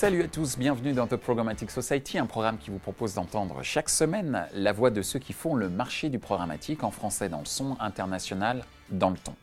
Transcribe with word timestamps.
Salut 0.00 0.22
à 0.22 0.28
tous, 0.28 0.56
bienvenue 0.56 0.94
dans 0.94 1.06
The 1.06 1.16
Programmatic 1.16 1.70
Society, 1.70 2.16
un 2.16 2.24
programme 2.24 2.56
qui 2.56 2.70
vous 2.70 2.78
propose 2.78 3.12
d'entendre 3.12 3.62
chaque 3.62 3.90
semaine 3.90 4.46
la 4.54 4.72
voix 4.72 4.88
de 4.88 5.02
ceux 5.02 5.18
qui 5.18 5.34
font 5.34 5.54
le 5.54 5.68
marché 5.68 6.08
du 6.08 6.18
programmatique 6.18 6.84
en 6.84 6.90
français 6.90 7.28
dans 7.28 7.40
le 7.40 7.44
son, 7.44 7.76
international 7.80 8.64
dans 8.88 9.10
le 9.10 9.18
ton. 9.18 9.34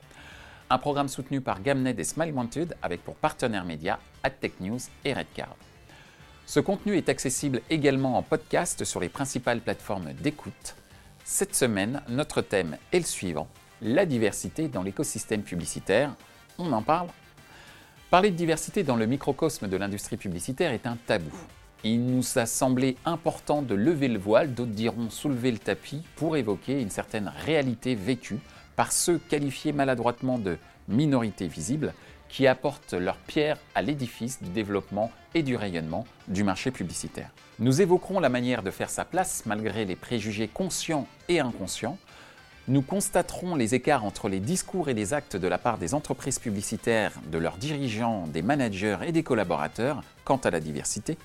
Un 0.71 0.79
programme 0.79 1.09
soutenu 1.09 1.41
par 1.41 1.61
Gamned 1.61 1.99
et 1.99 2.03
Smile 2.03 2.33
Wanted 2.33 2.75
avec 2.81 3.03
pour 3.03 3.13
partenaires 3.13 3.65
médias 3.65 3.99
AdTech 4.23 4.59
News 4.59 4.79
et 5.05 5.13
Redcard. 5.13 5.55
Ce 6.47 6.59
contenu 6.59 6.97
est 6.97 7.09
accessible 7.09 7.61
également 7.69 8.17
en 8.17 8.23
podcast 8.23 8.83
sur 8.83 8.99
les 8.99 9.09
principales 9.09 9.61
plateformes 9.61 10.11
d'écoute. 10.13 10.75
Cette 11.23 11.53
semaine, 11.53 12.01
notre 12.09 12.41
thème 12.41 12.77
est 12.91 12.97
le 12.97 13.05
suivant 13.05 13.47
la 13.83 14.07
diversité 14.07 14.69
dans 14.69 14.81
l'écosystème 14.81 15.43
publicitaire. 15.43 16.15
On 16.57 16.73
en 16.73 16.81
parle 16.81 17.09
Parler 18.09 18.31
de 18.31 18.37
diversité 18.37 18.83
dans 18.83 18.95
le 18.95 19.05
microcosme 19.05 19.67
de 19.67 19.75
l'industrie 19.75 20.15
publicitaire 20.15 20.71
est 20.71 20.87
un 20.87 20.95
tabou. 21.07 21.35
Il 21.83 22.05
nous 22.05 22.23
a 22.37 22.45
semblé 22.45 22.95
important 23.03 23.61
de 23.61 23.75
lever 23.75 24.07
le 24.07 24.17
voile, 24.17 24.53
d'autres 24.53 24.71
diront 24.71 25.09
soulever 25.09 25.51
le 25.51 25.57
tapis, 25.57 26.01
pour 26.15 26.37
évoquer 26.37 26.81
une 26.81 26.89
certaine 26.89 27.29
réalité 27.43 27.95
vécue 27.95 28.39
par 28.77 28.93
ceux 28.93 29.17
qualifiés 29.17 29.73
maladroitement 29.73 30.37
de 30.37 30.57
minorités 30.87 31.47
visibles, 31.47 31.93
qui 32.29 32.47
apportent 32.47 32.93
leur 32.93 33.17
pierre 33.17 33.57
à 33.75 33.81
l'édifice 33.81 34.41
du 34.41 34.51
développement 34.51 35.11
et 35.33 35.43
du 35.43 35.57
rayonnement 35.57 36.05
du 36.29 36.45
marché 36.45 36.71
publicitaire. 36.71 37.31
Nous 37.59 37.81
évoquerons 37.81 38.21
la 38.21 38.29
manière 38.29 38.63
de 38.63 38.71
faire 38.71 38.89
sa 38.89 39.03
place 39.03 39.43
malgré 39.45 39.83
les 39.83 39.97
préjugés 39.97 40.47
conscients 40.47 41.07
et 41.27 41.41
inconscients, 41.41 41.97
nous 42.67 42.81
constaterons 42.81 43.55
les 43.55 43.75
écarts 43.75 44.03
entre 44.03 44.27
les 44.27 44.41
discours 44.41 44.89
et 44.89 44.93
les 44.93 45.13
actes 45.13 45.37
de 45.37 45.47
la 45.47 45.57
part 45.57 45.77
des 45.77 45.93
entreprises 45.93 46.37
publicitaires, 46.37 47.13
de 47.31 47.37
leurs 47.37 47.55
dirigeants, 47.55 48.27
des 48.27 48.41
managers 48.41 48.97
et 49.05 49.13
des 49.13 49.23
collaborateurs 49.23 50.01
quant 50.25 50.37
à 50.37 50.51
la 50.51 50.59
diversité. 50.59 51.17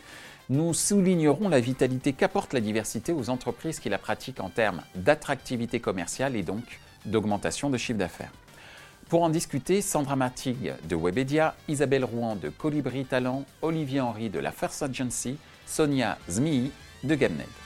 Nous 0.51 0.73
soulignerons 0.73 1.49
la 1.49 1.59
vitalité 1.59 2.13
qu'apporte 2.13 2.53
la 2.53 2.61
diversité 2.61 3.13
aux 3.13 3.29
entreprises 3.29 3.81
qui 3.81 3.89
la 3.89 3.99
pratiquent 3.99 4.41
en 4.41 4.51
termes 4.51 4.83
d'attractivité 4.95 5.81
commerciale 5.81 6.37
et 6.37 6.43
donc 6.45 6.81
d'augmentation 7.07 7.71
de 7.71 7.77
chiffre 7.77 7.99
d'affaires. 7.99 8.33
Pour 9.09 9.25
en 9.25 9.29
discuter, 9.29 9.83
Sandra 9.83 10.15
Martig 10.15 10.73
de 10.89 10.97
Webedia, 10.97 11.57
Isabelle 11.69 12.05
Rouen 12.05 12.37
de 12.37 12.51
Colibri 12.51 13.05
Talent, 13.05 13.45
Olivier 13.63 14.01
Henry 14.01 14.31
de 14.31 14.39
la 14.39 14.53
First 14.53 14.83
Agency, 14.83 15.37
Sonia 15.67 16.19
Zmi 16.31 16.71
de 17.03 17.15
Gamnet. 17.17 17.62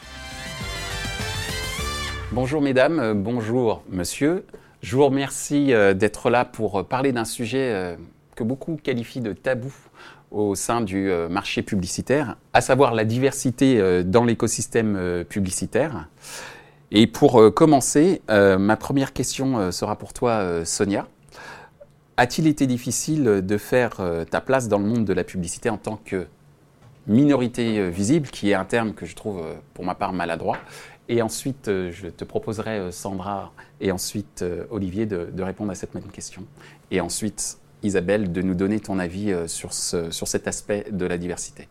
Bonjour 2.33 2.61
mesdames, 2.61 2.99
euh, 2.99 3.15
bonjour 3.15 3.85
monsieur. 3.89 4.45
Je 4.83 4.97
vous 4.97 5.05
remercie 5.05 5.73
euh, 5.73 5.95
d'être 5.95 6.29
là 6.29 6.45
pour 6.45 6.81
euh, 6.81 6.83
parler 6.83 7.13
d'un 7.13 7.25
sujet 7.25 7.97
que 8.35 8.43
beaucoup 8.43 8.77
qualifient 8.83 9.21
de 9.21 9.33
tabou 9.33 9.73
au 10.33 10.57
sein 10.57 10.81
du 10.81 11.09
marché 11.31 11.63
publicitaire, 11.63 12.37
à 12.53 12.61
savoir 12.61 12.95
la 12.95 13.05
diversité 13.05 14.03
dans 14.05 14.25
l'écosystème 14.25 15.25
publicitaire. 15.29 16.09
Et 16.91 17.07
pour 17.07 17.55
commencer, 17.55 18.21
ma 18.29 18.77
première 18.77 19.13
question 19.13 19.71
sera 19.71 19.97
pour 19.97 20.13
toi, 20.13 20.65
Sonia. 20.67 21.07
A-t-il 22.17 22.49
été 22.49 22.67
difficile 22.67 23.41
de 23.47 23.57
faire 23.57 24.01
ta 24.31 24.41
place 24.41 24.69
dans 24.69 24.79
le 24.79 24.85
monde 24.85 25.05
de 25.05 25.13
la 25.15 25.25
publicité 25.25 25.71
en 25.71 25.79
tant 25.79 25.99
que 26.05 26.27
minorité 27.07 27.89
visible, 27.89 28.29
qui 28.29 28.51
est 28.51 28.55
un 28.55 28.65
terme 28.65 28.93
que 28.93 29.07
je 29.07 29.15
trouve 29.15 29.43
pour 29.73 29.85
ma 29.85 29.95
part 29.95 30.13
maladroit, 30.13 30.59
et 31.09 31.23
ensuite, 31.23 31.69
euh, 31.69 31.91
je 31.93 32.09
te 32.09 32.25
proposerai, 32.25 32.79
euh, 32.79 32.91
Sandra, 32.91 33.53
et 33.81 33.93
ensuite 33.93 34.43
euh, 34.43 34.65
Olivier, 34.71 35.07
de, 35.07 35.43
répondre 35.43 35.71
à 35.71 35.75
cette 35.75 35.95
même 35.95 36.09
question. 36.09 36.45
Et 36.91 37.01
ensuite, 37.01 37.59
Isabelle, 37.83 38.33
de 38.33 38.43
nous 38.43 38.55
donner 38.55 38.81
ton 38.81 38.99
avis 38.99 39.33
sur, 39.47 39.73
sur 39.73 40.29
cet 40.29 40.49
aspect 40.49 40.87
de 40.91 41.07
la 41.07 41.19
diversité. 41.19 41.69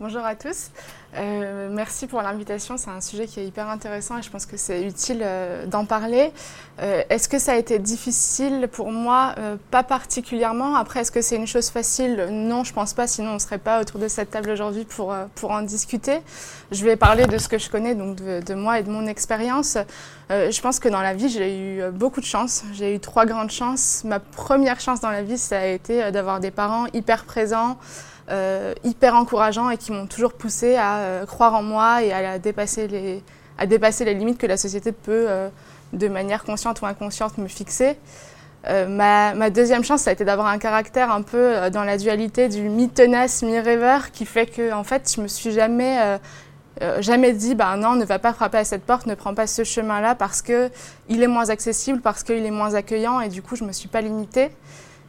Bonjour 0.00 0.24
à 0.24 0.34
tous. 0.34 0.70
Euh, 1.16 1.68
merci 1.70 2.06
pour 2.06 2.22
l'invitation. 2.22 2.76
C'est 2.76 2.90
un 2.90 3.00
sujet 3.00 3.26
qui 3.26 3.40
est 3.40 3.46
hyper 3.46 3.68
intéressant 3.68 4.18
et 4.18 4.22
je 4.22 4.30
pense 4.30 4.46
que 4.46 4.56
c'est 4.56 4.82
utile 4.82 5.20
euh, 5.22 5.66
d'en 5.66 5.84
parler. 5.84 6.32
Euh, 6.80 7.02
est-ce 7.08 7.28
que 7.28 7.38
ça 7.38 7.52
a 7.52 7.56
été 7.56 7.78
difficile 7.78 8.68
pour 8.70 8.90
moi? 8.90 9.34
Pas 9.70 9.82
particulièrement. 9.82 10.74
Après, 10.76 11.00
est-ce 11.00 11.12
que 11.12 11.22
c'est 11.22 11.36
une 11.36 11.46
chose 11.46 11.70
facile? 11.70 12.28
Non, 12.30 12.64
je 12.64 12.72
pense 12.72 12.94
pas. 12.94 13.06
Sinon, 13.06 13.32
on 13.32 13.38
serait 13.38 13.58
pas 13.58 13.80
autour 13.80 14.00
de 14.00 14.08
cette 14.08 14.30
table 14.30 14.50
aujourd'hui 14.50 14.84
pour, 14.84 15.14
pour 15.34 15.50
en 15.50 15.62
discuter. 15.62 16.20
Je 16.72 16.84
vais 16.84 16.96
parler 16.96 17.26
de 17.26 17.38
ce 17.38 17.48
que 17.48 17.58
je 17.58 17.70
connais, 17.70 17.94
donc 17.94 18.16
de, 18.16 18.40
de 18.40 18.54
moi 18.54 18.80
et 18.80 18.82
de 18.82 18.90
mon 18.90 19.06
expérience. 19.06 19.78
je 20.30 20.60
pense 20.60 20.80
que 20.80 20.88
dans 20.88 21.02
la 21.02 21.14
vie, 21.14 21.28
j'ai 21.28 21.58
eu 21.58 21.90
beaucoup 21.92 22.20
de 22.20 22.26
chance. 22.26 22.64
J'ai 22.72 22.94
eu 22.94 23.00
trois 23.00 23.26
grandes 23.26 23.50
chances. 23.50 24.02
Ma 24.04 24.18
première 24.18 24.80
chance 24.80 25.00
dans 25.00 25.10
la 25.10 25.22
vie, 25.22 25.38
ça 25.38 25.60
a 25.60 25.66
été 25.66 26.10
d'avoir 26.10 26.40
des 26.40 26.50
parents 26.50 26.86
hyper 26.92 27.24
présents. 27.24 27.76
Euh, 28.30 28.72
hyper 28.84 29.14
encourageants 29.14 29.68
et 29.68 29.76
qui 29.76 29.92
m'ont 29.92 30.06
toujours 30.06 30.32
poussé 30.32 30.76
à 30.76 30.96
euh, 30.96 31.26
croire 31.26 31.54
en 31.54 31.62
moi 31.62 32.02
et 32.02 32.10
à 32.10 32.38
dépasser 32.38 32.88
les, 32.88 33.22
à 33.58 33.66
dépasser 33.66 34.06
les 34.06 34.14
limites 34.14 34.38
que 34.38 34.46
la 34.46 34.56
société 34.56 34.92
peut, 34.92 35.26
euh, 35.28 35.50
de 35.92 36.08
manière 36.08 36.42
consciente 36.42 36.80
ou 36.80 36.86
inconsciente, 36.86 37.36
me 37.36 37.48
fixer. 37.48 37.98
ma, 38.66 39.34
ma, 39.34 39.50
deuxième 39.50 39.84
chance, 39.84 40.02
ça 40.02 40.10
a 40.10 40.12
été 40.14 40.24
d'avoir 40.24 40.46
un 40.46 40.56
caractère 40.56 41.10
un 41.10 41.20
peu 41.20 41.68
dans 41.70 41.84
la 41.84 41.98
dualité 41.98 42.48
du 42.48 42.62
mi-tenace, 42.62 43.42
mi-rêveur, 43.42 44.10
qui 44.10 44.24
fait 44.24 44.46
que, 44.46 44.72
en 44.72 44.84
fait, 44.84 45.12
je 45.14 45.20
me 45.20 45.28
suis 45.28 45.52
jamais, 45.52 46.18
jamais 47.00 47.34
dit, 47.34 47.54
bah 47.54 47.76
non, 47.76 47.94
ne 47.94 48.06
va 48.06 48.18
pas 48.18 48.32
frapper 48.32 48.56
à 48.56 48.64
cette 48.64 48.84
porte, 48.84 49.04
ne 49.04 49.14
prends 49.14 49.34
pas 49.34 49.46
ce 49.46 49.64
chemin-là 49.64 50.14
parce 50.14 50.40
que 50.40 50.70
il 51.10 51.22
est 51.22 51.26
moins 51.26 51.50
accessible, 51.50 52.00
parce 52.00 52.22
qu'il 52.22 52.46
est 52.46 52.50
moins 52.50 52.72
accueillant, 52.72 53.20
et 53.20 53.28
du 53.28 53.42
coup, 53.42 53.54
je 53.54 53.64
me 53.64 53.72
suis 53.72 53.88
pas 53.88 54.00
limitée. 54.00 54.50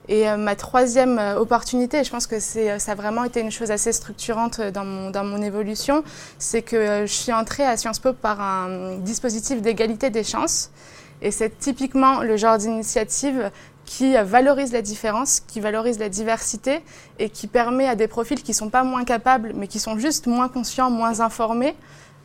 Et 0.08 0.30
euh, 0.30 0.38
ma 0.38 0.56
troisième 0.56 1.18
euh, 1.18 1.40
opportunité, 1.40 2.00
et 2.00 2.04
je 2.04 2.12
pense 2.12 2.28
que 2.28 2.36
euh, 2.36 2.80
ça 2.80 2.92
a 2.92 2.96
vraiment 2.96 3.24
été 3.24 3.42
une 3.42 3.52
chose 3.52 3.72
assez 3.72 3.92
structurante 3.92 4.62
dans 4.62 4.86
mon, 4.86 5.10
dans 5.10 5.24
mon 5.24 5.42
évolution, 5.42 6.04
c'est 6.38 6.62
que 6.62 7.06
je 7.06 7.12
suis 7.12 7.34
entrée 7.34 7.64
à 7.64 7.76
Sciences 7.78 8.00
Po 8.00 8.14
par 8.14 8.40
un 8.40 8.98
dispositif 8.98 9.62
d'égalité 9.62 10.10
des 10.10 10.24
chances. 10.24 10.72
Et 11.22 11.32
c'est 11.32 11.58
typiquement 11.58 12.22
le 12.22 12.38
genre 12.38 12.58
d'initiative 12.58 13.52
qui 13.86 14.16
valorise 14.16 14.74
la 14.74 14.82
différence, 14.82 15.40
qui 15.40 15.60
valorise 15.60 16.00
la 16.00 16.10
diversité 16.10 16.84
et 17.20 17.30
qui 17.30 17.48
permet 17.48 17.88
à 17.88 17.96
des 17.96 18.08
profils 18.08 18.42
qui 18.42 18.52
ne 18.52 18.56
sont 18.56 18.70
pas 18.70 18.84
moins 18.84 19.06
capables, 19.06 19.54
mais 19.56 19.68
qui 19.68 19.80
sont 19.80 19.98
juste 19.98 20.28
moins 20.28 20.50
conscients, 20.50 20.90
moins 20.90 21.20
informés, 21.22 21.76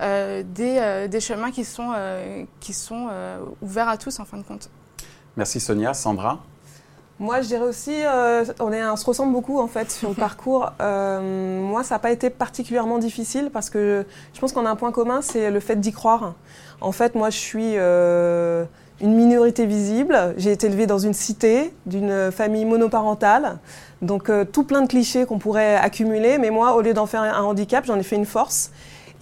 des, 0.01 1.07
des, 1.09 1.21
chemins 1.21 1.51
qui 1.51 1.65
sont, 1.65 1.93
qui 2.61 2.73
sont 2.73 3.09
ouverts 3.61 3.91
à 3.91 3.99
tous 3.99 4.19
en 4.19 4.25
fin 4.25 4.39
de 4.39 4.43
compte. 4.43 4.71
Merci 5.37 5.61
Sonia. 5.61 5.93
Sandra? 5.93 6.41
Moi, 7.21 7.43
je 7.43 7.49
dirais 7.49 7.67
aussi, 7.67 7.93
euh, 7.95 8.47
on, 8.61 8.73
est, 8.73 8.83
on 8.83 8.97
se 8.97 9.05
ressemble 9.05 9.33
beaucoup 9.33 9.61
en 9.61 9.67
fait 9.67 9.91
sur 9.91 10.09
le 10.09 10.15
parcours. 10.17 10.73
Euh, 10.81 11.61
moi, 11.61 11.85
ça 11.85 11.97
n'a 11.97 11.99
pas 11.99 12.11
été 12.11 12.31
particulièrement 12.31 12.99
difficile 12.99 13.51
parce 13.53 13.69
que 13.69 14.07
je 14.33 14.41
pense 14.41 14.53
qu'on 14.53 14.65
a 14.65 14.71
un 14.71 14.77
point 14.77 14.91
commun, 14.91 15.21
c'est 15.21 15.51
le 15.51 15.61
fait 15.61 15.77
d'y 15.77 15.93
croire. 15.93 16.33
En 16.81 16.93
fait, 16.93 17.15
moi, 17.15 17.29
je 17.29 17.37
suis 17.37 17.73
euh, 17.77 18.65
une 19.03 19.15
minorité 19.15 19.67
visible. 19.67 20.17
J'ai 20.39 20.51
été 20.51 20.67
élevée 20.67 20.87
dans 20.87 20.99
une 20.99 21.13
cité, 21.13 21.75
d'une 21.85 22.33
famille 22.33 22.65
monoparentale. 22.65 23.59
Donc, 24.01 24.33
tout 24.51 24.65
plein 24.65 24.81
de 24.81 24.89
clichés 24.89 25.27
qu'on 25.27 25.39
pourrait 25.39 25.77
accumuler. 25.77 26.39
Mais 26.39 26.49
moi, 26.49 26.75
au 26.75 26.81
lieu 26.81 26.95
d'en 26.95 27.05
faire 27.05 27.21
un 27.21 27.43
handicap, 27.43 27.85
j'en 27.85 27.99
ai 27.99 28.03
fait 28.03 28.17
une 28.17 28.25
force. 28.25 28.71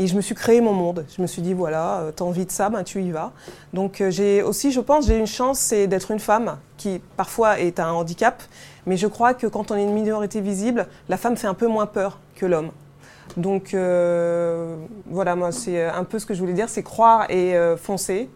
Et 0.01 0.07
je 0.07 0.15
me 0.15 0.21
suis 0.21 0.35
créé 0.35 0.61
mon 0.61 0.73
monde. 0.73 1.05
Je 1.15 1.21
me 1.21 1.27
suis 1.27 1.43
dit, 1.43 1.55
voilà, 1.55 1.99
euh, 1.99 2.13
tu 2.17 2.23
as 2.23 2.27
envie 2.27 2.47
de 2.47 2.53
ça, 2.53 2.71
ben, 2.71 2.85
tu 2.85 3.03
y 3.03 3.11
vas. 3.11 3.33
Donc 3.73 4.01
euh, 4.01 4.11
j'ai 4.11 4.43
aussi, 4.43 4.71
je 4.71 4.81
pense, 4.81 5.07
j'ai 5.07 5.19
une 5.19 5.27
chance, 5.27 5.59
c'est 5.59 5.89
d'être 5.89 6.13
une 6.13 6.21
femme 6.21 6.59
qui 6.77 7.01
parfois 7.17 7.59
est 7.59 7.81
un 7.81 7.91
handicap. 7.91 8.43
Mais 8.87 8.97
je 8.97 9.09
crois 9.09 9.35
que 9.35 9.49
quand 9.49 9.73
on 9.73 9.77
est 9.77 9.83
une 9.83 9.93
minorité 9.93 10.41
visible, 10.41 10.87
la 11.09 11.17
femme 11.17 11.37
fait 11.37 11.49
un 11.49 11.55
peu 11.55 11.67
moins 11.67 11.87
peur 11.87 12.21
que 12.37 12.47
l'homme. 12.47 12.71
Donc 13.37 13.75
euh, 13.75 14.77
voilà, 15.07 15.35
moi, 15.35 15.51
c'est 15.51 15.85
un 15.85 16.05
peu 16.05 16.21
ce 16.21 16.27
que 16.27 16.35
je 16.35 16.41
voulais 16.41 16.53
dire, 16.53 16.69
c'est 16.69 16.85
croire 16.85 17.29
et 17.31 17.55
foncer. 17.77 18.31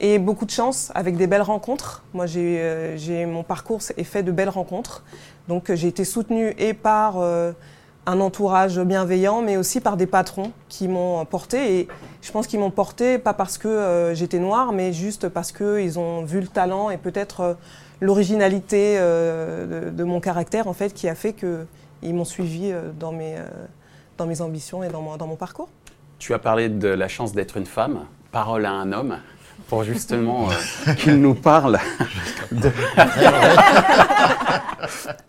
Et 0.00 0.18
beaucoup 0.18 0.44
de 0.44 0.50
chance 0.50 0.92
avec 0.94 1.16
des 1.16 1.26
belles 1.26 1.42
rencontres. 1.42 2.04
Moi, 2.12 2.26
j'ai, 2.26 3.26
mon 3.26 3.42
parcours 3.42 3.80
est 3.96 4.04
fait 4.04 4.22
de 4.22 4.30
belles 4.30 4.48
rencontres. 4.48 5.02
Donc 5.48 5.72
j'ai 5.72 5.88
été 5.88 6.04
soutenue 6.04 6.54
et 6.58 6.74
par 6.74 7.16
un 8.08 8.20
entourage 8.20 8.80
bienveillant, 8.80 9.42
mais 9.42 9.58
aussi 9.58 9.80
par 9.80 9.98
des 9.98 10.06
patrons 10.06 10.52
qui 10.70 10.88
m'ont 10.88 11.24
porté. 11.26 11.80
Et 11.80 11.88
je 12.22 12.32
pense 12.32 12.46
qu'ils 12.46 12.58
m'ont 12.58 12.70
porté 12.70 13.18
pas 13.18 13.34
parce 13.34 13.58
que 13.58 13.68
euh, 13.68 14.14
j'étais 14.14 14.38
noire, 14.38 14.72
mais 14.72 14.94
juste 14.94 15.28
parce 15.28 15.52
qu'ils 15.52 15.98
ont 15.98 16.24
vu 16.24 16.40
le 16.40 16.48
talent 16.48 16.88
et 16.88 16.96
peut-être 16.96 17.40
euh, 17.40 17.54
l'originalité 18.00 18.96
euh, 18.98 19.90
de, 19.90 20.04
mon 20.04 20.20
caractère, 20.20 20.68
en 20.68 20.72
fait, 20.72 20.94
qui 20.94 21.06
a 21.06 21.14
fait 21.14 21.34
qu'ils 21.34 22.14
m'ont 22.14 22.24
suivi 22.24 22.72
dans, 22.98 23.12
mes, 23.12 23.36
dans 24.16 24.26
mes 24.26 24.40
ambitions 24.40 24.82
et 24.82 24.88
dans 24.88 25.02
mon, 25.02 25.16
dans 25.18 25.26
mon 25.26 25.36
parcours. 25.36 25.68
Tu 26.18 26.32
as 26.32 26.38
parlé 26.38 26.70
de 26.70 26.88
la 26.88 27.08
chance 27.08 27.32
d'être 27.32 27.58
une 27.58 27.66
femme. 27.66 28.06
Parole 28.32 28.64
à 28.64 28.72
un 28.72 28.92
homme 28.92 29.18
pour 29.68 29.84
justement 29.84 30.48
qu'il 30.98 31.16
nous 31.20 31.34
parle 31.34 31.78
de... 32.50 32.72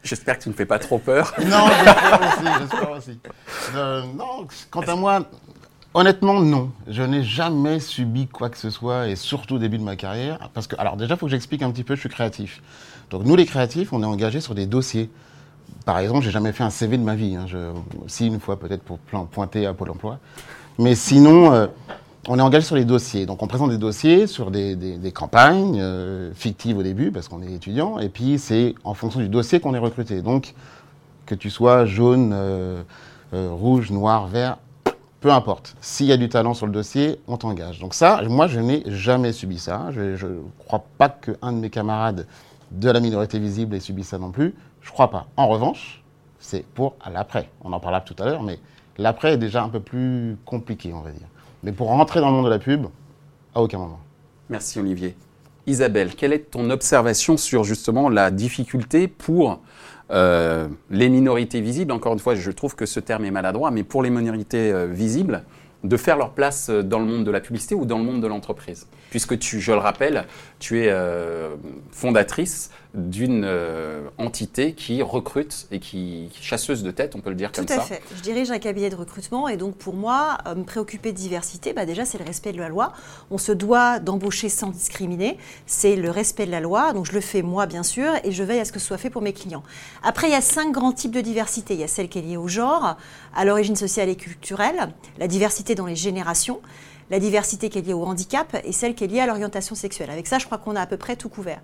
J'espère 0.03 0.37
que 0.37 0.43
tu 0.43 0.49
ne 0.49 0.53
fais 0.53 0.65
pas 0.65 0.79
trop 0.79 0.97
peur. 0.97 1.33
Non, 1.39 1.67
j'espère 1.67 2.21
aussi, 2.21 2.45
j'espère 2.59 2.91
aussi. 2.91 3.19
Euh, 3.75 4.01
non, 4.17 4.47
quant 4.71 4.81
à 4.81 4.95
moi, 4.95 5.25
honnêtement, 5.93 6.39
non. 6.39 6.71
Je 6.87 7.03
n'ai 7.03 7.23
jamais 7.23 7.79
subi 7.79 8.27
quoi 8.27 8.49
que 8.49 8.57
ce 8.57 8.69
soit, 8.69 9.07
et 9.09 9.15
surtout 9.15 9.55
au 9.55 9.59
début 9.59 9.77
de 9.77 9.83
ma 9.83 9.95
carrière. 9.95 10.49
Parce 10.53 10.67
que, 10.67 10.75
alors 10.79 10.95
déjà, 10.97 11.15
il 11.15 11.17
faut 11.17 11.25
que 11.25 11.31
j'explique 11.31 11.61
un 11.61 11.71
petit 11.71 11.83
peu, 11.83 11.95
je 11.95 11.99
suis 11.99 12.09
créatif. 12.09 12.61
Donc 13.09 13.25
nous, 13.25 13.35
les 13.35 13.45
créatifs, 13.45 13.91
on 13.91 14.01
est 14.01 14.07
engagés 14.07 14.41
sur 14.41 14.55
des 14.55 14.65
dossiers 14.65 15.09
par 15.85 15.97
exemple, 15.99 16.23
j'ai 16.23 16.31
jamais 16.31 16.51
fait 16.51 16.63
un 16.63 16.69
CV 16.69 16.97
de 16.97 17.03
ma 17.03 17.15
vie. 17.15 17.35
Hein. 17.35 17.45
Je, 17.47 17.57
si 18.07 18.27
une 18.27 18.39
fois 18.39 18.59
peut-être 18.59 18.83
pour 18.83 18.99
pointer 18.99 19.65
à 19.65 19.73
Pôle 19.73 19.89
Emploi, 19.91 20.19
mais 20.77 20.95
sinon, 20.95 21.51
euh, 21.51 21.67
on 22.29 22.37
est 22.37 22.43
engagé 22.43 22.65
sur 22.65 22.75
les 22.75 22.85
dossiers. 22.85 23.25
Donc 23.25 23.41
on 23.41 23.47
présente 23.47 23.71
des 23.71 23.79
dossiers 23.79 24.27
sur 24.27 24.51
des, 24.51 25.11
campagnes 25.13 25.79
euh, 25.81 26.31
fictives 26.35 26.77
au 26.77 26.83
début 26.83 27.11
parce 27.11 27.27
qu'on 27.27 27.41
est 27.41 27.51
étudiant, 27.51 27.97
et 27.97 28.07
puis 28.07 28.37
c'est 28.37 28.75
en 28.83 28.93
fonction 28.93 29.19
du 29.19 29.27
dossier 29.27 29.59
qu'on 29.59 29.73
est 29.73 29.79
recruté. 29.79 30.21
Donc 30.21 30.53
que 31.25 31.33
tu 31.33 31.49
sois 31.49 31.85
jaune, 31.85 32.31
euh, 32.33 32.83
rouge, 33.33 33.89
noir, 33.89 34.27
vert, 34.27 34.57
peu 35.21 35.31
importe. 35.31 35.75
S'il 35.81 36.05
y 36.05 36.11
a 36.11 36.17
du 36.17 36.29
talent 36.29 36.53
sur 36.53 36.67
le 36.67 36.71
dossier, 36.71 37.19
on 37.27 37.37
t'engage. 37.37 37.79
Donc 37.79 37.95
ça, 37.95 38.21
moi, 38.27 38.47
je 38.47 38.59
n'ai 38.59 38.83
jamais 38.85 39.33
subi 39.33 39.57
ça. 39.57 39.87
Je 39.91 40.25
ne 40.25 40.39
crois 40.59 40.85
pas 40.99 41.09
qu'un 41.09 41.51
de 41.51 41.57
mes 41.57 41.69
camarades 41.71 42.27
de 42.71 42.91
la 42.91 42.99
minorité 42.99 43.39
visible 43.39 43.75
ait 43.75 43.79
subi 43.79 44.03
ça 44.03 44.19
non 44.19 44.29
plus. 44.29 44.53
Je 44.81 44.89
ne 44.89 44.93
crois 44.93 45.09
pas. 45.09 45.25
En 45.35 45.47
revanche, 45.47 46.03
c'est 46.39 46.63
pour 46.63 46.95
l'après. 47.11 47.49
On 47.63 47.73
en 47.73 47.79
parlera 47.79 48.01
tout 48.01 48.15
à 48.19 48.25
l'heure, 48.25 48.43
mais 48.43 48.59
l'après 48.99 49.33
est 49.33 49.37
déjà 49.37 49.63
un 49.63 49.69
peu 49.69 49.79
plus 49.79 50.37
compliqué, 50.45 50.93
on 50.93 51.01
va 51.01 51.11
dire. 51.11 51.27
Mais 51.63 51.71
pour 51.71 51.87
rentrer 51.87 52.21
dans 52.21 52.29
le 52.29 52.35
monde 52.35 52.45
de 52.45 52.49
la 52.49 52.59
pub, 52.59 52.85
à 53.53 53.61
aucun 53.61 53.77
moment. 53.77 53.99
Merci 54.49 54.79
Olivier. 54.79 55.15
Isabelle, 55.67 56.15
quelle 56.15 56.33
est 56.33 56.51
ton 56.51 56.69
observation 56.69 57.37
sur 57.37 57.63
justement 57.63 58.09
la 58.09 58.31
difficulté 58.31 59.07
pour 59.07 59.61
euh, 60.11 60.67
les 60.89 61.09
minorités 61.09 61.61
visibles, 61.61 61.91
encore 61.91 62.13
une 62.13 62.19
fois, 62.19 62.35
je 62.35 62.51
trouve 62.51 62.75
que 62.75 62.85
ce 62.85 62.99
terme 62.99 63.25
est 63.25 63.31
maladroit, 63.31 63.69
mais 63.69 63.83
pour 63.83 64.01
les 64.01 64.09
minorités 64.09 64.71
euh, 64.71 64.87
visibles, 64.87 65.43
de 65.83 65.95
faire 65.95 66.17
leur 66.17 66.31
place 66.31 66.69
euh, 66.69 66.81
dans 66.81 66.99
le 66.99 67.05
monde 67.05 67.23
de 67.23 67.31
la 67.31 67.39
publicité 67.39 67.75
ou 67.75 67.85
dans 67.85 67.99
le 67.99 68.03
monde 68.03 68.21
de 68.21 68.27
l'entreprise? 68.27 68.87
Puisque 69.11 69.37
tu, 69.37 69.59
je 69.59 69.71
le 69.71 69.77
rappelle, 69.77 70.25
tu 70.59 70.79
es 70.79 70.93
fondatrice 71.91 72.71
d'une 72.95 73.43
euh, 73.45 74.09
entité 74.17 74.73
qui 74.73 75.03
recrute 75.03 75.67
et 75.71 75.79
qui, 75.79 76.29
chasseuse 76.41 76.81
de 76.81 76.89
tête, 76.89 77.15
on 77.15 77.21
peut 77.21 77.29
le 77.29 77.35
dire 77.35 77.51
comme 77.51 77.67
ça. 77.67 77.75
Tout 77.75 77.81
à 77.81 77.83
fait. 77.83 78.01
Je 78.15 78.21
dirige 78.21 78.49
un 78.49 78.57
cabinet 78.57 78.89
de 78.89 78.95
recrutement 78.95 79.47
et 79.47 79.57
donc 79.57 79.75
pour 79.75 79.93
moi, 79.93 80.39
euh, 80.47 80.55
me 80.55 80.63
préoccuper 80.63 81.11
de 81.11 81.17
diversité, 81.17 81.73
bah 81.73 81.85
déjà 81.85 82.03
c'est 82.03 82.17
le 82.17 82.25
respect 82.25 82.51
de 82.51 82.57
la 82.57 82.67
loi. 82.67 82.93
On 83.29 83.37
se 83.37 83.51
doit 83.51 83.99
d'embaucher 83.99 84.49
sans 84.49 84.69
discriminer. 84.69 85.37
C'est 85.67 85.95
le 85.95 86.09
respect 86.09 86.47
de 86.47 86.51
la 86.51 86.61
loi. 86.61 86.93
Donc 86.93 87.05
je 87.05 87.11
le 87.11 87.21
fais 87.21 87.43
moi 87.43 87.67
bien 87.67 87.83
sûr 87.83 88.11
et 88.23 88.31
je 88.31 88.43
veille 88.43 88.59
à 88.59 88.65
ce 88.65 88.71
que 88.71 88.79
ce 88.79 88.87
soit 88.87 88.97
fait 88.97 89.11
pour 89.11 89.21
mes 89.21 89.33
clients. 89.33 89.63
Après, 90.01 90.27
il 90.27 90.31
y 90.31 90.35
a 90.35 90.41
cinq 90.41 90.71
grands 90.71 90.93
types 90.93 91.11
de 91.11 91.21
diversité. 91.21 91.75
Il 91.75 91.79
y 91.79 91.83
a 91.83 91.87
celle 91.87 92.09
qui 92.09 92.17
est 92.17 92.23
liée 92.23 92.37
au 92.37 92.47
genre, 92.47 92.97
à 93.35 93.45
l'origine 93.45 93.75
sociale 93.75 94.09
et 94.09 94.15
culturelle, 94.15 94.89
la 95.19 95.27
diversité 95.27 95.75
dans 95.75 95.85
les 95.85 95.95
générations 95.95 96.59
la 97.09 97.19
diversité 97.19 97.69
qui 97.69 97.79
est 97.79 97.81
liée 97.81 97.93
au 97.93 98.03
handicap 98.03 98.55
et 98.63 98.71
celle 98.71 98.95
qui 98.95 99.03
est 99.03 99.07
liée 99.07 99.19
à 99.19 99.27
l'orientation 99.27 99.75
sexuelle. 99.75 100.09
Avec 100.09 100.27
ça, 100.27 100.39
je 100.39 100.45
crois 100.45 100.57
qu'on 100.57 100.75
a 100.75 100.81
à 100.81 100.85
peu 100.85 100.97
près 100.97 101.15
tout 101.15 101.29
couvert. 101.29 101.61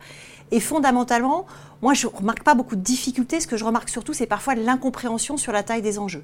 Et 0.52 0.60
fondamentalement, 0.60 1.46
moi, 1.82 1.94
je 1.94 2.08
ne 2.08 2.12
remarque 2.12 2.44
pas 2.44 2.54
beaucoup 2.54 2.76
de 2.76 2.82
difficultés. 2.82 3.40
Ce 3.40 3.48
que 3.48 3.58
je 3.58 3.66
remarque 3.66 3.90
surtout, 3.90 4.14
c'est 4.14 4.28
parfois 4.28 4.56
l'incompréhension 4.56 5.38
sur 5.38 5.52
la 5.52 5.64
taille 5.64 5.82
des 5.82 5.98
enjeux. 5.98 6.24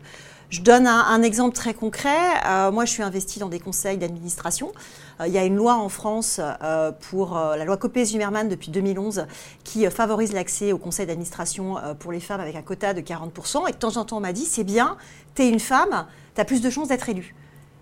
Je 0.49 0.61
donne 0.61 0.85
un, 0.85 1.23
exemple 1.23 1.55
très 1.55 1.73
concret. 1.73 2.17
Euh, 2.45 2.71
moi, 2.71 2.85
je 2.85 2.91
suis 2.91 3.03
investie 3.03 3.39
dans 3.39 3.47
des 3.47 3.59
conseils 3.59 3.97
d'administration. 3.97 4.71
Euh, 5.19 5.27
il 5.27 5.33
y 5.33 5.37
a 5.37 5.45
une 5.45 5.55
loi 5.55 5.75
en 5.75 5.87
France 5.87 6.41
euh, 6.41 6.91
pour 6.91 7.35
la 7.35 7.63
loi 7.63 7.77
Copé-Zimmermann 7.77 8.49
depuis 8.49 8.69
2011 8.69 9.27
qui 9.63 9.89
favorise 9.89 10.33
l'accès 10.33 10.71
au 10.71 10.77
conseil 10.77 11.05
d'administration 11.05 11.77
pour 11.99 12.11
les 12.11 12.19
femmes 12.19 12.41
avec 12.41 12.55
un 12.55 12.61
quota 12.61 12.93
de 12.93 13.01
40%. 13.01 13.69
Et 13.69 13.71
de 13.71 13.77
temps 13.77 13.97
en 13.97 14.05
temps, 14.05 14.17
on 14.17 14.21
m'a 14.21 14.33
dit, 14.33 14.45
c'est 14.45 14.63
bien, 14.63 14.97
tu 15.35 15.43
es 15.43 15.49
une 15.49 15.59
femme, 15.59 16.05
tu 16.35 16.41
as 16.41 16.45
plus 16.45 16.61
de 16.61 16.69
chances 16.69 16.89
d'être 16.89 17.07
élue 17.07 17.33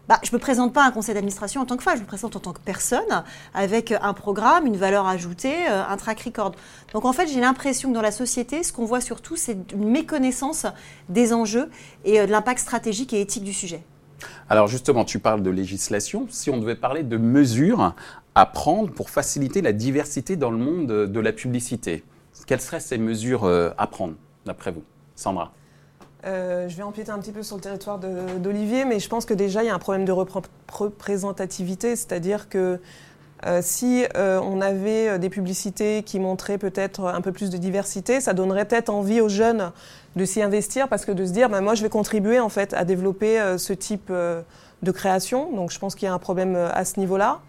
bah, 0.09 0.19
je 0.23 0.31
ne 0.31 0.37
me 0.37 0.39
présente 0.39 0.73
pas 0.73 0.83
à 0.83 0.87
un 0.87 0.91
conseil 0.91 1.13
d'administration 1.13 1.61
en 1.61 1.65
tant 1.65 1.77
que 1.77 1.83
femme, 1.83 1.95
je 1.95 2.01
me 2.01 2.07
présente 2.07 2.35
en 2.35 2.39
tant 2.39 2.51
que 2.51 2.59
personne 2.59 3.23
avec 3.53 3.93
un 4.01 4.13
programme, 4.13 4.65
une 4.65 4.75
valeur 4.75 5.05
ajoutée, 5.05 5.69
euh, 5.69 5.83
un 5.87 5.97
track 5.97 6.21
record. 6.21 6.53
Donc 6.93 7.05
en 7.05 7.13
fait, 7.13 7.27
j'ai 7.27 7.39
l'impression 7.39 7.89
que 7.89 7.93
dans 7.93 8.01
la 8.01 8.11
société, 8.11 8.63
ce 8.63 8.73
qu'on 8.73 8.85
voit 8.85 9.01
surtout, 9.01 9.35
c'est 9.35 9.55
une 9.71 9.87
méconnaissance 9.87 10.65
des 11.09 11.31
enjeux 11.31 11.69
et 12.05 12.19
euh, 12.19 12.25
de 12.25 12.31
l'impact 12.31 12.59
stratégique 12.59 13.13
et 13.13 13.21
éthique 13.21 13.43
du 13.43 13.53
sujet. 13.53 13.83
Alors 14.49 14.67
justement, 14.67 15.05
tu 15.05 15.19
parles 15.19 15.43
de 15.43 15.51
législation. 15.51 16.25
Si 16.31 16.49
on 16.49 16.57
devait 16.57 16.75
parler 16.75 17.03
de 17.03 17.17
mesures 17.17 17.93
à 18.33 18.45
prendre 18.47 18.91
pour 18.91 19.11
faciliter 19.11 19.61
la 19.61 19.73
diversité 19.73 20.35
dans 20.35 20.49
le 20.49 20.57
monde 20.57 20.87
de 20.87 21.19
la 21.19 21.33
publicité, 21.33 22.03
quelles 22.47 22.61
seraient 22.61 22.79
ces 22.79 22.97
mesures 22.97 23.43
euh, 23.43 23.69
à 23.77 23.85
prendre, 23.85 24.15
d'après 24.47 24.71
vous? 24.71 24.83
Sandra 25.15 25.53
euh, 26.25 26.67
je 26.67 26.75
vais 26.75 26.83
empiéter 26.83 27.11
un 27.11 27.19
petit 27.19 27.31
peu 27.31 27.43
sur 27.43 27.55
le 27.55 27.61
territoire 27.61 27.97
d'Olivier, 27.97 28.83
mais 28.83 28.99
je 28.99 29.07
pense 29.07 29.25
que 29.25 29.33
déjà 29.33 29.63
il 29.63 29.67
y 29.67 29.69
a 29.69 29.75
un 29.75 29.79
problème 29.79 30.05
de 30.05 30.11
représentativité, 30.11 31.95
c'est-à-dire 31.95 32.49
que 32.49 32.79
euh, 33.45 33.61
si 33.63 34.03
euh, 34.17 34.41
on 34.43 34.59
avait 34.59 35.17
des 35.17 35.29
publicités 35.29 36.03
qui 36.03 36.19
montraient 36.19 36.57
peut-être 36.57 37.05
un 37.05 37.21
peu 37.21 37.31
plus 37.31 37.49
de 37.49 37.57
diversité, 37.57 38.19
ça 38.19 38.33
donnerait 38.33 38.65
peut-être 38.65 38.89
envie 38.89 39.21
aux 39.21 39.29
jeunes 39.29 39.71
de 40.17 40.25
s'y 40.25 40.41
investir 40.41 40.89
parce 40.89 41.05
que 41.05 41.13
de 41.13 41.25
se 41.25 41.31
dire, 41.31 41.49
bah, 41.49 41.61
moi 41.61 41.73
je 41.73 41.83
vais 41.83 41.89
contribuer 41.89 42.41
en 42.41 42.49
fait 42.49 42.73
à 42.73 42.83
développer 42.83 43.55
ce 43.57 43.71
type 43.71 44.11
de 44.11 44.91
création. 44.91 45.55
Donc 45.55 45.71
je 45.71 45.79
pense 45.79 45.95
qu'il 45.95 46.05
y 46.05 46.09
a 46.09 46.13
un 46.13 46.19
problème 46.19 46.55
à 46.55 46.83
ce 46.83 46.99
niveau-là. 46.99 47.39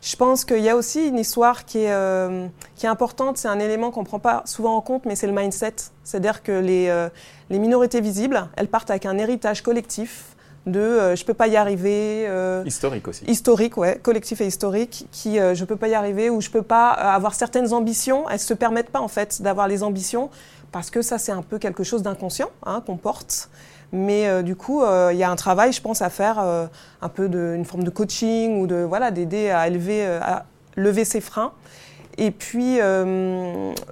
Je 0.00 0.14
pense 0.14 0.44
qu'il 0.44 0.60
y 0.60 0.68
a 0.68 0.76
aussi 0.76 1.08
une 1.08 1.18
histoire 1.18 1.64
qui 1.64 1.78
est, 1.78 1.92
euh, 1.92 2.46
qui 2.76 2.86
est 2.86 2.88
importante, 2.88 3.36
c'est 3.36 3.48
un 3.48 3.58
élément 3.58 3.90
qu'on 3.90 4.02
ne 4.02 4.06
prend 4.06 4.20
pas 4.20 4.42
souvent 4.46 4.76
en 4.76 4.80
compte, 4.80 5.04
mais 5.06 5.16
c'est 5.16 5.26
le 5.26 5.32
mindset. 5.32 5.74
C'est-à-dire 6.04 6.42
que 6.42 6.52
les, 6.52 6.88
euh, 6.88 7.08
les, 7.50 7.58
minorités 7.58 8.00
visibles, 8.00 8.48
elles 8.56 8.68
partent 8.68 8.90
avec 8.90 9.06
un 9.06 9.18
héritage 9.18 9.62
collectif 9.62 10.36
de 10.66 10.78
euh, 10.78 11.16
je 11.16 11.22
ne 11.22 11.26
peux 11.26 11.34
pas 11.34 11.48
y 11.48 11.56
arriver. 11.56 12.28
historique 12.64 13.08
aussi. 13.08 13.24
Historique, 13.24 13.76
ouais, 13.76 13.98
collectif 14.00 14.40
et 14.40 14.46
historique, 14.46 15.08
qui 15.10 15.36
je 15.36 15.60
ne 15.60 15.64
peux 15.64 15.76
pas 15.76 15.88
y 15.88 15.94
arriver 15.94 16.30
ou 16.30 16.40
je 16.40 16.48
ne 16.48 16.52
peux 16.52 16.62
pas 16.62 16.90
avoir 16.90 17.34
certaines 17.34 17.72
ambitions. 17.72 18.28
Elles 18.28 18.36
ne 18.36 18.38
se 18.38 18.54
permettent 18.54 18.90
pas 18.90 19.00
en 19.00 19.08
fait 19.08 19.42
d'avoir 19.42 19.66
les 19.66 19.82
ambitions 19.82 20.30
parce 20.70 20.90
que 20.90 21.02
ça 21.02 21.18
c'est 21.18 21.32
un 21.32 21.42
peu 21.42 21.58
quelque 21.58 21.82
chose 21.82 22.02
d'inconscient 22.02 22.50
hein, 22.64 22.82
qu'on 22.86 22.96
porte. 22.98 23.48
Mais 23.92 24.28
euh, 24.28 24.42
du 24.42 24.54
coup, 24.54 24.82
euh, 24.82 25.10
il 25.12 25.18
y 25.18 25.22
a 25.22 25.30
un 25.30 25.36
travail, 25.36 25.72
je 25.72 25.80
pense, 25.80 26.02
à 26.02 26.10
faire, 26.10 26.38
euh, 26.38 26.66
un 27.00 27.08
peu 27.08 27.28
de, 27.28 27.54
une 27.56 27.64
forme 27.64 27.84
de 27.84 27.90
coaching 27.90 28.60
ou 28.60 28.66
de 28.66 28.76
voilà, 28.76 29.10
d'aider 29.10 29.50
à 29.50 29.66
élever, 29.66 30.04
à 30.04 30.44
lever 30.76 31.04
ses 31.04 31.20
freins. 31.20 31.52
Et 32.20 32.32
puis 32.32 32.80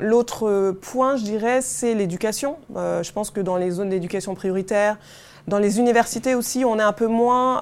l'autre 0.01 0.73
point, 0.83 1.17
je 1.17 1.23
dirais, 1.23 1.61
c'est 1.63 1.95
l'éducation. 1.95 2.57
je 2.75 3.13
pense 3.13 3.31
que 3.31 3.41
dans 3.41 3.57
les 3.57 3.71
zones 3.71 3.91
d'éducation 3.91 4.35
prioritaire, 4.35 4.99
dans 5.47 5.61
les 5.61 5.79
universités 5.79 6.35
aussi, 6.35 6.65
on 6.65 6.77
est 6.81 6.83
un 6.83 6.93
peu 6.93 7.07
moins 7.07 7.61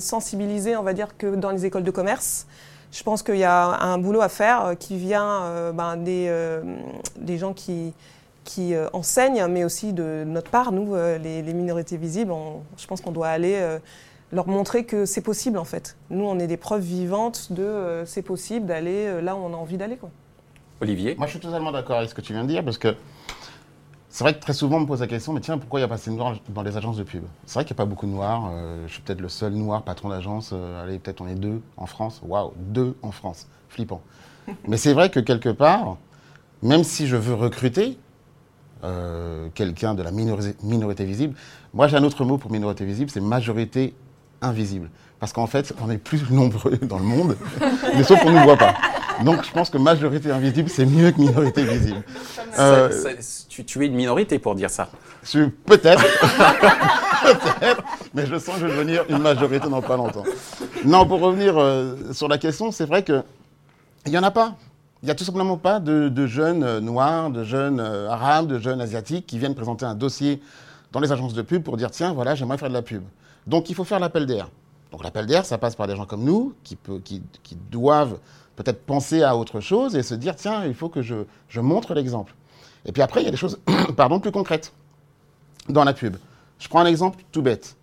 sensibilisé, 0.00 0.76
on 0.76 0.82
va 0.82 0.92
dire, 0.92 1.16
que 1.16 1.34
dans 1.34 1.50
les 1.50 1.64
écoles 1.64 1.84
de 1.84 1.90
commerce. 1.90 2.46
Je 2.92 3.02
pense 3.02 3.22
qu'il 3.22 3.38
y 3.38 3.44
a 3.44 3.64
un 3.64 3.96
boulot 3.96 4.20
à 4.20 4.28
faire 4.28 4.74
qui 4.78 4.98
vient 4.98 5.72
ben, 5.72 5.96
des, 5.96 6.30
des 7.16 7.38
gens 7.38 7.54
qui, 7.54 7.94
qui 8.44 8.74
euh, 8.74 8.88
enseignent, 8.92 9.46
mais 9.46 9.64
aussi 9.64 9.92
de 9.92 10.24
notre 10.26 10.50
part, 10.50 10.70
nous, 10.70 10.94
euh, 10.94 11.18
les, 11.18 11.42
minorités 11.54 11.96
visibles, 11.96 12.32
je 12.76 12.86
pense 12.86 13.00
qu'on 13.00 13.10
doit 13.10 13.28
aller 13.28 13.54
euh, 13.56 13.78
leur 14.32 14.46
montrer 14.46 14.84
que 14.84 15.06
c'est 15.06 15.22
possible 15.22 15.58
en 15.58 15.64
fait. 15.64 15.96
Nous, 16.10 16.24
on 16.24 16.38
est 16.38 16.46
des 16.46 16.56
preuves 16.56 16.82
vivantes 16.82 17.52
de 17.52 18.02
c'est 18.06 18.22
possible 18.22 18.66
d'aller 18.66 19.20
là 19.22 19.34
où 19.34 19.38
on 19.38 19.52
a 19.52 19.56
envie 19.56 19.76
d'aller. 19.76 19.98
Olivier 20.80 21.14
Moi, 21.16 21.26
je 21.26 21.32
suis 21.32 21.40
totalement 21.40 21.72
d'accord 21.72 21.98
avec 21.98 22.10
ce 22.10 22.14
que 22.14 22.20
tu 22.20 22.32
viens 22.32 22.42
de 22.42 22.48
dire 22.48 22.64
parce 22.64 22.78
que 22.78 22.94
c'est 24.08 24.22
vrai 24.22 24.34
que 24.34 24.40
très 24.40 24.52
souvent 24.52 24.76
on 24.76 24.80
me 24.80 24.86
pose 24.86 25.00
la 25.00 25.06
question, 25.06 25.32
mais 25.32 25.40
tiens, 25.40 25.58
pourquoi 25.58 25.80
il 25.80 25.82
n'y 25.82 25.86
a 25.86 25.88
pas 25.88 25.94
assez 25.94 26.10
de 26.10 26.16
noirs 26.16 26.36
dans 26.48 26.62
les 26.62 26.76
agences 26.76 26.96
de 26.96 27.02
pub? 27.02 27.24
C'est 27.46 27.54
vrai 27.54 27.64
qu'il 27.64 27.74
n'y 27.74 27.78
a 27.78 27.82
pas 27.82 27.88
beaucoup 27.88 28.06
de 28.06 28.12
noirs. 28.12 28.50
je 28.86 28.92
suis 28.92 29.02
peut-être 29.02 29.20
le 29.20 29.28
seul 29.28 29.52
noir 29.52 29.82
patron 29.82 30.08
d'agence. 30.08 30.52
allez, 30.82 30.98
peut-être 30.98 31.20
on 31.20 31.28
est 31.28 31.34
deux 31.34 31.60
en 31.76 31.86
France. 31.86 32.20
Waouh, 32.24 32.52
deux 32.56 32.96
en 33.02 33.12
France. 33.12 33.48
Flippant. 33.68 34.02
mais 34.68 34.76
c'est 34.76 34.92
vrai 34.92 35.10
que 35.10 35.20
quelque 35.20 35.48
part, 35.48 35.96
même 36.62 36.84
si 36.84 37.06
je 37.06 37.16
veux 37.16 37.34
recruter, 37.34 37.98
euh, 38.84 39.48
quelqu'un 39.54 39.94
de 39.94 40.02
la 40.02 40.10
minorité, 40.10 41.04
visible. 41.04 41.34
Moi, 41.72 41.88
j'ai 41.88 41.96
un 41.96 42.04
autre 42.04 42.24
mot 42.24 42.36
pour 42.38 42.50
minorité 42.50 42.84
visible, 42.84 43.10
c'est 43.10 43.20
majorité 43.20 43.94
invisible. 44.42 44.90
Parce 45.20 45.32
qu'en 45.32 45.46
fait, 45.46 45.72
on 45.82 45.90
est 45.90 45.98
plus 45.98 46.30
nombreux 46.30 46.76
dans 46.82 46.98
le 46.98 47.04
monde, 47.04 47.36
mais 47.94 48.04
sauf 48.04 48.20
qu'on 48.20 48.30
ne 48.30 48.38
nous 48.38 48.44
voit 48.44 48.58
pas. 48.58 48.74
Donc, 49.24 49.44
je 49.44 49.50
pense 49.52 49.70
que 49.70 49.78
majorité 49.78 50.30
invisible, 50.30 50.68
c'est 50.68 50.84
mieux 50.84 51.10
que 51.12 51.20
minorité 51.20 51.64
visible. 51.64 52.02
Euh, 52.58 52.90
tu, 53.48 53.82
es 53.82 53.86
une 53.86 53.94
minorité 53.94 54.38
pour 54.38 54.54
dire 54.54 54.70
ça 54.70 54.90
Peut-être. 55.64 56.04
Peut-être. 57.22 57.82
Mais 58.12 58.26
je 58.26 58.38
sens 58.38 58.56
que 58.56 58.60
je 58.62 58.66
vais 58.66 58.72
devenir 58.72 59.04
une 59.08 59.18
majorité 59.18 59.68
dans 59.68 59.80
pas 59.80 59.96
longtemps. 59.96 60.24
Non, 60.84 61.06
pour 61.06 61.20
revenir 61.20 61.56
euh, 61.56 62.12
sur 62.12 62.28
la 62.28 62.36
question, 62.36 62.70
c'est 62.70 62.84
vrai 62.84 63.02
qu'il 63.02 63.22
n'y 64.08 64.18
en 64.18 64.22
a 64.22 64.30
pas. 64.30 64.56
Il 65.04 65.08
n'y 65.08 65.10
a 65.10 65.14
tout 65.14 65.24
simplement 65.24 65.58
pas 65.58 65.80
de, 65.80 66.26
jeunes 66.26 66.64
euh, 66.64 66.80
noirs, 66.80 67.28
de 67.28 67.44
jeunes 67.44 67.78
euh, 67.78 68.08
arabes, 68.08 68.46
de 68.46 68.58
jeunes 68.58 68.80
asiatiques 68.80 69.26
qui 69.26 69.38
viennent 69.38 69.54
présenter 69.54 69.84
un 69.84 69.94
dossier 69.94 70.40
dans 70.92 71.00
les 71.00 71.12
agences 71.12 71.34
de 71.34 71.42
pub 71.42 71.62
pour 71.62 71.76
dire 71.76 71.90
tiens, 71.90 72.14
voilà, 72.14 72.34
j'aimerais 72.34 72.56
faire 72.56 72.70
de 72.70 72.74
la 72.74 72.80
pub. 72.80 73.02
Donc 73.46 73.68
il 73.68 73.74
faut 73.74 73.84
faire 73.84 74.00
l'appel 74.00 74.24
d'air. 74.24 74.48
Donc 74.92 75.04
l'appel 75.04 75.26
d'air, 75.26 75.44
ça 75.44 75.58
passe 75.58 75.76
par 75.76 75.88
des 75.88 75.94
gens 75.94 76.06
comme 76.06 76.24
nous 76.24 76.54
qui, 76.64 76.78
doivent 77.70 78.16
peut-être 78.56 78.86
penser 78.86 79.22
à 79.22 79.36
autre 79.36 79.60
chose 79.60 79.94
et 79.94 80.02
se 80.02 80.14
dire 80.14 80.36
tiens, 80.36 80.64
il 80.64 80.72
faut 80.72 80.88
que 80.88 81.02
je, 81.02 81.16
montre 81.60 81.92
l'exemple. 81.92 82.34
Et 82.86 82.92
puis 82.92 83.02
après, 83.02 83.20
il 83.20 83.24
y 83.24 83.28
a 83.28 83.30
des 83.30 83.36
choses 83.36 83.58
pardon, 83.98 84.20
plus 84.20 84.32
concrètes 84.32 84.72
dans 85.68 85.84
la 85.84 85.92
pub. 85.92 86.16
Je 86.58 86.66
prends 86.68 86.80
un 86.80 86.86
exemple 86.86 87.22
tout 87.30 87.42
bête. 87.42 87.76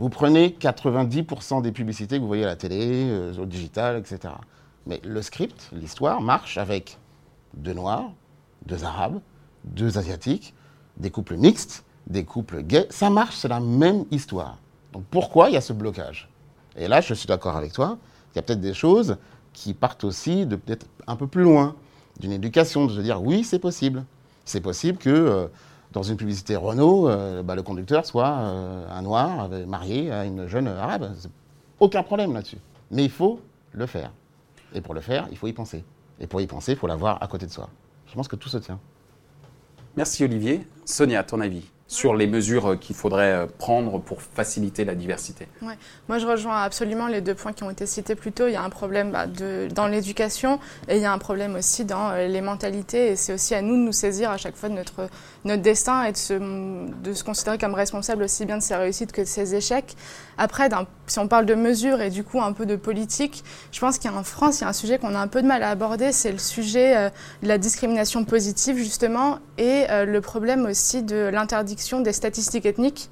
Vous 0.00 0.08
prenez 0.08 0.56
90% 0.60 1.62
des 1.62 1.70
publicités 1.70 2.16
que 2.16 2.22
vous 2.22 2.26
voyez 2.26 2.42
à 2.42 2.48
la 2.48 2.56
télé, 2.56 3.06
euh, 3.10 3.32
au 3.38 3.46
digital, 3.46 3.96
etc. 3.96 4.34
Mais 4.86 5.00
le 5.04 5.22
script, 5.22 5.70
l'histoire, 5.72 6.20
marche 6.20 6.58
avec 6.58 6.98
deux 7.54 7.72
Noirs, 7.72 8.10
deux 8.66 8.84
Arabes, 8.84 9.20
deux 9.64 9.98
Asiatiques, 9.98 10.54
des 10.96 11.10
couples 11.10 11.36
mixtes, 11.36 11.84
des 12.06 12.24
couples 12.24 12.62
gays, 12.62 12.86
ça 12.90 13.10
marche, 13.10 13.36
c'est 13.36 13.48
la 13.48 13.60
même 13.60 14.04
histoire. 14.10 14.58
Donc 14.92 15.04
pourquoi 15.10 15.48
il 15.48 15.54
y 15.54 15.56
a 15.56 15.60
ce 15.60 15.72
blocage? 15.72 16.28
Et 16.76 16.88
là, 16.88 17.00
je 17.00 17.14
suis 17.14 17.26
d'accord 17.26 17.56
avec 17.56 17.72
toi, 17.72 17.98
il 18.32 18.36
y 18.36 18.38
a 18.38 18.42
peut-être 18.42 18.60
des 18.60 18.74
choses 18.74 19.16
qui 19.52 19.74
partent 19.74 20.04
aussi 20.04 20.44
de 20.44 20.56
peut-être 20.56 20.86
un 21.06 21.16
peu 21.16 21.26
plus 21.26 21.42
loin, 21.42 21.76
d'une 22.20 22.32
éducation, 22.32 22.86
de 22.86 22.92
se 22.92 23.00
dire 23.00 23.22
oui, 23.22 23.44
c'est 23.44 23.58
possible. 23.58 24.04
C'est 24.44 24.60
possible 24.60 24.98
que 24.98 25.10
euh, 25.10 25.46
dans 25.92 26.02
une 26.02 26.16
publicité 26.16 26.56
Renault, 26.56 27.08
euh, 27.08 27.42
bah, 27.42 27.54
le 27.54 27.62
conducteur 27.62 28.04
soit 28.04 28.28
euh, 28.28 28.86
un 28.90 29.02
noir 29.02 29.48
marié 29.66 30.10
à 30.10 30.24
une 30.24 30.46
jeune 30.46 30.68
arabe. 30.68 31.12
Aucun 31.80 32.02
problème 32.02 32.34
là-dessus. 32.34 32.58
Mais 32.90 33.04
il 33.04 33.10
faut 33.10 33.40
le 33.72 33.86
faire. 33.86 34.12
Et 34.74 34.80
pour 34.80 34.94
le 34.94 35.00
faire, 35.00 35.28
il 35.30 35.38
faut 35.38 35.46
y 35.46 35.52
penser. 35.52 35.84
Et 36.20 36.26
pour 36.26 36.40
y 36.40 36.46
penser, 36.46 36.72
il 36.72 36.78
faut 36.78 36.86
l'avoir 36.86 37.22
à 37.22 37.26
côté 37.26 37.46
de 37.46 37.50
soi. 37.50 37.70
Je 38.06 38.14
pense 38.14 38.28
que 38.28 38.36
tout 38.36 38.48
se 38.48 38.58
tient. 38.58 38.78
Merci 39.96 40.24
Olivier. 40.24 40.66
Sonia, 40.84 41.22
ton 41.22 41.40
avis 41.40 41.70
sur 41.86 42.14
les 42.14 42.26
mesures 42.26 42.78
qu'il 42.78 42.96
faudrait 42.96 43.46
prendre 43.58 44.00
pour 44.00 44.22
faciliter 44.22 44.84
la 44.84 44.94
diversité. 44.94 45.46
Moi, 46.08 46.18
je 46.18 46.26
rejoins 46.26 46.62
absolument 46.62 47.08
les 47.08 47.20
deux 47.20 47.34
points 47.34 47.52
qui 47.52 47.62
ont 47.62 47.70
été 47.70 47.86
cités 47.86 48.14
plus 48.14 48.32
tôt. 48.32 48.46
Il 48.46 48.52
y 48.52 48.56
a 48.56 48.62
un 48.62 48.70
problème 48.70 49.12
bah, 49.12 49.26
dans 49.26 49.86
l'éducation 49.86 50.58
et 50.88 50.96
il 50.96 51.02
y 51.02 51.04
a 51.04 51.12
un 51.12 51.18
problème 51.18 51.56
aussi 51.56 51.84
dans 51.84 52.12
les 52.14 52.40
mentalités. 52.40 53.08
Et 53.08 53.16
c'est 53.16 53.34
aussi 53.34 53.54
à 53.54 53.62
nous 53.62 53.76
de 53.76 53.82
nous 53.82 53.92
saisir 53.92 54.30
à 54.30 54.38
chaque 54.38 54.56
fois 54.56 54.68
de 54.68 54.74
notre 54.74 55.08
destin 55.44 56.04
est 56.04 56.32
de 56.32 57.12
se, 57.12 57.22
considérer 57.22 57.58
comme 57.58 57.74
responsable 57.74 58.22
aussi 58.22 58.46
bien 58.46 58.56
de 58.56 58.62
ses 58.62 58.76
réussites 58.76 59.12
que 59.12 59.20
de 59.20 59.26
ses 59.26 59.54
échecs. 59.54 59.94
Après, 60.38 60.68
si 61.06 61.18
on 61.18 61.28
parle 61.28 61.46
de 61.46 61.54
mesures 61.54 62.00
et 62.00 62.10
du 62.10 62.24
coup 62.24 62.40
un 62.40 62.52
peu 62.52 62.66
de 62.66 62.76
politique, 62.76 63.44
je 63.70 63.78
pense 63.78 63.98
qu'en 63.98 64.24
France, 64.24 64.60
il 64.60 64.62
y 64.62 64.64
a 64.64 64.68
un 64.68 64.72
sujet 64.72 64.98
qu'on 64.98 65.14
a 65.14 65.18
un 65.18 65.28
peu 65.28 65.42
de 65.42 65.46
mal 65.46 65.62
à 65.62 65.70
aborder, 65.70 66.12
c'est 66.12 66.32
le 66.32 66.38
sujet 66.38 66.96
euh, 66.96 67.10
de 67.42 67.48
la 67.48 67.58
discrimination 67.58 68.24
positive 68.24 68.76
justement 68.76 69.38
et 69.58 69.84
euh, 69.90 70.06
le 70.06 70.20
problème 70.20 70.64
aussi 70.64 71.02
de 71.02 71.28
l'interdiction 71.32 71.73
des 72.00 72.12
statistiques 72.12 72.66
ethniques. 72.66 73.08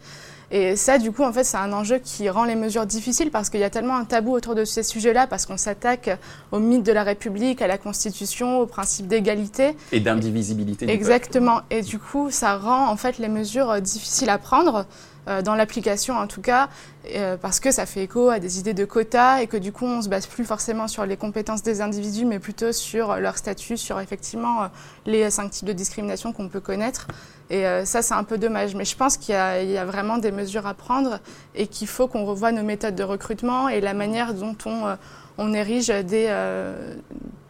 Et 0.54 0.76
ça, 0.76 0.98
du 0.98 1.12
coup, 1.12 1.22
en 1.22 1.32
fait, 1.32 1.44
c'est 1.44 1.56
un 1.56 1.72
enjeu 1.72 1.98
qui 1.98 2.28
rend 2.28 2.44
les 2.44 2.56
mesures 2.56 2.84
difficiles 2.84 3.30
parce 3.30 3.48
qu'il 3.48 3.60
y 3.60 3.64
a 3.64 3.70
tellement 3.70 3.96
un 3.96 4.04
tabou 4.04 4.32
autour 4.32 4.54
de 4.54 4.66
ces 4.66 4.82
sujets-là, 4.82 5.26
parce 5.26 5.46
qu'on 5.46 5.56
s'attaque 5.56 6.10
au 6.52 6.58
mythe 6.58 6.82
de 6.82 6.92
la 6.92 7.04
République, 7.04 7.62
à 7.62 7.66
la 7.66 7.78
Constitution, 7.78 8.58
au 8.58 8.66
principe 8.66 9.06
d'égalité. 9.06 9.74
Et 9.92 10.00
d'indivisibilité. 10.00 10.90
Exactement. 10.90 11.62
Et 11.70 11.80
du 11.80 11.98
coup, 11.98 12.30
ça 12.30 12.58
rend 12.58 12.88
en 12.88 12.96
fait 12.98 13.16
les 13.16 13.28
mesures 13.28 13.70
euh, 13.70 13.80
difficiles 13.80 14.28
à 14.28 14.38
prendre. 14.38 14.86
Euh, 15.28 15.40
dans 15.40 15.54
l'application 15.54 16.16
en 16.16 16.26
tout 16.26 16.40
cas, 16.40 16.68
euh, 17.14 17.36
parce 17.36 17.60
que 17.60 17.70
ça 17.70 17.86
fait 17.86 18.02
écho 18.02 18.28
à 18.28 18.40
des 18.40 18.58
idées 18.58 18.74
de 18.74 18.84
quotas 18.84 19.40
et 19.40 19.46
que 19.46 19.56
du 19.56 19.70
coup 19.70 19.84
on 19.84 20.02
se 20.02 20.08
base 20.08 20.26
plus 20.26 20.44
forcément 20.44 20.88
sur 20.88 21.06
les 21.06 21.16
compétences 21.16 21.62
des 21.62 21.80
individus, 21.80 22.24
mais 22.24 22.40
plutôt 22.40 22.72
sur 22.72 23.14
leur 23.14 23.38
statut, 23.38 23.76
sur 23.76 24.00
effectivement 24.00 24.68
les 25.06 25.30
cinq 25.30 25.52
types 25.52 25.68
de 25.68 25.72
discrimination 25.72 26.32
qu'on 26.32 26.48
peut 26.48 26.58
connaître. 26.58 27.06
Et 27.54 27.64
ça 27.84 28.00
c'est 28.00 28.14
un 28.14 28.24
peu 28.24 28.38
dommage, 28.38 28.74
mais 28.74 28.86
je 28.86 28.96
pense 28.96 29.18
qu'il 29.18 29.34
y, 29.34 29.36
a 29.36 29.84
vraiment 29.84 30.16
des 30.16 30.32
mesures 30.32 30.66
à 30.66 30.72
prendre 30.72 31.20
et 31.54 31.66
qu'il 31.66 31.86
faut 31.86 32.08
qu'on 32.08 32.24
revoie 32.24 32.50
nos 32.50 32.62
méthodes 32.62 32.94
de 32.94 33.02
recrutement 33.02 33.68
et 33.68 33.82
la 33.82 33.92
manière 33.92 34.32
dont 34.32 34.56
on 34.64 34.96
on 35.36 35.52
érige 35.52 35.88
des, 35.88 36.34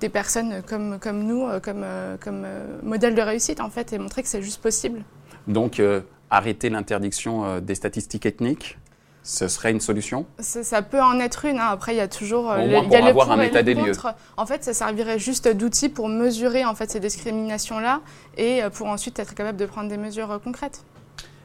des 0.01 0.09
personnes 0.09 0.63
comme, 0.67 0.99
comme 0.99 1.23
nous, 1.23 1.47
comme, 1.63 1.85
comme 2.21 2.47
modèle 2.83 3.15
de 3.15 3.23
réussite 3.23 3.61
en 3.61 3.71
fait, 3.71 3.93
et 3.93 3.99
montrer 3.99 4.23
que 4.25 4.29
c'est 4.29 4.43
juste 4.43 4.61
possible. 4.61 5.03
Donc, 5.47 5.81
arrêter 6.33 6.71
l'interdiction 6.71 7.45
euh, 7.45 7.61
des 7.61 7.75
statistiques 7.75 8.27
ethniques 8.27 8.79
ce 9.23 9.49
serait 9.49 9.71
une 9.71 9.81
solution? 9.81 10.27
Ça, 10.39 10.83
peut 10.83 11.01
en 11.01 11.21
être 11.21 11.45
une. 11.45 11.59
Hein. 11.59 11.69
Après, 11.71 11.95
il 11.95 11.99
y 11.99 12.01
a 12.01 12.09
toujours. 12.09 12.51
Euh, 12.51 12.63
il 12.63 12.71
y 12.71 12.97
a 12.97 13.07
avoir 13.07 13.31
un 13.31 13.41
état 13.41 13.63
des 13.63 13.75
lieux. 13.75 13.93
En 14.37 14.47
fait, 14.47 14.65
ça 14.65 14.75
servirait 14.75 15.19
juste 15.19 15.49
d'outil 15.49 15.89
pour 15.89 16.09
mesurer 16.09 16.65
en 16.65 16.75
fait 16.75 16.91
ces 16.91 17.01
discriminations-là 17.01 18.01
et 18.37 18.63
euh, 18.63 18.71
pour 18.71 18.89
ensuite 18.89 19.19
être 19.19 19.35
capable 19.35 19.59
de 19.59 19.67
prendre 19.67 19.89
des 19.89 19.97
mesures 19.97 20.41
concrètes. 20.43 20.85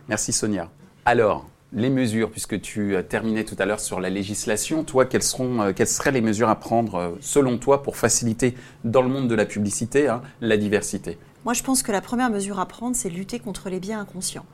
Merci 0.10 0.34
Sonia. 0.34 0.70
Alors, 1.06 1.46
les 1.74 1.90
mesures, 1.90 2.32
puisque 2.32 2.62
tu 2.62 2.96
terminais 3.10 3.44
tout 3.44 3.56
à 3.60 3.66
l'heure 3.66 3.82
sur 3.82 4.00
la 4.00 4.10
législation, 4.10 4.84
toi, 4.84 5.06
quelles, 5.06 5.24
seront, 5.24 5.74
quelles 5.74 5.88
seraient 5.88 6.12
les 6.12 6.22
mesures 6.22 6.50
à 6.50 6.56
prendre 6.56 7.18
selon 7.20 7.58
toi 7.58 7.84
pour 7.84 7.98
faciliter 7.98 8.56
dans 8.86 9.02
le 9.02 9.10
monde 9.10 9.28
de 9.28 9.36
la 9.36 9.46
publicité 9.46 10.08
hein, 10.08 10.22
la 10.40 10.58
diversité? 10.58 11.18
Moi, 11.46 11.54
je 11.54 11.64
pense 11.64 11.84
que 11.84 11.92
la 11.92 12.02
première 12.02 12.30
mesure 12.30 12.60
à 12.60 12.66
prendre, 12.66 12.96
c'est 12.96 13.10
lutter 13.10 13.40
contre 13.40 13.70
les 13.70 13.80
biais 13.80 13.94
inconscients. 13.94 14.46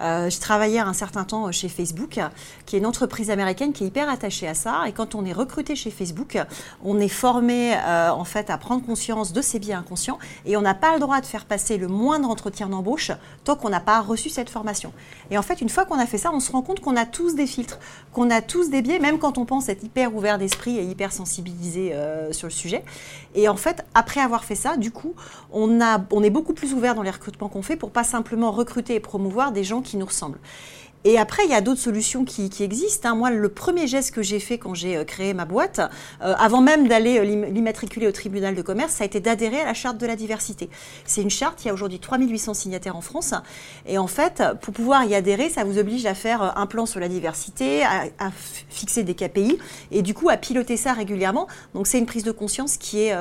Euh, 0.00 0.28
je 0.28 0.38
travaillais 0.38 0.78
un 0.78 0.92
certain 0.92 1.24
temps 1.24 1.50
chez 1.52 1.68
Facebook, 1.68 2.20
qui 2.66 2.76
est 2.76 2.78
une 2.78 2.86
entreprise 2.86 3.30
américaine 3.30 3.72
qui 3.72 3.84
est 3.84 3.86
hyper 3.86 4.08
attachée 4.08 4.46
à 4.46 4.54
ça. 4.54 4.82
Et 4.86 4.92
quand 4.92 5.14
on 5.14 5.24
est 5.24 5.32
recruté 5.32 5.74
chez 5.74 5.90
Facebook, 5.90 6.38
on 6.84 7.00
est 7.00 7.08
formé 7.08 7.74
euh, 7.74 8.10
en 8.10 8.24
fait 8.24 8.50
à 8.50 8.58
prendre 8.58 8.84
conscience 8.84 9.32
de 9.32 9.40
ces 9.40 9.58
biais 9.58 9.74
inconscients 9.74 10.18
et 10.44 10.56
on 10.56 10.60
n'a 10.60 10.74
pas 10.74 10.92
le 10.94 11.00
droit 11.00 11.20
de 11.20 11.26
faire 11.26 11.44
passer 11.44 11.78
le 11.78 11.88
moindre 11.88 12.28
entretien 12.28 12.68
d'embauche 12.68 13.10
tant 13.44 13.56
qu'on 13.56 13.70
n'a 13.70 13.80
pas 13.80 14.00
reçu 14.00 14.28
cette 14.28 14.50
formation. 14.50 14.92
Et 15.30 15.38
en 15.38 15.42
fait, 15.42 15.60
une 15.60 15.68
fois 15.68 15.84
qu'on 15.84 15.98
a 15.98 16.06
fait 16.06 16.18
ça, 16.18 16.30
on 16.32 16.40
se 16.40 16.52
rend 16.52 16.62
compte 16.62 16.80
qu'on 16.80 16.96
a 16.96 17.06
tous 17.06 17.34
des 17.34 17.46
filtres, 17.46 17.78
qu'on 18.12 18.30
a 18.30 18.42
tous 18.42 18.70
des 18.70 18.82
biais, 18.82 18.98
même 18.98 19.18
quand 19.18 19.38
on 19.38 19.46
pense 19.46 19.68
être 19.68 19.82
hyper 19.82 20.14
ouvert 20.14 20.38
d'esprit 20.38 20.78
et 20.78 20.84
hyper 20.84 21.12
sensibilisé 21.12 21.94
euh, 21.94 22.32
sur 22.32 22.46
le 22.46 22.52
sujet. 22.52 22.84
Et 23.34 23.48
en 23.48 23.56
fait, 23.56 23.84
après 23.94 24.20
avoir 24.20 24.44
fait 24.44 24.54
ça, 24.54 24.76
du 24.76 24.90
coup, 24.90 25.14
on, 25.52 25.80
a, 25.80 26.04
on 26.10 26.22
est 26.22 26.25
beaucoup 26.30 26.54
plus 26.54 26.74
ouvert 26.74 26.94
dans 26.94 27.02
les 27.02 27.10
recrutements 27.10 27.48
qu'on 27.48 27.62
fait 27.62 27.76
pour 27.76 27.90
pas 27.90 28.04
simplement 28.04 28.50
recruter 28.50 28.94
et 28.94 29.00
promouvoir 29.00 29.52
des 29.52 29.64
gens 29.64 29.82
qui 29.82 29.96
nous 29.96 30.06
ressemblent. 30.06 30.38
Et 31.06 31.18
après, 31.18 31.44
il 31.44 31.50
y 31.52 31.54
a 31.54 31.60
d'autres 31.60 31.80
solutions 31.80 32.24
qui, 32.24 32.50
existent. 32.64 33.10
Hein. 33.10 33.14
Moi, 33.14 33.30
le 33.30 33.48
premier 33.48 33.86
geste 33.86 34.12
que 34.12 34.22
j'ai 34.22 34.40
fait 34.40 34.58
quand 34.58 34.74
j'ai 34.74 34.96
euh, 34.96 35.04
créé 35.04 35.34
ma 35.34 35.44
boîte, 35.44 35.78
euh, 36.20 36.34
avant 36.36 36.60
même 36.60 36.88
d'aller 36.88 37.20
euh, 37.20 37.48
l'immatriculer 37.48 38.08
au 38.08 38.12
tribunal 38.12 38.56
de 38.56 38.62
commerce, 38.62 38.94
ça 38.94 39.04
a 39.04 39.06
été 39.06 39.20
d'adhérer 39.20 39.60
à 39.60 39.66
la 39.66 39.72
charte 39.72 39.98
de 39.98 40.06
la 40.06 40.16
diversité. 40.16 40.68
C'est 41.04 41.22
une 41.22 41.30
charte, 41.30 41.64
il 41.64 41.68
y 41.68 41.70
a 41.70 41.74
aujourd'hui 41.74 42.00
3800 42.00 42.54
signataires 42.54 42.96
en 42.96 43.02
France. 43.02 43.34
Et 43.86 43.98
en 43.98 44.08
fait, 44.08 44.42
pour 44.62 44.74
pouvoir 44.74 45.04
y 45.04 45.14
adhérer, 45.14 45.48
ça 45.48 45.62
vous 45.62 45.78
oblige 45.78 46.06
à 46.06 46.14
faire 46.14 46.58
un 46.58 46.66
plan 46.66 46.86
sur 46.86 46.98
la 46.98 47.08
diversité, 47.08 47.84
à, 47.84 48.32
fixer 48.68 49.04
des 49.04 49.14
KPI 49.14 49.58
et 49.92 50.02
du 50.02 50.12
coup 50.12 50.28
à 50.28 50.36
piloter 50.36 50.76
ça 50.76 50.92
régulièrement. 50.92 51.46
Donc 51.74 51.86
c'est 51.86 51.98
une 51.98 52.06
prise 52.06 52.24
de 52.24 52.32
conscience 52.32 52.76
qui 52.76 53.02
est, 53.02 53.14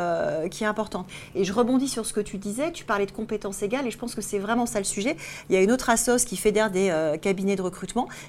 qui 0.49 0.63
est 0.63 0.67
importante. 0.67 1.07
Et 1.35 1.43
je 1.43 1.53
rebondis 1.53 1.87
sur 1.87 2.05
ce 2.05 2.13
que 2.13 2.19
tu 2.19 2.37
disais, 2.37 2.71
tu 2.71 2.83
parlais 2.83 3.05
de 3.05 3.11
compétences 3.11 3.61
égales 3.61 3.85
et 3.85 3.91
je 3.91 3.97
pense 3.97 4.15
que 4.15 4.21
c'est 4.21 4.39
vraiment 4.39 4.65
ça 4.65 4.79
le 4.79 4.85
sujet. 4.85 5.15
Il 5.49 5.55
y 5.55 5.57
a 5.57 5.61
une 5.61 5.71
autre 5.71 5.89
assoce 5.89 6.25
qui 6.25 6.35
fédère 6.35 6.71
des 6.71 6.91
cabinets 7.21 7.55
de 7.55 7.61
recrutement 7.61 7.74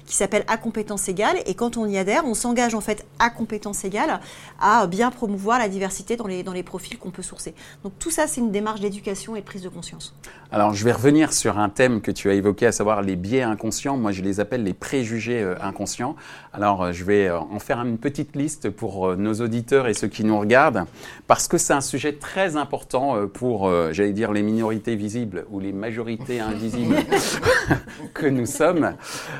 qui 0.05 0.15
s'appelle 0.15 0.43
à 0.47 0.57
compétences 0.57 1.07
égales. 1.07 1.37
Et 1.45 1.53
quand 1.53 1.77
on 1.77 1.85
y 1.85 1.97
adhère, 1.97 2.25
on 2.25 2.33
s'engage 2.33 2.75
en 2.75 2.81
fait 2.81 3.05
à 3.19 3.29
compétences 3.29 3.83
égales 3.83 4.19
à 4.59 4.87
bien 4.87 5.11
promouvoir 5.11 5.59
la 5.59 5.69
diversité 5.69 6.15
dans 6.15 6.27
les, 6.27 6.43
dans 6.43 6.53
les 6.53 6.63
profils 6.63 6.97
qu'on 6.97 7.11
peut 7.11 7.23
sourcer. 7.23 7.53
Donc 7.83 7.93
tout 7.99 8.11
ça, 8.11 8.27
c'est 8.27 8.41
une 8.41 8.51
démarche 8.51 8.79
d'éducation 8.79 9.35
et 9.35 9.41
de 9.41 9.45
prise 9.45 9.61
de 9.61 9.69
conscience. 9.69 10.13
Alors 10.49 10.73
je 10.73 10.85
vais 10.85 10.93
revenir 10.93 11.33
sur 11.33 11.59
un 11.59 11.67
thème 11.67 11.99
que 11.99 12.09
tu 12.09 12.29
as 12.29 12.33
évoqué, 12.33 12.67
à 12.67 12.71
savoir 12.71 13.01
les 13.01 13.17
biais 13.17 13.41
inconscients. 13.41 13.97
Moi, 13.97 14.13
je 14.13 14.21
les 14.21 14.39
appelle 14.39 14.63
les 14.63 14.73
préjugés 14.73 15.41
euh, 15.41 15.55
inconscients. 15.61 16.15
Alors 16.53 16.83
euh, 16.83 16.91
je 16.93 17.03
vais 17.03 17.27
euh, 17.27 17.37
en 17.37 17.59
faire 17.59 17.81
une 17.81 17.97
petite 17.97 18.33
liste 18.33 18.69
pour 18.69 19.17
nos 19.17 19.33
auditeurs 19.33 19.87
et 19.87 19.93
ceux 19.93 20.07
qui 20.07 20.23
nous 20.23 20.39
regardent, 20.39 20.85
parce 21.27 21.49
que 21.49 21.57
c'est 21.57 21.73
un 21.73 21.81
sujet 21.81 22.13
très 22.13 22.55
important 22.55 23.27
pour, 23.27 23.69
j'allais 23.91 24.13
dire, 24.13 24.31
les 24.31 24.41
minorités 24.41 24.95
visibles 24.95 25.45
ou 25.51 25.59
les 25.59 25.73
majorités 25.73 26.39
invisibles 26.39 26.95
que 28.13 28.25
nous 28.25 28.45
sommes 28.45 28.93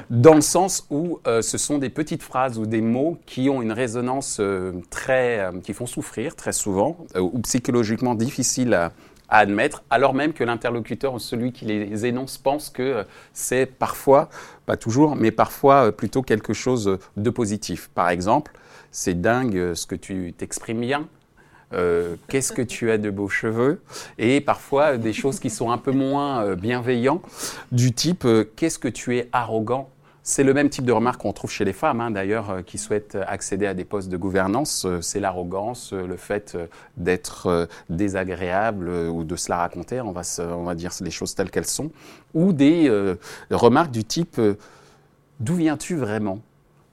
dans 0.09 0.33
le 0.33 0.41
sens 0.41 0.85
où 0.89 1.19
ce 1.25 1.57
sont 1.57 1.77
des 1.77 1.89
petites 1.89 2.23
phrases 2.23 2.57
ou 2.57 2.65
des 2.65 2.81
mots 2.81 3.17
qui 3.25 3.49
ont 3.49 3.61
une 3.61 3.71
résonance 3.71 4.41
très, 4.89 5.49
qui 5.63 5.73
font 5.73 5.85
souffrir 5.85 6.35
très 6.35 6.51
souvent 6.51 6.97
ou 7.15 7.39
psychologiquement 7.39 8.15
difficiles 8.15 8.73
à, 8.73 8.91
admettre, 9.29 9.84
alors 9.89 10.13
même 10.13 10.34
que 10.34 10.43
l'interlocuteur 10.43 11.13
ou 11.13 11.19
celui 11.19 11.51
qui 11.51 11.65
les 11.65 12.05
énonce 12.05 12.38
pense 12.38 12.69
que 12.69 13.05
c'est 13.34 13.65
parfois, 13.65 14.29
pas 14.65 14.77
toujours, 14.77 15.15
mais 15.15 15.31
parfois 15.31 15.91
plutôt 15.91 16.22
quelque 16.22 16.53
chose 16.53 16.98
de 17.17 17.29
positif. 17.29 17.89
Par 17.93 18.10
exemple, 18.10 18.53
c'est 18.91 19.19
dingue 19.19 19.74
ce 19.74 19.86
que 19.86 19.96
tu 19.96 20.34
t'exprimes 20.38 20.81
bien. 20.81 21.07
qu'est-ce 22.29 22.53
que 22.53 22.62
tu 22.62 22.89
as 22.91 22.98
de 22.98 23.10
beaux 23.10 23.27
cheveux 23.27 23.81
et 24.17 24.39
parfois 24.39 24.98
des 24.98 25.12
choses 25.12 25.39
qui 25.39 25.50
sont 25.50 25.72
un 25.72 25.77
peu 25.77 25.91
moins 25.91 26.55
bienveillantes 26.55 27.25
du 27.72 27.91
type 27.91 28.25
qu'est-ce 28.55 28.79
que 28.79 28.88
tu 28.88 29.17
es 29.17 29.27
arrogant 29.34 29.89
c'est 30.29 30.43
le 30.43 30.53
même 30.53 30.67
type 30.67 30.84
de 30.84 30.91
remarque 30.91 31.22
qu'on 31.22 31.31
trouve 31.31 31.50
chez 31.50 31.63
les 31.63 31.72
femmes, 31.72 32.01
hein, 32.01 32.12
d'ailleurs, 32.12 32.50
euh, 32.50 32.62
qui 32.62 32.77
souhaitent 32.77 33.17
accéder 33.27 33.65
à 33.65 33.74
des 33.74 33.86
postes 33.86 34.10
de 34.10 34.17
gouvernance. 34.17 34.84
Euh, 34.84 35.00
c'est 35.00 35.22
l'arrogance, 35.22 35.93
euh, 35.93 36.05
le 36.05 36.17
fait 36.17 36.57
d'être 36.98 37.69
désagréable 37.89 38.89
ou 38.89 39.24
de 39.24 39.36
se 39.38 39.50
la 39.50 39.55
raconter, 39.55 40.01
on 40.01 40.12
va, 40.12 40.24
on 40.39 40.63
va 40.63 40.75
dire 40.75 40.91
les 41.00 41.12
choses 41.12 41.34
telles 41.34 41.50
qu'elles 41.50 41.65
sont. 41.65 41.91
Ou 42.34 42.51
des 42.51 42.91
remarques 43.50 43.91
du 43.91 44.03
type 44.03 44.39
D'où 45.39 45.55
viens-tu 45.55 45.96
vraiment? 45.96 46.39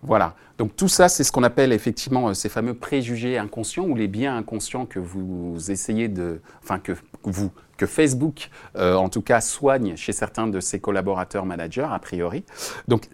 Voilà. 0.03 0.35
Donc 0.59 0.77
tout 0.77 0.89
ça, 0.89 1.09
c'est 1.09 1.25
ce 1.25 1.33
qu'on 1.33 1.43
appelle 1.43 1.73
effectivement 1.73 2.35
ces 2.35 2.49
fameux 2.49 2.75
préjugés 2.75 3.37
inconscients 3.39 3.85
ou 3.85 3.97
les 3.97 4.07
biens 4.07 4.37
inconscients 4.37 4.87
que 4.87 5.01
vous 5.01 5.57
essayez 5.71 6.09
de, 6.09 6.41
enfin 6.63 6.79
que 6.79 6.93
vous, 7.25 7.51
que 7.77 7.87
Facebook, 7.87 8.51
en 8.77 9.09
tout 9.09 9.23
cas, 9.23 9.41
soigne 9.41 9.97
chez 9.97 10.13
certains 10.13 10.47
de 10.47 10.61
ses 10.61 10.79
collaborateurs 10.79 11.47
managers 11.47 11.89
a 11.91 11.99
priori. 11.99 12.45
Donc 12.87 13.09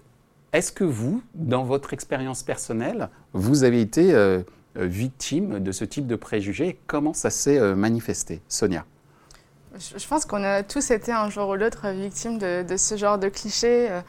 est-ce 0.52 0.72
que 0.72 0.84
vous, 0.84 1.22
dans 1.34 1.64
votre 1.64 1.92
expérience 1.92 2.42
personnelle, 2.42 3.08
vous 3.32 3.64
avez 3.64 3.80
été 3.80 4.14
euh, 4.14 4.42
euh, 4.76 4.86
victime 4.86 5.58
de 5.58 5.72
ce 5.72 5.84
type 5.84 6.06
de 6.06 6.14
préjugés 6.14 6.78
Comment 6.86 7.12
ça 7.12 7.30
s'est 7.30 7.58
euh, 7.58 7.74
manifesté 7.74 8.40
Sonia? 8.46 8.84
Je 9.76 10.06
pense 10.06 10.26
qu'on 10.26 10.44
a 10.44 10.62
tous 10.62 10.92
été 10.92 11.10
un 11.10 11.28
jour 11.28 11.48
ou 11.48 11.54
l'autre 11.54 11.88
victimes 11.90 12.38
de, 12.38 12.76
ce 12.76 12.96
genre 12.96 13.18
de 13.18 13.28
clichés, 13.28 13.88
euh, 13.90 14.00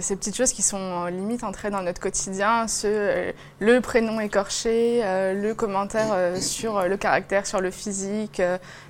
ces 0.00 0.16
petites 0.16 0.36
choses 0.36 0.52
qui 0.52 0.62
sont 0.62 1.06
limite 1.06 1.42
entrées 1.42 1.70
dans 1.70 1.82
notre 1.82 2.00
quotidien, 2.00 2.66
le 2.84 3.78
prénom 3.80 4.20
écorché, 4.20 5.00
le 5.02 5.52
commentaire 5.54 6.36
sur 6.42 6.86
le 6.86 6.98
caractère, 6.98 7.46
sur 7.46 7.62
le 7.62 7.70
physique, 7.70 8.42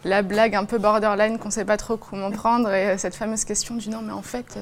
la 0.04 0.22
blague 0.22 0.56
un 0.56 0.64
peu 0.64 0.78
borderline 0.78 1.38
qu'on 1.38 1.46
ne 1.46 1.52
sait 1.52 1.64
pas 1.64 1.76
trop 1.76 1.96
comment 1.96 2.32
prendre 2.32 2.72
et 2.72 2.98
cette 2.98 3.14
fameuse 3.14 3.44
question 3.44 3.76
du 3.76 3.88
non 3.88 4.02
mais 4.02 4.12
en 4.12 4.22
fait 4.22 4.58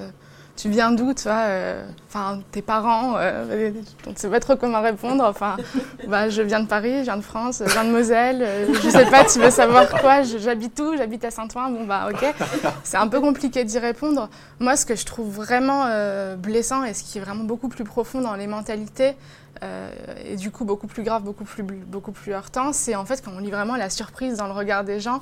tu 0.56 0.68
viens 0.68 0.92
d'où, 0.92 1.12
tu 1.14 1.24
vois 1.24 1.46
euh, 1.46 1.84
Enfin, 2.08 2.40
tes 2.52 2.62
parents, 2.62 3.14
euh, 3.16 3.72
on 4.06 4.10
ne 4.10 4.16
sait 4.16 4.28
pas 4.28 4.38
trop 4.38 4.54
comment 4.54 4.80
répondre. 4.80 5.24
Enfin, 5.24 5.56
bah, 6.08 6.28
je 6.28 6.42
viens 6.42 6.60
de 6.60 6.68
Paris, 6.68 6.98
je 7.00 7.02
viens 7.02 7.16
de 7.16 7.22
France, 7.22 7.62
je 7.66 7.72
viens 7.72 7.84
de 7.84 7.90
Moselle. 7.90 8.40
Euh, 8.40 8.66
je 8.72 8.86
ne 8.86 8.92
sais 8.92 9.06
pas, 9.06 9.24
tu 9.24 9.40
veux 9.40 9.50
savoir 9.50 9.88
quoi 9.88 10.22
J'habite 10.22 10.78
où 10.78 10.96
J'habite 10.96 11.24
à 11.24 11.32
Saint-Ouen. 11.32 11.70
Bon, 11.70 11.84
bah, 11.84 12.08
ok. 12.08 12.24
C'est 12.84 12.98
un 12.98 13.08
peu 13.08 13.20
compliqué 13.20 13.64
d'y 13.64 13.78
répondre. 13.80 14.28
Moi, 14.60 14.76
ce 14.76 14.86
que 14.86 14.94
je 14.94 15.04
trouve 15.04 15.28
vraiment 15.28 15.86
blessant 16.36 16.84
et 16.84 16.94
ce 16.94 17.02
qui 17.02 17.18
est 17.18 17.20
vraiment 17.20 17.44
beaucoup 17.44 17.68
plus 17.68 17.84
profond 17.84 18.20
dans 18.20 18.34
les 18.34 18.46
mentalités, 18.46 19.14
et 19.62 20.36
du 20.36 20.50
coup 20.50 20.64
beaucoup 20.64 20.86
plus 20.86 21.02
grave, 21.02 21.22
beaucoup 21.22 21.44
plus, 21.44 21.62
beaucoup 21.62 22.12
plus 22.12 22.32
heurtant, 22.32 22.72
c'est 22.72 22.94
en 22.94 23.04
fait 23.04 23.22
quand 23.24 23.32
on 23.34 23.38
lit 23.38 23.50
vraiment 23.50 23.76
la 23.76 23.90
surprise 23.90 24.36
dans 24.36 24.46
le 24.46 24.52
regard 24.52 24.84
des 24.84 25.00
gens. 25.00 25.20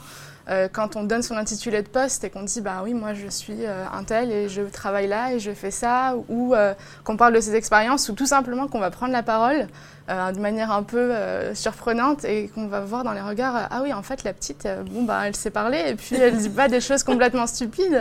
Euh, 0.49 0.69
quand 0.71 0.97
on 0.97 1.05
donne 1.05 1.23
son 1.23 1.37
intitulé 1.37 1.83
de 1.83 1.89
poste 1.89 2.25
et 2.25 2.31
qu'on 2.31 2.43
dit 2.43 2.61
bah 2.61 2.81
oui 2.83 2.95
moi 2.95 3.15
je 3.15 3.29
suis 3.29 3.65
euh, 3.65 3.85
un 3.93 4.03
tel 4.03 4.33
et 4.33 4.49
je 4.49 4.63
travaille 4.63 5.07
là 5.07 5.33
et 5.33 5.39
je 5.39 5.53
fais 5.53 5.71
ça 5.71 6.17
ou 6.29 6.53
euh, 6.55 6.75
qu'on 7.05 7.17
parle 7.17 7.33
de 7.33 7.41
ses 7.41 7.55
expériences 7.55 8.09
ou 8.09 8.15
tout 8.15 8.27
simplement 8.27 8.67
qu'on 8.67 8.81
va 8.81 8.91
prendre 8.91 9.13
la 9.13 9.23
parole 9.23 9.69
de 10.09 10.41
manière 10.41 10.73
un 10.73 10.83
peu 10.83 11.13
surprenante 11.55 12.25
et 12.25 12.49
qu'on 12.49 12.67
va 12.67 12.81
voir 12.81 13.05
dans 13.05 13.13
les 13.13 13.21
regards 13.21 13.69
ah 13.71 13.81
oui 13.83 13.93
en 13.95 14.03
fait 14.03 14.25
la 14.25 14.35
petite 14.35 14.69
bon 14.91 15.05
bah 15.05 15.23
elle 15.25 15.37
sait 15.37 15.51
parler 15.51 15.81
et 15.87 15.95
puis 15.95 16.17
elle 16.17 16.37
dit 16.37 16.51
pas 16.51 16.69
des 16.69 16.81
choses 16.81 17.03
complètement 17.05 17.47
stupides 17.47 17.99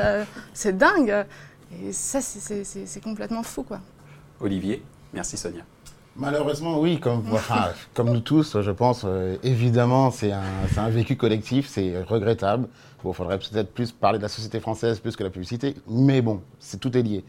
c'est 0.53 0.75
dingue 0.75 1.25
et 1.85 1.93
ça 1.93 2.19
c'est 2.19 3.03
complètement 3.03 3.43
fou 3.43 3.61
quoi. 3.61 3.79
Olivier 4.41 4.83
merci 5.13 5.37
Sonia. 5.37 5.61
Malheureusement, 6.17 6.79
oui, 6.79 6.99
comme, 6.99 7.23
comme 7.93 8.09
nous 8.11 8.19
tous, 8.19 8.59
je 8.61 8.71
pense, 8.71 9.03
euh, 9.05 9.37
évidemment, 9.43 10.11
c'est 10.11 10.33
un, 10.33 10.43
un, 10.77 10.89
vécu 10.89 11.15
collectif, 11.15 11.67
c'est 11.69 12.03
regrettable. 12.03 12.67
Bon, 13.03 13.11
il 13.11 13.15
faudrait 13.15 13.39
peut-être 13.39 13.73
plus 13.73 13.91
parler 13.91 14.17
de 14.17 14.23
la 14.23 14.29
société 14.29 14.59
française 14.59 14.99
plus 14.99 15.15
que 15.15 15.23
la 15.23 15.29
publicité, 15.29 15.75
mais 15.87 16.21
bon, 16.21 16.41
c'est 16.59 16.79
tout 16.79 16.95
est 16.97 17.01
lié. 17.01 17.23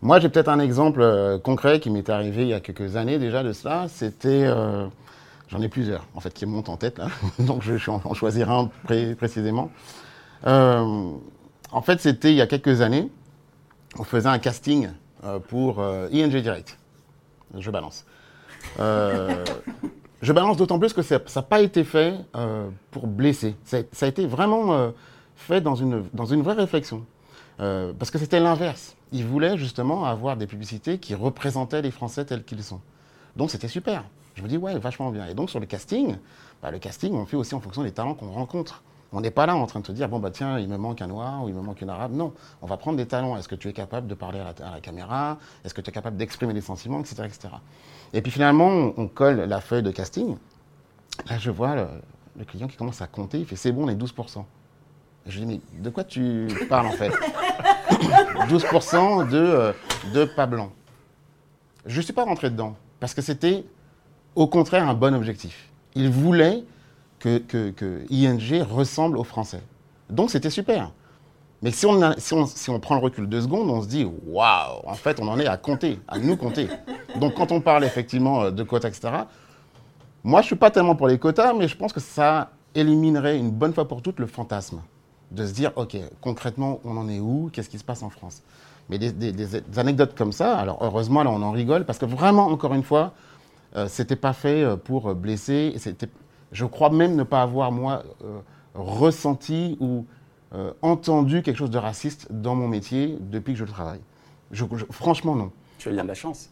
Moi, 0.00 0.18
j'ai 0.18 0.30
peut-être 0.30 0.48
un 0.48 0.60
exemple 0.60 1.00
euh, 1.02 1.38
concret 1.38 1.78
qui 1.78 1.90
m'est 1.90 2.08
arrivé 2.08 2.42
il 2.42 2.48
y 2.48 2.54
a 2.54 2.60
quelques 2.60 2.96
années 2.96 3.18
déjà 3.18 3.42
de 3.42 3.52
cela. 3.52 3.86
C'était, 3.88 4.44
euh, 4.46 4.86
j'en 5.48 5.60
ai 5.60 5.68
plusieurs 5.68 6.06
en 6.14 6.20
fait 6.20 6.32
qui 6.32 6.46
montent 6.46 6.70
en 6.70 6.76
tête 6.78 6.98
là, 6.98 7.08
donc 7.38 7.62
je 7.62 7.74
vais 7.74 7.88
en, 7.88 8.14
choisir 8.14 8.50
un 8.50 8.70
précisément. 9.18 9.70
en 10.42 11.82
fait, 11.82 12.00
c'était 12.00 12.30
il 12.30 12.36
y 12.36 12.40
a 12.42 12.46
quelques 12.46 12.80
années, 12.80 13.10
on 13.98 14.04
faisait 14.04 14.28
un 14.28 14.38
casting 14.38 14.88
pour 15.48 15.82
ING 16.12 16.30
Direct. 16.30 16.78
Je 17.58 17.70
balance. 17.70 18.04
Euh, 18.80 19.44
je 20.22 20.32
balance 20.32 20.56
d'autant 20.56 20.78
plus 20.78 20.92
que 20.92 21.02
ça 21.02 21.20
n'a 21.34 21.42
pas 21.42 21.60
été 21.60 21.84
fait 21.84 22.14
euh, 22.34 22.68
pour 22.90 23.06
blesser. 23.06 23.56
Ça, 23.64 23.78
a 24.00 24.06
été 24.06 24.26
vraiment 24.26 24.72
euh, 24.72 24.90
fait 25.36 25.60
dans 25.60 25.74
une, 25.74 26.42
vraie 26.42 26.54
réflexion. 26.54 27.04
parce 27.58 28.10
que 28.10 28.18
c'était 28.18 28.40
l'inverse. 28.40 28.96
Ils 29.12 29.24
voulaient 29.24 29.56
justement 29.56 30.04
avoir 30.04 30.36
des 30.36 30.46
publicités 30.46 30.98
qui 30.98 31.14
représentaient 31.14 31.82
les 31.82 31.90
Français 31.90 32.24
tels 32.24 32.44
qu'ils 32.44 32.62
sont. 32.62 32.80
Donc 33.36 33.50
c'était 33.50 33.68
super. 33.68 34.04
Je 34.34 34.42
me 34.42 34.48
dis, 34.48 34.56
ouais, 34.56 34.78
vachement 34.78 35.10
bien. 35.10 35.26
Et 35.26 35.34
donc 35.34 35.50
sur 35.50 35.60
le 35.60 35.66
casting, 35.66 36.16
bah, 36.62 36.70
le 36.70 36.78
casting, 36.78 37.14
on 37.14 37.24
fait 37.24 37.36
aussi 37.36 37.54
en 37.54 37.60
fonction 37.60 37.82
des 37.82 37.92
talents 37.92 38.14
qu'on 38.14 38.30
rencontre. 38.30 38.82
On 39.16 39.22
n'est 39.22 39.30
pas 39.30 39.46
là 39.46 39.56
en 39.56 39.64
train 39.64 39.80
de 39.80 39.86
te 39.86 39.92
dire, 39.92 40.10
bon, 40.10 40.18
bah 40.18 40.30
tiens, 40.30 40.58
il 40.58 40.68
me 40.68 40.76
manque 40.76 41.00
un 41.00 41.06
noir 41.06 41.42
ou 41.42 41.48
il 41.48 41.54
me 41.54 41.62
manque 41.62 41.80
une 41.80 41.88
arabe. 41.88 42.12
Non, 42.12 42.34
on 42.60 42.66
va 42.66 42.76
prendre 42.76 42.98
des 42.98 43.06
talents. 43.06 43.38
Est-ce 43.38 43.48
que 43.48 43.54
tu 43.54 43.66
es 43.66 43.72
capable 43.72 44.08
de 44.08 44.14
parler 44.14 44.40
à 44.40 44.52
la, 44.72 44.80
caméra? 44.82 45.38
Est-ce 45.64 45.72
que 45.72 45.80
tu 45.80 45.88
es 45.88 45.92
capable 45.92 46.18
d'exprimer 46.18 46.52
des 46.52 46.60
sentiments, 46.60 47.00
etc., 47.00 47.22
etc. 47.24 47.48
Et 48.12 48.20
puis 48.20 48.30
finalement, 48.30 48.92
on, 48.94 49.08
colle 49.08 49.40
la 49.40 49.62
feuille 49.62 49.82
de 49.82 49.90
casting. 49.90 50.36
Là, 51.30 51.38
je 51.38 51.50
vois 51.50 51.76
le, 52.36 52.44
client 52.44 52.68
qui 52.68 52.76
commence 52.76 53.00
à 53.00 53.06
compter. 53.06 53.38
Il 53.38 53.46
fait, 53.46 53.56
c'est 53.56 53.72
bon, 53.72 53.86
on 53.86 53.88
est 53.88 53.94
12%. 53.94 54.44
Et 55.24 55.30
je 55.30 55.38
lui 55.38 55.46
dis, 55.46 55.62
mais 55.74 55.80
de 55.80 55.88
quoi 55.88 56.04
tu 56.04 56.48
parles 56.68 56.88
en 56.88 56.92
fait? 56.92 57.08
12% 58.50 59.30
de, 59.30 59.38
euh, 59.38 59.72
de 60.12 60.26
pas 60.26 60.44
blanc. 60.44 60.70
Je 61.86 61.96
ne 61.96 62.02
suis 62.02 62.12
pas 62.12 62.24
rentré 62.24 62.50
dedans 62.50 62.76
parce 63.00 63.14
que 63.14 63.22
c'était 63.22 63.64
au 64.34 64.46
contraire 64.46 64.86
un 64.86 64.92
bon 64.92 65.14
objectif. 65.14 65.70
Il 65.94 66.10
voulait 66.10 66.64
que, 67.26 67.70
que, 67.70 68.02
ING 68.10 68.62
ressemble 68.62 69.18
aux 69.18 69.24
Français. 69.24 69.60
Donc 70.10 70.30
c'était 70.30 70.50
super. 70.50 70.92
Mais 71.62 71.70
si 71.70 71.86
on, 71.86 72.14
si, 72.18 72.34
on, 72.34 72.46
si 72.46 72.70
on, 72.70 72.78
prend 72.78 72.96
le 72.96 73.00
recul 73.00 73.28
deux 73.28 73.40
secondes, 73.40 73.68
on 73.70 73.82
se 73.82 73.88
dit 73.88 74.04
waouh, 74.04 74.82
en 74.84 74.94
fait, 74.94 75.18
on 75.20 75.28
en 75.28 75.38
est 75.38 75.46
à 75.46 75.56
compter, 75.56 75.98
à 76.06 76.18
nous 76.18 76.36
compter. 76.36 76.68
Donc 77.18 77.34
quand 77.34 77.50
on 77.50 77.60
parle 77.60 77.84
effectivement 77.84 78.42
euh, 78.42 78.50
de 78.50 78.62
quotas, 78.62 78.88
etc., 78.88 79.08
moi 80.22 80.40
je 80.40 80.44
ne 80.44 80.48
suis 80.48 80.56
pas 80.56 80.70
tellement 80.70 80.94
pour 80.94 81.08
les 81.08 81.18
quotas, 81.18 81.54
mais 81.54 81.66
je 81.66 81.76
pense 81.76 81.92
que 81.92 82.00
ça 82.00 82.50
éliminerait 82.74 83.38
une 83.38 83.50
bonne 83.50 83.72
fois 83.72 83.88
pour 83.88 84.02
toutes 84.02 84.20
le 84.20 84.26
fantasme 84.26 84.82
de 85.30 85.46
se 85.46 85.52
dire 85.52 85.72
ok, 85.76 85.96
concrètement, 86.20 86.80
on 86.84 86.96
en 86.96 87.08
est 87.08 87.20
où? 87.20 87.50
Qu'est-ce 87.52 87.70
qui 87.70 87.78
se 87.78 87.84
passe 87.84 88.02
en 88.02 88.10
France? 88.10 88.42
Mais 88.88 88.98
des, 88.98 89.78
anecdotes 89.78 90.14
comme 90.14 90.32
ça, 90.32 90.56
alors 90.56 90.78
heureusement, 90.82 91.24
là 91.24 91.30
on 91.30 91.42
en 91.42 91.50
rigole, 91.50 91.84
parce 91.84 91.98
que 91.98 92.04
vraiment, 92.04 92.46
encore 92.46 92.74
une 92.74 92.84
fois, 92.84 93.14
euh, 93.74 93.88
c'était 93.88 94.14
pas 94.14 94.32
fait 94.32 94.62
euh, 94.62 94.76
pour 94.76 95.12
blesser, 95.14 95.74
c'était 95.78 96.08
je 96.52 96.64
crois 96.64 96.90
même 96.90 97.16
ne 97.16 97.22
pas 97.22 97.42
avoir, 97.42 97.72
moi, 97.72 98.02
euh, 98.24 98.38
ressenti 98.74 99.76
ou 99.80 100.06
euh, 100.54 100.72
entendu 100.82 101.42
quelque 101.42 101.56
chose 101.56 101.70
de 101.70 101.78
raciste 101.78 102.28
dans 102.30 102.54
mon 102.54 102.68
métier 102.68 103.16
depuis 103.20 103.54
que 103.54 103.58
je 103.58 103.64
le 103.64 103.70
travaille. 103.70 104.00
franchement, 104.90 105.34
non. 105.34 105.50
Tu 105.78 105.88
as 105.88 105.92
bien 105.92 106.04
de 106.04 106.08
la 106.08 106.14
chance. 106.14 106.50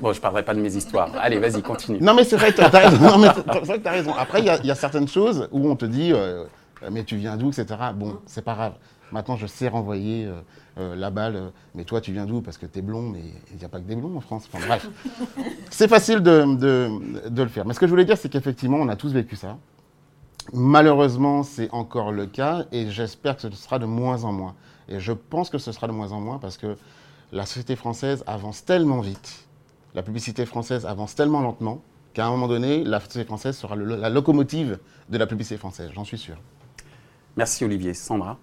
Bon, 0.00 0.12
je 0.12 0.18
ne 0.18 0.22
parlerai 0.22 0.44
pas 0.44 0.54
de 0.54 0.60
mes 0.60 0.74
histoires. 0.74 1.10
Allez, 1.18 1.38
vas-y, 1.38 1.62
continue. 1.62 1.98
Non, 2.00 2.14
mais 2.14 2.24
c'est 2.24 2.36
vrai, 2.36 2.52
tu 2.52 2.60
as, 2.60 2.74
as, 2.74 3.90
raison. 3.90 4.12
Après, 4.14 4.40
il 4.40 4.46
y, 4.46 4.70
a 4.70 4.74
certaines 4.74 5.08
choses 5.08 5.48
où 5.52 5.68
on 5.70 5.76
te 5.76 5.84
dit, 5.84 6.12
euh, 6.12 6.44
mais 6.90 7.04
tu 7.04 7.16
viens 7.16 7.36
d'où, 7.36 7.48
etc. 7.48 7.66
Bon, 7.94 8.18
c'est 8.26 8.44
pas 8.44 8.54
grave. 8.54 8.74
Maintenant, 9.12 9.36
je 9.36 9.46
sais 9.46 9.68
renvoyer 9.68 10.28
euh, 10.78 10.96
la 10.96 11.10
balle. 11.10 11.36
Euh, 11.36 11.48
mais 11.74 11.84
toi, 11.84 12.00
tu 12.00 12.12
viens 12.12 12.26
d'où? 12.26 12.40
Parce 12.40 12.56
que 12.56 12.66
tu 12.66 12.78
es 12.78 12.82
blond, 12.82 13.02
mais 13.02 13.20
il 13.50 13.58
n'y 13.58 13.64
a 13.64 13.68
pas 13.68 13.78
que 13.78 13.84
des 13.84 13.96
blonds 13.96 14.16
en 14.16 14.20
France. 14.20 14.48
Enfin, 14.52 14.64
bref. 14.66 14.88
c'est 15.70 15.88
facile 15.88 16.20
de, 16.20 16.56
de, 17.28 17.42
le 17.42 17.48
faire. 17.48 17.66
Mais 17.66 17.74
ce 17.74 17.80
que 17.80 17.86
je 17.86 17.90
voulais 17.90 18.04
dire, 18.04 18.16
c'est 18.16 18.28
qu'effectivement, 18.28 18.78
on 18.78 18.88
a 18.88 18.96
tous 18.96 19.12
vécu 19.12 19.36
ça. 19.36 19.58
Malheureusement, 20.52 21.42
c'est 21.42 21.70
encore 21.70 22.10
le 22.10 22.26
cas 22.26 22.64
et 22.72 22.90
j'espère 22.90 23.36
que 23.36 23.42
ce 23.42 23.50
sera 23.50 23.78
de 23.78 23.86
moins 23.86 24.24
en 24.24 24.32
moins. 24.32 24.54
Et 24.88 24.98
je 24.98 25.12
pense 25.12 25.50
que 25.50 25.58
ce 25.58 25.70
sera 25.72 25.86
de 25.86 25.92
moins 25.92 26.12
en 26.12 26.20
moins 26.20 26.38
parce 26.38 26.56
que 26.56 26.76
la 27.30 27.46
société 27.46 27.76
française 27.76 28.24
avance 28.26 28.64
tellement 28.64 29.00
vite, 29.00 29.46
la 29.94 30.02
publicité 30.02 30.44
française 30.44 30.84
avance 30.84 31.14
tellement 31.14 31.40
lentement 31.42 31.82
qu'à 32.12 32.26
un 32.26 32.30
moment 32.30 32.48
donné, 32.48 32.82
la 32.82 32.98
société 32.98 33.24
française 33.24 33.56
sera 33.56 33.76
la 33.76 34.10
locomotive 34.10 34.78
de 35.08 35.18
la 35.18 35.26
publicité 35.26 35.56
française, 35.58 35.90
j'en 35.94 36.04
suis 36.04 36.18
sûr. 36.18 36.36
Merci 37.36 37.64
Olivier. 37.64 37.94
Sandra? 37.94 38.38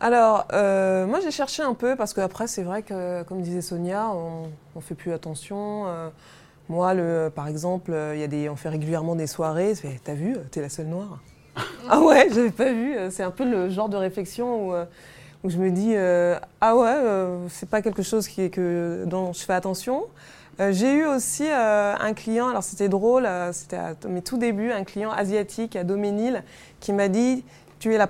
Alors, 0.00 0.46
euh, 0.52 1.06
moi 1.06 1.18
j'ai 1.20 1.32
cherché 1.32 1.62
un 1.62 1.74
peu 1.74 1.96
parce 1.96 2.14
qu'après 2.14 2.46
c'est 2.46 2.62
vrai 2.62 2.82
que, 2.82 3.24
comme 3.24 3.42
disait 3.42 3.62
Sonia, 3.62 4.08
on 4.10 4.48
ne 4.76 4.80
fait 4.80 4.94
plus 4.94 5.12
attention. 5.12 5.86
Euh, 5.88 6.08
moi, 6.68 6.94
le, 6.94 7.32
par 7.34 7.48
exemple, 7.48 7.92
il 8.14 8.20
y 8.20 8.22
a 8.22 8.28
des, 8.28 8.48
on 8.48 8.56
fait 8.56 8.68
régulièrement 8.68 9.16
des 9.16 9.26
soirées. 9.26 9.72
T'as 10.04 10.14
vu, 10.14 10.36
t'es 10.50 10.60
la 10.60 10.68
seule 10.68 10.86
noire. 10.86 11.18
ah 11.88 12.00
ouais, 12.00 12.28
j'avais 12.32 12.50
pas 12.50 12.72
vu. 12.72 12.94
C'est 13.10 13.24
un 13.24 13.30
peu 13.30 13.50
le 13.50 13.70
genre 13.70 13.88
de 13.88 13.96
réflexion 13.96 14.68
où, 14.68 14.74
euh, 14.74 14.84
où 15.42 15.50
je 15.50 15.58
me 15.58 15.70
dis 15.70 15.96
ah 16.60 16.76
ouais, 16.76 17.48
c'est 17.48 17.68
pas 17.68 17.82
quelque 17.82 18.02
chose 18.02 18.28
qui 18.28 18.42
est 18.42 18.50
que 18.50 19.04
dont 19.06 19.32
je 19.32 19.40
fais 19.40 19.54
attention. 19.54 20.04
j'ai 20.58 20.92
eu 20.92 21.06
aussi 21.06 21.48
un 21.48 22.12
client, 22.14 22.48
alors 22.48 22.62
c'était 22.62 22.88
drôle, 22.88 23.26
c'était 23.52 23.76
à 23.76 23.94
mes 24.08 24.22
tout 24.22 24.36
débuts, 24.36 24.70
un 24.70 24.84
client 24.84 25.10
asiatique 25.10 25.74
à 25.74 25.82
Doménil 25.82 26.44
qui 26.80 26.92
m'a 26.92 27.08
dit 27.08 27.44
tu 27.78 27.94
es 27.94 27.98
la, 27.98 28.08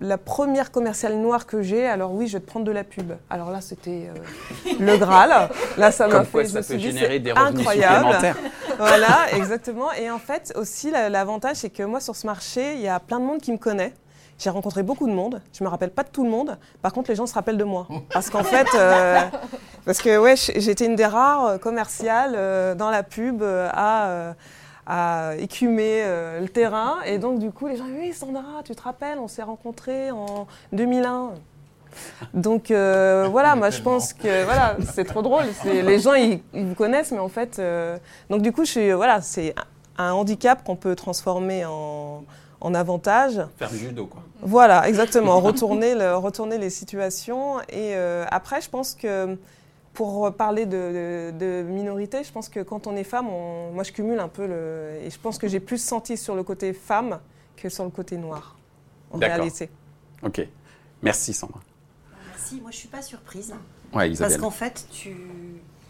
la, 0.00 0.18
première 0.18 0.70
commerciale 0.70 1.16
noire 1.16 1.46
que 1.46 1.62
j'ai, 1.62 1.86
alors 1.86 2.12
oui, 2.14 2.28
je 2.28 2.34
vais 2.34 2.40
te 2.40 2.46
prendre 2.46 2.64
de 2.64 2.72
la 2.72 2.84
pub. 2.84 3.12
Alors 3.28 3.50
là, 3.50 3.60
c'était 3.60 4.08
euh, 4.08 4.72
le 4.80 4.96
Graal. 4.96 5.50
Là, 5.76 5.90
ça 5.90 6.08
m'a 6.08 6.24
fait. 6.24 6.46
Ça 6.46 6.62
peut 6.62 6.78
générer 6.78 7.18
des 7.18 7.32
revenus 7.32 7.60
incroyable. 7.60 8.34
voilà, 8.78 9.34
exactement. 9.34 9.92
Et 9.92 10.10
en 10.10 10.18
fait, 10.18 10.52
aussi, 10.56 10.90
l'avantage, 10.90 11.56
c'est 11.56 11.70
que 11.70 11.82
moi, 11.82 12.00
sur 12.00 12.16
ce 12.16 12.26
marché, 12.26 12.74
il 12.74 12.80
y 12.80 12.88
a 12.88 12.98
plein 12.98 13.20
de 13.20 13.24
monde 13.24 13.40
qui 13.40 13.52
me 13.52 13.58
connaît. 13.58 13.92
J'ai 14.38 14.50
rencontré 14.50 14.82
beaucoup 14.82 15.06
de 15.06 15.14
monde. 15.14 15.40
Je 15.52 15.64
me 15.64 15.68
rappelle 15.68 15.90
pas 15.90 16.02
de 16.02 16.10
tout 16.10 16.24
le 16.24 16.30
monde. 16.30 16.58
Par 16.82 16.92
contre, 16.92 17.10
les 17.10 17.16
gens 17.16 17.26
se 17.26 17.34
rappellent 17.34 17.56
de 17.56 17.64
moi. 17.64 17.88
Parce 18.12 18.28
qu'en 18.30 18.44
fait, 18.44 18.66
euh, 18.74 19.20
parce 19.84 19.98
que 19.98 20.18
ouais, 20.18 20.36
j'étais 20.36 20.86
une 20.86 20.96
des 20.96 21.06
rares 21.06 21.46
euh, 21.46 21.58
commerciales 21.58 22.76
dans 22.76 22.90
la 22.90 23.02
pub 23.02 23.42
à 23.42 24.34
à 24.86 25.32
écumer 25.38 26.02
euh, 26.04 26.40
le 26.40 26.48
terrain. 26.48 26.98
Et 27.04 27.18
donc, 27.18 27.38
du 27.38 27.50
coup, 27.50 27.66
les 27.66 27.76
gens, 27.76 27.86
oui, 27.98 28.12
Sandra, 28.12 28.62
tu 28.64 28.74
te 28.74 28.82
rappelles, 28.82 29.18
on 29.18 29.28
s'est 29.28 29.42
rencontrés 29.42 30.10
en 30.10 30.46
2001. 30.72 31.32
Donc 32.34 32.70
euh, 32.70 33.26
voilà, 33.30 33.56
moi 33.56 33.70
je 33.70 33.80
pense 33.80 34.12
que 34.12 34.44
voilà, 34.44 34.76
c'est 34.92 35.04
trop 35.04 35.22
drôle. 35.22 35.44
Les 35.64 35.98
gens 35.98 36.12
ils, 36.12 36.42
vous 36.52 36.74
connaissent, 36.74 37.10
mais 37.10 37.20
en 37.20 37.30
fait, 37.30 37.58
euh, 37.58 37.96
donc 38.28 38.42
du 38.42 38.52
coup, 38.52 38.66
je 38.66 38.70
suis, 38.70 38.92
voilà, 38.92 39.22
c'est 39.22 39.54
un 39.96 40.12
handicap 40.12 40.62
qu'on 40.62 40.76
peut 40.76 40.94
transformer 40.94 41.64
en, 41.64 42.22
en 42.60 42.74
avantage. 42.74 43.40
Faire 43.56 43.70
du 43.70 43.78
judo, 43.78 44.04
quoi. 44.04 44.20
Voilà, 44.42 44.86
exactement. 44.86 45.40
retourner, 45.40 45.94
le, 45.94 46.16
retourner 46.16 46.58
les 46.58 46.68
situations. 46.68 47.62
Et 47.70 47.94
après, 48.30 48.60
je 48.60 48.68
pense 48.68 48.94
que 48.94 49.38
pour 49.96 50.32
parler 50.34 50.66
de, 50.66 51.32
de, 51.36 51.62
minorité, 51.62 52.22
je 52.22 52.30
pense 52.30 52.50
que 52.50 52.60
quand 52.60 52.86
on 52.86 52.94
est 52.94 53.04
femme, 53.04 53.26
moi 53.72 53.82
je 53.82 53.92
cumule 53.92 54.20
un 54.20 54.28
peu 54.28 54.46
le. 54.46 55.00
Et 55.02 55.10
je 55.10 55.18
pense 55.18 55.38
que 55.38 55.48
j'ai 55.48 55.58
plus 55.58 55.78
senti 55.78 56.16
sur 56.18 56.36
le 56.36 56.42
côté 56.42 56.74
femme 56.74 57.18
que 57.56 57.70
sur 57.70 57.82
le 57.82 57.90
côté 57.90 58.18
noir, 58.18 58.56
en 59.10 59.18
réalité. 59.18 59.70
Ok. 60.22 60.46
Merci 61.02 61.32
Sandra. 61.32 61.60
Merci. 62.28 62.60
Moi 62.60 62.70
je 62.70 62.76
suis 62.76 62.88
pas 62.88 63.02
surprise. 63.02 63.54
Ouais, 63.94 64.12
Parce 64.16 64.36
qu'en 64.36 64.50
fait, 64.50 64.86
tu... 64.90 65.16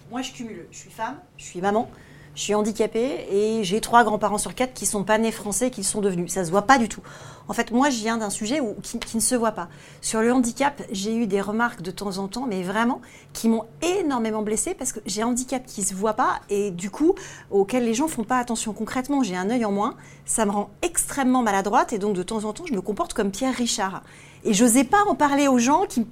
moi 0.09 0.23
je 0.23 0.33
cumule. 0.33 0.67
Je 0.71 0.79
suis 0.79 0.91
femme, 0.91 1.19
je 1.37 1.45
suis 1.45 1.61
maman, 1.61 1.91
je 2.37 2.43
suis 2.43 2.55
handicapée 2.55 3.27
et 3.33 3.65
j'ai 3.65 3.81
trois 3.81 4.05
grands-parents 4.05 4.37
sur 4.37 4.55
quatre 4.55 4.75
qui 4.75 4.85
sont 4.85 5.05
pas 5.05 5.17
nés 5.17 5.33
français, 5.33 5.71
qui 5.71 5.83
sont 5.83 6.03
devenus. 6.03 6.31
Ça 6.31 6.45
se 6.45 6.51
voit 6.51 6.63
pas 6.63 6.79
du 6.79 6.87
tout. 6.87 7.01
En 7.49 7.55
fait, 7.55 7.71
moi, 7.71 7.89
je 7.89 7.97
viens 7.97 8.19
d'un 8.19 8.29
sujet 8.29 8.61
qui, 8.83 9.17
ne 9.17 9.23
se 9.23 9.35
voit 9.35 9.53
pas. 9.53 9.69
Sur 10.03 10.21
le 10.21 10.33
handicap, 10.33 10.83
j'ai 10.91 11.17
eu 11.17 11.27
des 11.27 11.41
remarques 11.41 11.81
de 11.81 11.91
temps 11.91 12.19
en 12.19 12.29
temps, 12.29 12.45
mais 12.47 12.63
vraiment, 12.63 13.01
qui 13.33 13.49
m'ont 13.49 13.65
énormément 13.83 14.43
blessée 14.43 14.75
parce 14.75 14.93
que 14.93 15.01
j'ai 15.07 15.23
un 15.23 15.29
handicap 15.29 15.65
qui 15.65 15.83
se 15.83 15.95
voit 15.95 16.13
pas 16.13 16.41
et 16.51 16.71
du 16.71 16.91
coup, 16.91 17.15
auquel 17.51 17.85
les 17.85 17.95
gens 17.95 18.07
font 18.09 18.25
pas 18.25 18.39
attention. 18.39 18.75
Concrètement, 18.75 19.23
j'ai 19.23 19.37
un 19.37 19.49
œil 19.49 19.65
en 19.65 19.73
moins, 19.73 19.95
ça 20.27 20.45
me 20.45 20.51
rend 20.51 20.71
extrêmement 20.83 21.43
maladroite 21.43 21.95
et 21.95 21.99
donc 21.99 22.15
de 22.15 22.23
temps 22.23 22.45
en 22.45 22.53
temps, 22.53 22.65
je 22.67 22.75
me 22.75 22.83
comporte 22.83 23.15
comme 23.15 23.31
Pierre 23.31 23.55
Richard. 23.55 24.03
Et 24.47 24.55
j'osais 24.55 24.85
pas 24.85 25.05
en 25.09 25.15
parler 25.15 25.49
aux 25.49 25.59
gens 25.59 25.85
qui, 25.89 26.07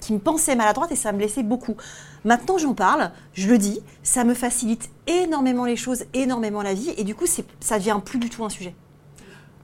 qui 0.00 0.12
me 0.12 0.18
pensaient 0.18 0.54
maladroite 0.54 0.92
et 0.92 0.96
ça 0.96 1.12
me 1.12 1.18
blessait 1.18 1.42
beaucoup. 1.42 1.76
Maintenant, 2.24 2.58
j'en 2.58 2.74
parle, 2.74 3.10
je 3.34 3.48
le 3.48 3.58
dis, 3.58 3.80
ça 4.02 4.24
me 4.24 4.34
facilite 4.34 4.90
énormément 5.06 5.64
les 5.64 5.76
choses, 5.76 6.04
énormément 6.14 6.62
la 6.62 6.74
vie, 6.74 6.94
et 6.96 7.04
du 7.04 7.14
coup, 7.14 7.26
ça 7.60 7.78
devient 7.78 7.98
plus 8.04 8.18
du 8.18 8.30
tout 8.30 8.44
un 8.44 8.48
sujet. 8.48 8.74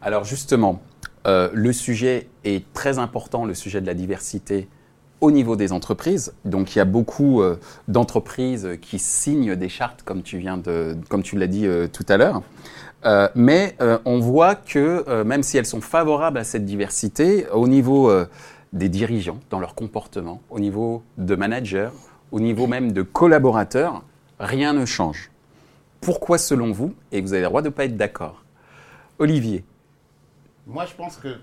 Alors 0.03 0.25
justement, 0.25 0.83
euh, 1.27 1.51
le 1.53 1.73
sujet 1.73 2.29
est 2.45 2.65
très 2.73 2.99
important, 2.99 3.45
le 3.45 3.55
sujet 3.55 3.81
de 3.81 3.87
la 3.87 3.95
diversité 3.95 4.69
au 5.21 5.31
niveau 5.31 5.57
des 5.57 5.73
entreprises. 5.73 6.33
Donc 6.45 6.75
il 6.75 6.79
y 6.79 6.81
a 6.81 6.85
beaucoup 6.85 7.43
euh, 7.43 7.59
d'entreprises 7.89 8.69
qui 8.81 8.99
signent 8.99 9.57
des 9.57 9.69
chartes, 9.69 10.03
comme 10.05 10.23
tu 10.23 10.41
de, 10.43 10.97
tu 11.23 11.37
l'as 11.37 11.47
dit 11.47 11.67
euh, 11.67 11.89
tout 11.89 12.07
à 12.09 12.17
l'heure. 12.17 12.43
Mais 13.35 13.77
on 14.05 14.19
voit 14.19 14.55
que 14.55 15.23
même 15.23 15.43
si 15.43 15.57
elles 15.57 15.67
sont 15.67 15.81
favorables 15.81 16.39
à 16.39 16.45
cette 16.45 16.65
diversité, 16.65 17.49
au 17.51 17.69
niveau 17.69 18.13
des 18.73 18.89
dirigeants, 18.89 19.39
dans 19.51 19.61
leur 19.61 19.75
comportement, 19.75 20.43
au 20.51 20.61
niveau 20.61 21.03
de 21.17 21.35
managers, 21.35 21.91
au 22.33 22.41
niveau 22.41 22.67
même 22.67 22.93
de 22.93 23.03
collaborateurs, 23.03 24.03
rien 24.39 24.73
ne 24.73 24.85
change. 24.85 25.31
Pourquoi 26.01 26.39
selon 26.39 26.71
vous 26.73 26.95
Et 27.11 27.21
vous 27.21 27.33
avez 27.33 27.43
le 27.43 27.49
droit 27.49 27.63
de 27.63 27.69
ne 27.69 27.73
pas 27.73 27.87
être 27.87 27.97
d'accord. 27.97 28.45
Olivier? 29.19 29.65
Moi, 30.67 30.85
je 30.85 30.95
pense 30.95 31.17
que 31.17 31.39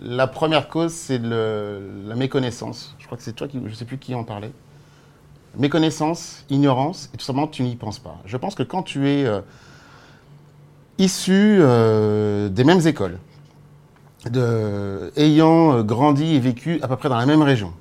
la 0.00 0.26
première 0.26 0.68
cause, 0.68 0.92
c'est 0.92 1.18
la 1.18 2.14
méconnaissance. 2.14 2.94
Je 2.98 3.06
crois 3.06 3.16
que 3.16 3.24
c'est 3.24 3.32
toi 3.32 3.48
qui, 3.48 3.58
je 3.58 3.70
ne 3.70 3.74
sais 3.74 3.84
plus 3.84 3.98
qui 3.98 4.14
en 4.14 4.22
parlait. 4.22 4.52
Méconnaissance, 5.56 6.44
ignorance, 6.50 7.10
et 7.14 7.16
tout 7.16 7.24
simplement, 7.24 7.46
tu 7.48 7.62
n'y 7.62 7.76
penses 7.76 7.98
pas. 7.98 8.18
Je 8.26 8.36
pense 8.36 8.54
que 8.54 8.62
quand 8.62 8.82
tu 8.82 9.08
es 9.08 9.26
euh, 10.98 11.04
issu 11.04 11.58
euh, 11.60 12.48
des 12.48 12.64
mêmes 12.64 12.86
écoles, 12.86 13.18
ayant 15.16 15.82
grandi 15.82 16.34
et 16.34 16.40
vécu 16.40 16.80
à 16.82 16.88
peu 16.88 16.96
près 16.96 17.08
dans 17.08 17.18
la 17.18 17.26
même 17.26 17.42
région, 17.42 17.72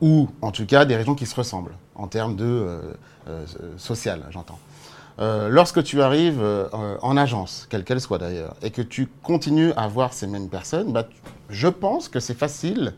ou 0.00 0.28
en 0.42 0.50
tout 0.50 0.66
cas 0.66 0.84
des 0.84 0.96
régions 0.96 1.14
qui 1.14 1.26
se 1.26 1.34
ressemblent 1.34 1.74
en 1.94 2.06
termes 2.06 2.36
de 2.36 2.44
euh, 2.44 2.80
euh, 3.28 3.44
social, 3.76 4.22
j'entends. 4.30 4.58
Euh, 5.18 5.48
lorsque 5.48 5.82
tu 5.82 6.00
arrives 6.00 6.40
en 7.02 7.16
agence, 7.16 7.66
quelle 7.68 7.82
qu'elle 7.82 8.00
soit 8.00 8.18
d'ailleurs, 8.18 8.54
et 8.62 8.70
que 8.70 8.82
tu 8.82 9.08
continues 9.24 9.72
à 9.76 9.88
voir 9.88 10.12
ces 10.12 10.28
mêmes 10.28 10.48
personnes, 10.48 10.92
bah, 10.92 11.08
je 11.50 11.66
pense 11.66 12.08
que 12.08 12.20
c'est 12.20 12.38
facile 12.38 12.94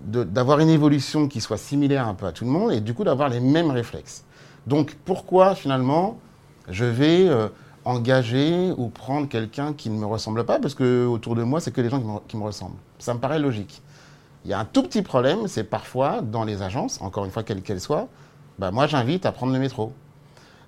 d'avoir 0.00 0.60
une 0.60 0.70
évolution 0.70 1.28
qui 1.28 1.40
soit 1.40 1.58
similaire 1.58 2.08
un 2.08 2.14
peu 2.14 2.26
à 2.26 2.32
tout 2.32 2.44
le 2.44 2.50
monde 2.50 2.72
et 2.72 2.80
du 2.80 2.94
coup 2.94 3.04
d'avoir 3.04 3.28
les 3.28 3.40
mêmes 3.40 3.70
réflexes. 3.70 4.24
Donc 4.66 4.96
pourquoi 5.04 5.54
finalement 5.54 6.18
je 6.68 6.84
vais 6.84 7.28
engager 7.86 8.72
ou 8.76 8.88
prendre 8.88 9.28
quelqu'un 9.28 9.72
qui 9.72 9.88
ne 9.88 9.98
me 9.98 10.06
ressemble 10.06 10.44
pas 10.44 10.58
parce 10.58 10.74
que 10.74 11.06
autour 11.06 11.36
de 11.36 11.42
moi 11.44 11.60
c'est 11.60 11.70
que 11.70 11.80
les 11.80 11.88
gens 11.88 12.22
qui 12.28 12.36
me 12.36 12.42
ressemblent. 12.42 12.76
Ça 12.98 13.14
me 13.14 13.20
paraît 13.20 13.38
logique. 13.38 13.80
Il 14.44 14.50
y 14.50 14.54
a 14.54 14.58
un 14.58 14.64
tout 14.64 14.82
petit 14.82 15.02
problème, 15.02 15.46
c'est 15.46 15.64
parfois 15.64 16.20
dans 16.20 16.44
les 16.44 16.62
agences, 16.62 17.00
encore 17.00 17.24
une 17.24 17.30
fois 17.30 17.42
quelles 17.44 17.62
qu'elles 17.62 17.80
soient, 17.80 18.08
bah 18.58 18.70
moi 18.70 18.86
j'invite 18.86 19.24
à 19.24 19.32
prendre 19.32 19.52
le 19.52 19.58
métro. 19.58 19.92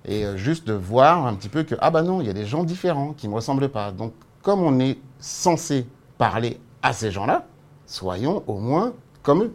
Et 0.05 0.25
euh, 0.25 0.37
juste 0.37 0.65
de 0.65 0.73
voir 0.73 1.27
un 1.27 1.35
petit 1.35 1.49
peu 1.49 1.63
que, 1.63 1.75
ah 1.79 1.91
bah 1.91 2.01
non, 2.01 2.21
il 2.21 2.27
y 2.27 2.29
a 2.29 2.33
des 2.33 2.45
gens 2.45 2.63
différents 2.63 3.11
qui 3.13 3.27
ne 3.27 3.31
me 3.31 3.35
ressemblent 3.35 3.69
pas. 3.69 3.91
Donc 3.91 4.13
comme 4.41 4.61
on 4.61 4.79
est 4.79 4.97
censé 5.19 5.85
parler 6.17 6.57
à 6.81 6.93
ces 6.93 7.11
gens-là, 7.11 7.45
soyons 7.85 8.43
au 8.47 8.57
moins 8.59 8.93
comme 9.23 9.43
eux 9.43 9.53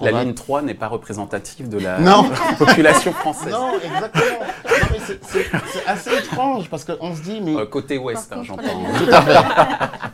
la 0.00 0.24
ligne 0.24 0.34
3 0.34 0.62
n'est 0.62 0.74
pas 0.74 0.88
représentative 0.88 1.68
de 1.68 1.78
la 1.78 1.98
population 2.58 3.12
française. 3.12 3.52
Non, 3.52 3.72
exactement. 3.82 4.46
c'est 5.22 5.86
assez 5.86 6.10
étrange 6.18 6.68
parce 6.68 6.84
qu'on 6.84 7.14
se 7.14 7.22
dit, 7.22 7.40
mais. 7.40 7.56
Euh, 7.56 7.66
côté 7.66 7.98
ouest, 7.98 8.32
hein, 8.32 8.42
j'entends. 8.42 8.62
Tout 8.62 9.10
à 9.12 9.22
fait. 9.22 9.38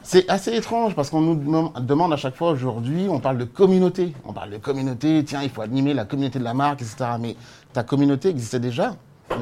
C'est 0.03 0.29
assez 0.29 0.55
étrange 0.55 0.95
parce 0.95 1.11
qu'on 1.11 1.21
nous 1.21 1.35
demande 1.81 2.13
à 2.13 2.17
chaque 2.17 2.37
fois 2.37 2.51
aujourd'hui, 2.51 3.07
on 3.11 3.21
parle 3.21 3.39
de 3.39 3.45
communauté. 3.45 4.13
On 4.25 4.33
parle 4.33 4.51
de 4.51 4.59
communauté, 4.59 5.25
tiens, 5.25 5.43
il 5.43 5.51
faut 5.51 5.63
animer 5.63 5.95
la 5.95 6.05
communauté 6.05 6.39
de 6.39 6.45
la 6.45 6.55
marque, 6.55 6.83
etc. 6.83 6.97
Mais 7.21 7.37
ta 7.73 7.83
communauté 7.83 8.29
existait 8.29 8.61
déjà. 8.61 8.95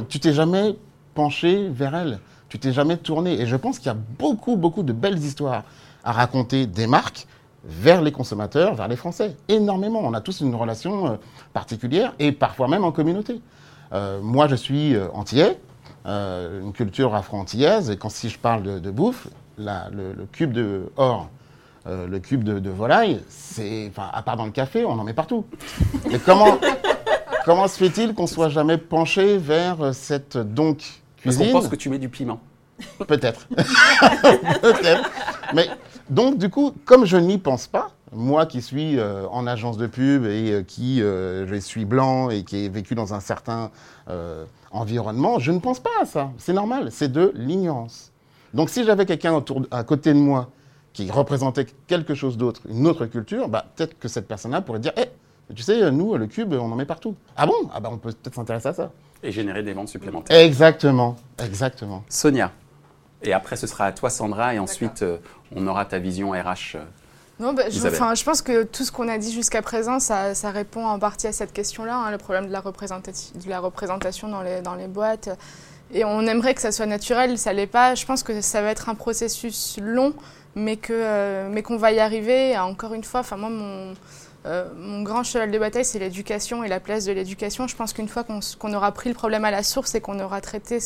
Tu 0.09 0.21
t'es 0.21 0.33
jamais 0.33 0.77
penché 1.15 1.69
vers 1.69 1.95
elle. 1.95 2.19
Tu 2.49 2.59
t'es 2.59 2.73
jamais 2.73 2.97
tourné. 2.97 3.41
Et 3.41 3.47
je 3.47 3.57
pense 3.57 3.79
qu'il 3.79 3.87
y 3.87 3.91
a 3.91 3.97
beaucoup, 4.19 4.57
beaucoup 4.57 4.83
de 4.83 4.93
belles 4.93 5.19
histoires 5.19 5.65
à 6.05 6.13
raconter 6.13 6.67
des 6.67 6.87
marques 6.87 7.27
vers 7.67 8.03
les 8.03 8.13
consommateurs, 8.13 8.75
vers 8.75 8.89
les 8.89 8.97
Français. 8.97 9.37
Énormément. 9.49 10.01
On 10.03 10.15
a 10.15 10.21
tous 10.21 10.41
une 10.41 10.55
relation 10.55 11.07
euh, 11.07 11.17
particulière 11.53 12.15
et 12.19 12.33
parfois 12.33 12.69
même 12.69 12.85
en 12.85 12.93
communauté. 12.93 13.41
Euh, 13.93 14.21
moi, 14.21 14.49
je 14.49 14.55
suis 14.55 14.95
euh, 14.95 15.09
antillais, 15.13 15.59
une 16.07 16.73
culture 16.75 17.15
afro-antillaise, 17.15 17.89
et 17.89 17.97
quand 17.97 18.11
si 18.11 18.29
je 18.29 18.39
parle 18.39 18.63
de, 18.83 18.91
bouffe, 18.91 19.29
le, 19.57 20.27
cube 20.33 20.53
de 20.53 20.93
or, 20.99 21.31
le 21.87 22.19
cube 22.19 22.45
de, 22.45 22.69
volaille, 22.71 23.23
c'est, 23.31 23.91
à 23.97 24.21
part 24.21 24.37
dans 24.37 24.45
le 24.45 24.51
café, 24.51 24.85
on 24.85 24.99
en 24.99 25.05
met 25.05 25.15
partout. 25.15 25.47
Mais 26.13 26.19
comment, 26.19 26.59
comment 27.47 27.67
se 27.69 27.79
fait-il 27.79 28.13
qu'on 28.13 28.27
soit 28.27 28.51
jamais 28.51 28.77
penché 28.77 29.39
vers 29.39 29.95
cette 29.95 30.37
donc 30.37 31.01
cuisine 31.17 31.41
Parce 31.41 31.53
qu'on 31.53 31.61
pense 31.61 31.69
que 31.69 31.77
tu 31.77 31.89
mets 31.89 31.99
du 31.99 32.11
piment. 32.11 32.39
Peut-être. 33.09 33.49
Peut-être. 34.61 35.11
Mais 35.55 35.71
donc, 36.11 36.39
du 36.39 36.51
coup, 36.51 36.75
comme 36.85 37.05
je 37.05 37.17
n'y 37.17 37.39
pense 37.39 37.67
pas, 37.67 37.91
moi 38.15 38.47
qui 38.47 38.63
suis 38.63 38.99
euh, 38.99 39.27
en 39.29 39.47
agence 39.47 39.77
de 39.77 39.87
pub 39.87 40.25
et 40.25 40.53
euh, 40.53 40.63
qui 40.63 41.03
euh, 41.03 41.47
je 41.47 41.55
suis 41.57 41.85
blanc 41.85 42.31
et 42.31 42.45
qui 42.45 42.59
ai 42.59 42.69
vécu 42.69 42.95
dans 42.95 43.15
un 43.15 43.21
certain 43.21 43.71
environnement, 44.71 45.39
je 45.39 45.53
ne 45.53 45.59
pense 45.59 45.81
pas 45.81 45.91
à 46.03 46.05
ça. 46.05 46.31
C'est 46.39 46.53
normal, 46.53 46.91
c'est 46.91 47.11
de 47.11 47.33
l'ignorance. 47.35 48.13
Donc 48.53 48.71
si 48.71 48.85
j'avais 48.85 49.07
quelqu'un 49.07 49.43
à 49.71 49.85
côté 49.85 50.13
de 50.13 50.19
moi 50.19 50.51
qui 50.93 51.11
représentait 51.11 51.67
quelque 51.87 52.15
chose 52.15 52.37
d'autre, 52.37 52.61
une 52.69 52.87
autre 52.87 53.07
culture, 53.07 53.49
bah, 53.49 53.65
peut-être 53.75 53.99
que 53.99 54.09
cette 54.09 54.29
personne-là 54.29 54.61
pourrait 54.61 54.81
dire 54.81 54.93
hey, 54.97 55.09
eh, 55.51 55.55
tu 55.55 55.63
sais, 55.63 55.91
nous, 55.91 56.17
le 56.17 56.27
cube, 56.27 56.53
on 56.53 56.71
en 56.71 56.77
met 56.77 56.85
partout. 56.85 57.15
Ah 57.37 57.47
bon? 57.47 57.55
Ah 57.73 57.81
bah 57.81 57.89
on 57.93 57.99
peut 57.99 58.13
peut-être 58.13 58.35
s'intéresser 58.35 58.69
à 58.69 58.73
ça. 58.75 58.91
Et 59.23 59.33
générer 59.33 59.63
des 59.63 59.73
ventes 59.73 59.89
supplémentaires. 59.89 60.39
Exactement, 60.39 61.17
exactement. 61.39 62.05
Sonia. 62.09 62.53
Et 63.25 63.33
après, 63.33 63.57
ce 63.57 63.67
sera 63.67 63.87
à 63.87 63.93
toi, 63.93 64.11
Sandra, 64.11 64.55
et 64.55 64.59
ensuite, 64.59 65.03
euh, 65.03 65.19
on 65.55 65.67
aura 65.67 65.85
ta 65.85 65.99
vision 65.99 66.31
RH. 66.31 66.77
Euh, 66.77 66.85
non, 67.41 67.53
bah, 67.53 67.65
je, 67.69 67.79
je, 67.79 68.25
pense 68.25 68.43
que 68.43 68.63
tout 68.63 68.85
ce 68.85 68.93
qu'on 68.93 69.09
a 69.09 69.19
dit 69.19 69.33
jusqu'à 69.33 69.63
présent, 69.63 69.99
ça, 69.99 70.35
ça, 70.35 70.51
répond 70.51 70.87
en 70.87 70.99
partie 70.99 71.27
à 71.27 71.33
cette 71.33 71.53
question-là, 71.53 71.97
hein, 71.97 72.11
le 72.11 72.19
problème 72.19 72.47
de 72.47 72.53
la, 72.53 72.61
de 72.61 73.49
la 73.49 73.61
représentation 73.61 74.29
dans 74.29 74.43
les, 74.43 74.61
dans 74.61 74.75
les 74.75 74.87
boîtes. 74.87 75.31
Et 75.93 76.05
on 76.05 76.23
aimerait 76.23 76.55
que 76.55 76.61
ça 76.61 76.73
soit 76.73 76.87
naturel, 76.87 77.39
ça 77.39 77.53
l'est 77.53 77.67
pas. 77.67 77.95
Je 77.95 78.07
pense 78.07 78.23
que 78.23 78.41
ça 78.41 78.63
va 78.63 78.71
être 78.71 78.89
un 78.89 78.95
processus 78.95 79.79
long, 79.81 80.15
mais 80.55 80.77
que 80.77 80.93
euh, 80.93 81.49
mais 81.51 81.63
qu'on 81.63 81.77
va 81.77 81.93
y 81.93 82.01
arriver. 82.01 82.57
Encore 82.59 82.95
une 82.95 83.05
fois, 83.05 83.21
enfin 83.21 83.37
moi 83.37 83.51
mon 83.51 83.95
mon 84.77 85.03
grand 85.03 85.23
cheval 85.23 85.51
de 85.51 85.59
bataille, 85.59 85.85
c'est 85.87 85.99
l'éducation 85.99 86.65
et 86.65 86.69
la 86.69 86.81
place 86.81 87.05
de 87.07 87.13
l'éducation. 87.13 87.67
Je 87.67 87.77
pense 87.77 87.93
qu'une 87.93 88.09
fois 88.09 88.25
qu'on 88.25 88.75
aura 88.75 88.93
pris 88.93 89.09
le 89.09 89.15
problème 89.15 89.45
à 89.45 89.51
la 89.51 89.63
source 89.63 89.95
et 89.95 90.01
qu'on 90.01 90.21
aura 90.21 90.41
traité 90.41 90.81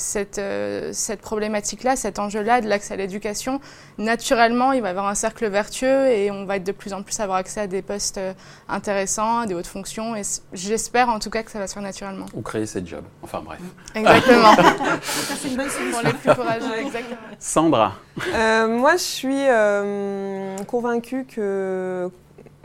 cette, 0.00 0.38
euh, 0.38 0.90
cette 0.92 1.20
problématique-là, 1.20 1.96
cet 1.96 2.18
enjeu-là 2.18 2.60
de 2.60 2.68
l'accès 2.68 2.94
à 2.94 2.96
l'éducation, 2.96 3.60
naturellement, 3.98 4.72
il 4.72 4.82
va 4.82 4.88
y 4.88 4.90
avoir 4.90 5.06
un 5.06 5.14
cercle 5.14 5.46
vertueux 5.48 6.08
et 6.08 6.30
on 6.30 6.44
va 6.46 6.56
être 6.56 6.64
de 6.64 6.72
plus 6.72 6.92
en 6.92 7.02
plus 7.02 7.18
avoir 7.20 7.38
accès 7.38 7.60
à 7.60 7.66
des 7.66 7.82
postes 7.82 8.18
euh, 8.18 8.32
intéressants, 8.68 9.40
à 9.40 9.46
des 9.46 9.54
hautes 9.54 9.66
fonctions. 9.66 10.16
Et 10.16 10.22
j'espère 10.52 11.08
en 11.08 11.18
tout 11.18 11.30
cas 11.30 11.42
que 11.42 11.50
ça 11.50 11.58
va 11.58 11.66
se 11.66 11.74
faire 11.74 11.82
naturellement. 11.82 12.26
Ou 12.34 12.42
créer 12.42 12.66
ces 12.66 12.84
jobs. 12.84 13.04
Enfin 13.22 13.42
bref. 13.44 13.60
Exactement. 13.94 14.54
ça, 15.02 15.34
c'est 15.40 15.48
une 15.48 15.56
bonne 15.56 15.70
solution. 15.70 15.98
Pour 15.98 16.08
les 16.08 16.14
plus 16.14 16.34
courageux, 16.34 16.78
exactement. 16.78 17.20
Sandra. 17.38 17.92
Euh, 18.34 18.68
moi, 18.68 18.92
je 18.96 19.02
suis 19.02 20.66
convaincue 20.66 21.24
que 21.24 22.10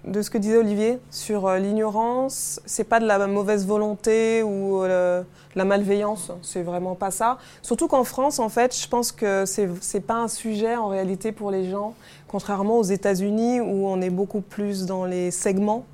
de 0.06 0.22
ce 0.22 0.30
que 0.30 0.38
disait 0.38 0.58
Olivier 0.58 1.00
sur 1.10 1.48
euh, 1.48 1.58
l'ignorance. 1.58 2.62
C'est 2.66 2.84
pas 2.84 3.00
de 3.00 3.06
la 3.06 3.26
mauvaise 3.28 3.66
volonté 3.66 4.44
ou 4.44 4.84
euh, 4.84 5.24
la 5.56 5.66
malveillance. 5.66 6.32
C'est 6.42 6.62
vraiment 6.62 6.96
pas 6.96 7.12
ça. 7.12 7.38
Surtout 7.62 7.88
qu'en 7.88 8.04
France, 8.04 8.40
en 8.40 8.50
fait, 8.50 8.78
je 8.78 8.88
pense 8.88 9.12
que 9.12 9.46
c'est 9.46 9.70
c'est 9.82 10.02
pas 10.02 10.16
un 10.16 10.28
sujet 10.28 10.76
en 10.76 10.88
réalité 10.88 11.32
pour 11.32 11.52
les 11.52 11.70
gens, 11.70 11.96
contrairement 12.28 12.78
aux 12.78 12.84
États-Unis 12.84 13.60
où 13.62 13.88
on 13.88 14.02
est 14.02 14.10
beaucoup 14.10 14.42
plus 14.42 14.86
dans 14.86 15.06
les 15.06 15.32
segments. 15.32 15.86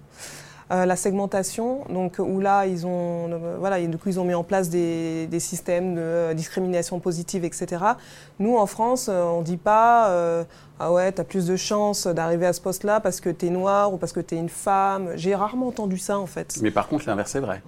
Euh, 0.71 0.85
la 0.85 0.95
segmentation, 0.95 1.83
donc 1.89 2.15
où 2.19 2.39
là 2.39 2.65
ils 2.65 2.87
ont, 2.87 3.29
euh, 3.29 3.57
voilà, 3.59 3.79
et 3.79 3.87
du 3.87 3.97
coup 3.97 4.09
ils 4.09 4.19
ont 4.19 4.23
mis 4.23 4.33
en 4.33 4.43
place 4.43 4.69
des, 4.69 5.27
des 5.27 5.39
systèmes 5.39 5.95
de 5.95 6.01
euh, 6.01 6.33
discrimination 6.33 6.99
positive, 6.99 7.43
etc. 7.43 7.83
Nous 8.39 8.55
en 8.57 8.65
France, 8.65 9.09
on 9.09 9.41
dit 9.41 9.57
pas 9.57 10.45
ah 10.79 10.91
ouais, 10.91 11.11
t'as 11.11 11.23
plus 11.23 11.45
de 11.45 11.55
chances 11.55 12.07
d'arriver 12.07 12.47
à 12.47 12.53
ce 12.53 12.61
poste-là 12.61 12.99
parce 13.01 13.21
que 13.21 13.29
t'es 13.29 13.49
noir 13.51 13.93
ou 13.93 13.97
parce 13.97 14.13
que 14.13 14.19
t'es 14.19 14.37
une 14.37 14.49
femme. 14.49 15.11
J'ai 15.15 15.35
rarement 15.35 15.67
entendu 15.67 15.99
ça 15.99 16.17
en 16.17 16.25
fait. 16.25 16.57
Mais 16.61 16.71
par 16.71 16.87
contre, 16.87 17.05
l'inverse 17.07 17.35
est 17.35 17.39
vrai. 17.39 17.61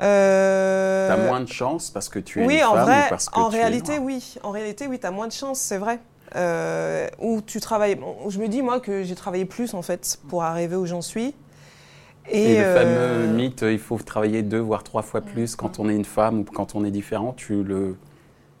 Euh, 0.00 1.08
Tu 1.08 1.12
as 1.20 1.26
moins 1.26 1.40
de 1.40 1.48
chance 1.48 1.90
parce 1.90 2.08
que 2.08 2.18
tu 2.20 2.42
es 2.42 2.46
oui, 2.46 2.58
une 2.58 2.64
en 2.64 2.74
femme 2.74 2.84
vrai, 2.84 3.06
ou 3.06 3.08
parce 3.08 3.28
que 3.28 3.38
en 3.38 3.50
tu 3.50 3.56
es 3.56 3.60
réalité, 3.60 3.98
oui. 3.98 4.36
En 4.42 4.50
réalité, 4.50 4.86
oui, 4.86 4.98
t'as 5.00 5.10
moins 5.10 5.26
de 5.26 5.32
chance, 5.32 5.58
c'est 5.58 5.78
vrai. 5.78 5.98
Euh, 6.36 7.08
où 7.18 7.40
tu 7.40 7.58
travailles. 7.60 7.96
bon, 7.96 8.14
Je 8.28 8.38
me 8.38 8.48
dis 8.48 8.62
moi 8.62 8.80
que 8.80 9.02
j'ai 9.02 9.14
travaillé 9.14 9.44
plus 9.44 9.74
en 9.74 9.82
fait 9.82 10.18
pour 10.28 10.44
arriver 10.44 10.76
où 10.76 10.86
j'en 10.86 11.02
suis. 11.02 11.34
Et, 12.30 12.58
le 12.58 12.64
euh, 12.64 12.74
fameux 12.74 13.32
mythe, 13.34 13.62
il 13.62 13.78
faut 13.78 13.98
travailler 13.98 14.42
deux 14.42 14.58
voire 14.58 14.82
trois 14.82 15.02
fois 15.02 15.20
plus 15.20 15.56
quand 15.56 15.78
on 15.78 15.88
est 15.88 15.94
une 15.96 16.04
femme 16.04 16.40
ou 16.40 16.44
quand 16.44 16.74
on 16.74 16.84
est 16.84 16.90
différent, 16.90 17.32
tu 17.36 17.62
le... 17.62 17.96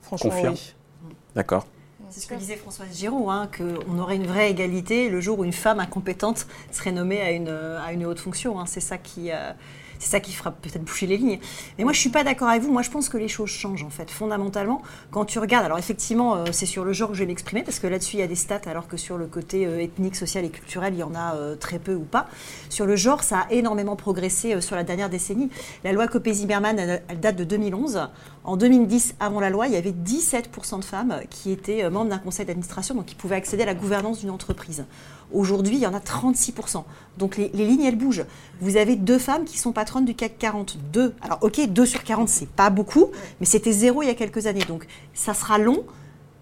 franchement, 0.02 0.30
confirme. 0.30 0.54
oui. 0.54 1.14
D'accord. 1.34 1.66
C'est 2.10 2.20
ce 2.20 2.26
que 2.26 2.34
disait 2.34 2.56
Françoise 2.56 2.88
Giraud, 2.96 3.28
hein, 3.30 3.50
qu'on 3.54 3.98
aurait 3.98 4.16
une 4.16 4.26
vraie 4.26 4.50
égalité 4.50 5.10
le 5.10 5.20
jour 5.20 5.38
où 5.38 5.44
une 5.44 5.52
femme 5.52 5.78
incompétente 5.78 6.46
serait 6.72 6.92
nommée 6.92 7.20
à 7.20 7.32
une, 7.32 7.48
à 7.48 7.92
une 7.92 8.06
haute 8.06 8.18
fonction. 8.18 8.58
hein. 8.58 8.64
C'est 8.66 8.80
ça 8.80 8.96
qui. 8.96 9.30
euh, 9.30 9.52
c'est 9.98 10.10
ça 10.10 10.20
qui 10.20 10.32
fera 10.32 10.52
peut-être 10.52 10.82
boucher 10.82 11.06
les 11.06 11.16
lignes. 11.16 11.38
Mais 11.76 11.84
moi, 11.84 11.92
je 11.92 12.00
suis 12.00 12.10
pas 12.10 12.24
d'accord 12.24 12.48
avec 12.48 12.62
vous. 12.62 12.72
Moi, 12.72 12.82
je 12.82 12.90
pense 12.90 13.08
que 13.08 13.16
les 13.16 13.28
choses 13.28 13.50
changent, 13.50 13.82
en 13.82 13.90
fait, 13.90 14.10
fondamentalement. 14.10 14.82
Quand 15.10 15.24
tu 15.24 15.38
regardes, 15.38 15.64
alors 15.64 15.78
effectivement, 15.78 16.36
euh, 16.36 16.46
c'est 16.52 16.66
sur 16.66 16.84
le 16.84 16.92
genre 16.92 17.08
que 17.10 17.14
je 17.14 17.20
vais 17.20 17.26
m'exprimer, 17.26 17.62
parce 17.62 17.78
que 17.78 17.86
là-dessus, 17.86 18.16
il 18.16 18.20
y 18.20 18.22
a 18.22 18.26
des 18.26 18.34
stats, 18.34 18.60
alors 18.66 18.88
que 18.88 18.96
sur 18.96 19.18
le 19.18 19.26
côté 19.26 19.66
euh, 19.66 19.80
ethnique, 19.80 20.16
social 20.16 20.44
et 20.44 20.50
culturel, 20.50 20.94
il 20.94 21.00
y 21.00 21.02
en 21.02 21.14
a 21.14 21.34
euh, 21.34 21.56
très 21.56 21.78
peu 21.78 21.94
ou 21.94 22.04
pas. 22.04 22.28
Sur 22.68 22.86
le 22.86 22.96
genre, 22.96 23.22
ça 23.22 23.40
a 23.40 23.52
énormément 23.52 23.96
progressé 23.96 24.60
sur 24.60 24.76
la 24.76 24.84
dernière 24.84 25.10
décennie. 25.10 25.50
La 25.84 25.92
loi 25.92 26.08
Copé-Zimmermann, 26.08 26.78
elle, 26.78 27.20
date 27.20 27.36
de 27.36 27.44
2011. 27.44 28.08
En 28.44 28.56
2010, 28.56 29.16
avant 29.20 29.40
la 29.40 29.50
loi, 29.50 29.66
il 29.66 29.74
y 29.74 29.76
avait 29.76 29.92
17% 29.92 30.78
de 30.78 30.84
femmes 30.84 31.20
qui 31.28 31.50
étaient 31.50 31.88
membres 31.90 32.10
d'un 32.10 32.18
conseil 32.18 32.46
d'administration, 32.46 32.94
donc 32.94 33.06
qui 33.06 33.14
pouvaient 33.14 33.36
accéder 33.36 33.64
à 33.64 33.66
la 33.66 33.74
gouvernance 33.74 34.20
d'une 34.20 34.30
entreprise. 34.30 34.86
Aujourd'hui, 35.32 35.76
il 35.76 35.80
y 35.80 35.86
en 35.86 35.94
a 35.94 35.98
36%. 35.98 36.84
Donc 37.18 37.36
les, 37.36 37.48
lignes, 37.48 37.82
elles 37.82 37.98
bougent. 37.98 38.24
Vous 38.60 38.76
avez 38.76 38.96
deux 38.96 39.18
femmes 39.18 39.44
qui 39.44 39.58
sont 39.58 39.72
patronnes 39.72 40.04
du 40.04 40.14
CAC 40.14 40.38
40. 40.38 40.78
Deux. 40.92 41.14
Alors 41.20 41.38
ok, 41.42 41.68
2 41.68 41.86
sur 41.86 42.02
40, 42.02 42.28
c'est 42.28 42.48
pas 42.48 42.70
beaucoup, 42.70 43.06
mais 43.40 43.46
c'était 43.46 43.72
zéro 43.72 44.02
il 44.02 44.06
y 44.06 44.10
a 44.10 44.14
quelques 44.14 44.46
années. 44.46 44.64
Donc 44.66 44.86
ça 45.14 45.34
sera 45.34 45.58
long. 45.58 45.84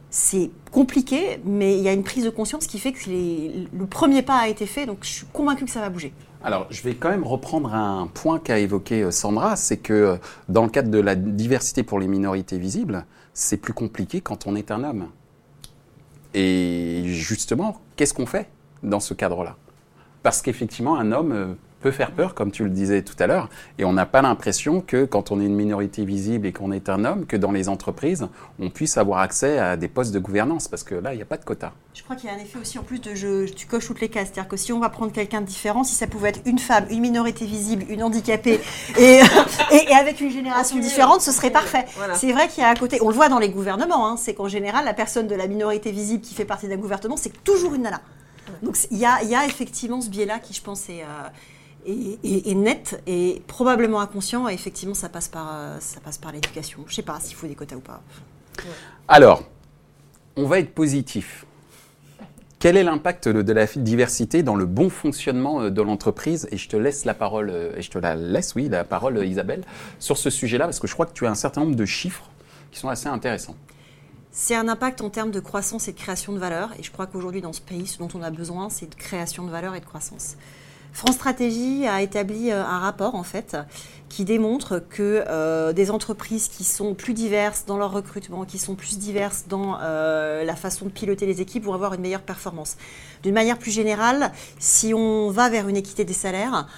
C'est 0.09 0.51
compliqué, 0.70 1.40
mais 1.44 1.77
il 1.77 1.83
y 1.83 1.88
a 1.88 1.92
une 1.92 2.05
prise 2.05 2.25
de 2.25 2.31
conscience 2.31 2.66
qui 2.66 2.79
fait 2.79 2.92
que 2.92 3.11
le 3.11 3.87
premier 3.87 4.22
pas 4.22 4.37
a 4.37 4.49
été 4.49 4.64
fait, 4.64 4.87
donc 4.87 4.99
je 5.03 5.09
suis 5.09 5.27
convaincue 5.33 5.64
que 5.64 5.70
ça 5.70 5.81
va 5.81 5.90
bouger. 5.90 6.14
Alors, 6.42 6.68
je 6.70 6.81
vais 6.83 6.94
quand 6.94 7.11
même 7.11 7.25
reprendre 7.25 7.75
un 7.75 8.07
point 8.07 8.38
qu'a 8.38 8.59
évoqué 8.61 9.03
euh, 9.03 9.11
Sandra, 9.11 9.57
c'est 9.57 9.79
que 9.79 9.92
euh, 9.92 10.16
dans 10.49 10.62
le 10.62 10.70
cadre 10.70 10.90
de 10.90 11.01
la 11.01 11.16
diversité 11.16 11.83
pour 11.83 11.99
les 11.99 12.07
minorités 12.07 12.57
visibles, 12.57 13.05
c'est 13.35 13.57
plus 13.57 13.72
compliqué 13.72 14.20
quand 14.20 14.46
on 14.46 14.55
est 14.55 14.70
un 14.70 14.85
homme. 14.85 15.09
Et 16.35 17.03
justement, 17.07 17.81
qu'est-ce 17.96 18.14
qu'on 18.14 18.27
fait? 18.27 18.49
Dans 18.87 19.01
ce 19.01 19.14
cadre-là 19.14 19.57
Parce 20.22 20.40
qu'effectivement, 20.42 20.96
un 20.96 21.12
homme 21.12 21.33
euh, 21.33 21.46
peut 21.81 21.90
faire 21.90 22.12
peur, 22.12 22.35
comme 22.35 22.51
tu 22.51 22.64
le 22.64 22.70
disais 22.70 23.03
tout 23.03 23.14
à 23.18 23.27
l'heure, 23.27 23.49
et 23.79 23.85
on 23.85 23.92
n'a 23.92 24.07
pas 24.07 24.22
l'impression 24.22 24.81
que 24.81 25.05
quand 25.05 25.31
on 25.31 25.40
est 25.40 25.44
une 25.44 25.55
minorité 25.55 26.05
visible 26.05 26.46
et 26.46 26.53
qu'on 26.53 26.72
est 26.72 26.88
un 26.88 27.05
homme, 27.05 27.27
que 27.27 27.37
dans 27.37 27.53
les 27.53 27.68
entreprises, 27.68 28.27
on 28.59 28.70
puisse 28.70 28.96
avoir 28.96 29.20
accès 29.20 29.59
à 29.59 29.77
des 29.77 29.88
postes 29.88 30.12
de 30.12 30.18
gouvernance, 30.18 30.68
parce 30.68 30.83
que 30.83 30.94
là, 30.94 31.12
il 31.12 31.16
n'y 31.16 31.22
a 31.22 31.27
pas 31.27 31.37
de 31.37 31.44
quota. 31.44 31.72
Je 31.94 32.03
crois 32.03 32.16
qu'il 32.16 32.29
y 32.29 32.33
a 32.33 32.37
un 32.37 32.38
effet 32.38 32.59
aussi 32.59 32.79
en 32.79 32.83
plus 32.83 33.01
de 33.01 33.14
je, 33.14 33.46
tu 33.53 33.66
coches 33.66 33.87
toutes 33.87 34.01
les 34.01 34.09
cases. 34.09 34.31
C'est-à-dire 34.33 34.49
que 34.49 34.57
si 34.57 34.72
on 34.72 34.81
va 34.81 34.88
prendre 34.88 35.12
quelqu'un 35.12 35.40
de 35.40 35.46
différent, 35.46 35.85
si 35.85 35.94
ça 35.94 36.07
pouvait 36.07 36.31
être 36.31 36.40
une 36.44 36.59
femme, 36.59 36.87
une 36.90 37.01
minorité 37.01 37.46
visible, 37.46 37.85
une 37.88 38.03
handicapée 38.03 38.61
et, 38.99 39.20
et, 39.72 39.90
et 39.90 39.94
avec 39.94 40.20
une 40.20 40.31
génération 40.31 40.79
différente, 40.79 41.20
ce 41.20 41.33
serait 41.33 41.51
parfait. 41.51 41.85
Voilà. 41.96 42.14
C'est 42.14 42.33
vrai 42.33 42.49
qu'il 42.49 42.62
y 42.62 42.66
a 42.66 42.68
à 42.68 42.75
côté, 42.75 42.99
on 43.03 43.09
le 43.09 43.14
voit 43.14 43.29
dans 43.29 43.38
les 43.38 43.51
gouvernements, 43.51 44.09
hein, 44.09 44.16
c'est 44.16 44.35
qu'en 44.35 44.49
général, 44.49 44.85
la 44.85 44.94
personne 44.94 45.27
de 45.27 45.35
la 45.35 45.46
minorité 45.46 45.90
visible 45.90 46.22
qui 46.22 46.35
fait 46.35 46.44
partie 46.44 46.68
d'un 46.68 46.77
gouvernement, 46.77 47.16
c'est 47.16 47.44
toujours 47.44 47.75
une 47.75 47.83
nana. 47.83 48.01
Donc 48.62 48.76
il 48.90 48.98
y 48.98 49.04
a, 49.04 49.46
effectivement 49.46 50.00
ce 50.00 50.09
biais-là 50.09 50.38
qui, 50.38 50.54
je 50.54 50.62
pense, 50.62 50.88
est, 50.88 51.02
euh, 51.02 52.54
net 52.54 53.00
et 53.06 53.42
probablement 53.46 54.00
inconscient. 54.00 54.48
Et 54.48 54.54
effectivement, 54.54 54.94
ça 54.94 55.09
passe 55.09 55.28
par, 55.28 55.50
euh, 55.52 55.76
ça 55.80 56.00
passe 56.00 56.18
par 56.18 56.32
l'éducation. 56.32 56.85
Je 56.87 56.94
sais 56.94 57.02
pas 57.02 57.18
s'il 57.20 57.37
faut 57.37 57.46
des 57.46 57.54
quotas 57.54 57.76
ou 57.76 57.80
pas. 57.80 58.02
Alors, 59.09 59.42
on 60.37 60.46
va 60.46 60.59
être 60.59 60.74
positif. 60.74 61.44
Quel 62.59 62.76
est 62.76 62.85
l'impact 62.85 63.28
de, 63.28 63.42
de 63.42 63.52
la 63.52 63.66
diversité 63.66 64.42
dans 64.42 64.56
le 64.56 64.64
bon 64.64 64.88
fonctionnement 64.88 65.61
euh, 65.61 65.70
de 65.70 65.82
l'entreprise? 65.82 66.48
Et 66.50 66.56
je 66.56 66.68
te 66.68 66.76
laisse 66.76 67.04
la 67.04 67.14
parole, 67.14 67.50
et 67.76 67.82
je 67.82 67.90
te 67.90 67.98
la 67.98 68.16
laisse, 68.16 68.54
oui, 68.54 68.68
la 68.68 68.85
parole, 68.85 69.24
Isabelle, 69.26 69.62
sur 69.98 70.16
ce 70.16 70.30
sujet-là, 70.30 70.64
parce 70.64 70.80
que 70.80 70.87
je 70.87 70.94
crois 70.94 71.06
que 71.06 71.12
tu 71.12 71.26
as 71.26 71.30
un 71.30 71.35
certain 71.35 71.61
nombre 71.61 71.76
de 71.76 71.85
chiffres 71.85 72.30
qui 72.72 72.78
sont 72.78 72.88
assez 72.88 73.09
intéressants. 73.09 73.56
C'est 74.38 74.55
un 74.55 74.68
impact 74.68 75.01
en 75.01 75.09
termes 75.09 75.31
de 75.31 75.40
croissance 75.40 75.88
et 75.88 75.92
de 75.92 75.99
création 75.99 76.35
de 76.35 76.38
valeur. 76.38 76.68
Et 76.79 76.83
je 76.83 76.92
crois 76.92 77.07
qu'aujourd'hui, 77.07 77.40
dans 77.40 77.55
ce 77.55 77.62
pays, 77.62 77.87
ce 77.87 77.96
dont 77.96 78.11
on 78.12 78.22
a 78.22 78.29
besoin, 78.29 78.68
c'est 78.68 78.85
de 78.85 78.94
création 78.94 79.44
de 79.46 79.51
valeur 79.51 79.75
et 79.75 79.81
de 79.81 79.87
croissance. 79.87 80.37
France 80.92 81.14
Stratégie 81.14 81.87
a 81.87 82.03
établi 82.03 82.51
euh, 82.51 82.62
un 82.62 82.79
rapport, 82.79 83.14
en 83.14 83.22
fait, 83.22 83.57
qui 84.11 84.27
démontre 84.27 84.79
que 84.90 85.25
euh, 85.27 85.72
des 85.72 85.90
entreprises 85.90 86.49
qui 86.49 86.64
sont 86.64 86.92
plus 86.92 87.14
diverses 87.14 87.64
dans 87.66 87.79
leur 87.79 87.92
recrutement, 87.92 88.44
qui 88.44 88.59
sont 88.59 88.75
plus 88.75 88.99
diverses 88.99 89.46
dans 89.49 89.79
euh, 89.81 90.44
la 90.44 90.55
façon 90.55 90.85
de 90.85 90.90
piloter 90.90 91.25
les 91.25 91.40
équipes, 91.40 91.64
vont 91.64 91.75
avoir 91.75 91.94
une 91.94 92.03
meilleure 92.03 92.20
performance. 92.20 92.77
D'une 93.22 93.35
manière 93.35 93.59
plus 93.59 93.70
générale, 93.70 94.33
si 94.59 94.92
on 94.92 95.31
va 95.31 95.49
vers 95.49 95.66
une 95.68 95.79
équité 95.79 96.05
des 96.05 96.12
salaires, 96.12 96.68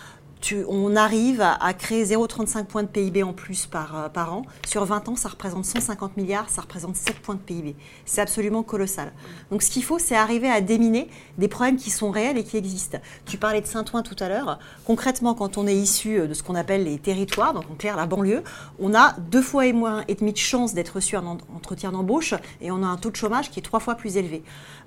on 0.69 0.97
arrive 0.97 1.41
à, 1.41 1.73
créer 1.75 2.05
0,35 2.05 2.65
points 2.65 2.83
de 2.83 2.89
PIB 2.89 3.23
en 3.23 3.33
plus 3.33 3.67
par, 3.67 3.97
euh, 3.97 4.09
an. 4.31 4.43
Sur 4.67 4.85
20 4.85 5.09
ans, 5.09 5.17
ça 5.17 5.29
représente 5.29 5.65
150 5.65 6.17
milliards, 6.17 6.49
ça 6.51 6.63
représente 6.63 6.97
7 6.97 7.19
points 7.21 7.35
de 7.35 7.41
PIB. 7.41 7.77
C'est 8.05 8.21
absolument 8.21 8.63
colossal. 8.63 9.13
Donc 9.51 9.63
ce 9.63 9.71
qu'il 9.71 9.85
faut, 9.85 9.99
c'est 9.99 10.17
arriver 10.17 10.51
à 10.51 10.61
déminer 10.61 11.09
des 11.39 11.49
problèmes 11.49 11.77
qui 11.77 11.91
sont 11.91 12.11
réels 12.11 12.39
et 12.39 12.45
qui 12.45 12.57
existent. 12.57 12.99
Tu 13.27 13.37
parlais 13.39 13.61
de 13.61 13.67
Saint-Ouen 13.67 14.03
tout 14.03 14.17
à 14.21 14.29
l'heure. 14.29 14.59
Concrètement, 14.85 15.35
quand 15.35 15.59
on 15.59 15.67
est 15.67 15.77
issu 15.77 16.19
euh, 16.21 16.27
de 16.27 16.35
ce 16.35 16.43
qu'on 16.43 16.55
appelle 16.55 16.85
les 16.85 16.99
territoires, 16.99 17.55
donc 17.55 17.65
en 17.71 17.75
clair 17.75 17.97
la 17.97 18.07
banlieue, 18.07 18.43
on 18.79 18.95
a 18.95 19.15
deux 19.31 19.43
fois 19.43 19.67
et 19.67 19.73
moins 19.73 20.05
et 20.09 20.15
demi 20.15 20.33
de 20.33 20.39
chances 20.39 20.75
d'être 20.75 20.95
reçu 20.97 21.17
en- 21.17 21.39
entretien 21.55 21.93
d'embauche 21.93 22.35
et 22.61 22.71
on 22.71 22.83
a 22.83 22.87
un 22.87 22.97
taux 22.97 23.11
de 23.11 23.17
chômage 23.17 23.51
qui 23.51 23.59
est 23.61 23.63
trois 23.63 23.81
fois 23.81 23.95
plus 23.95 24.17
élevé. 24.17 24.43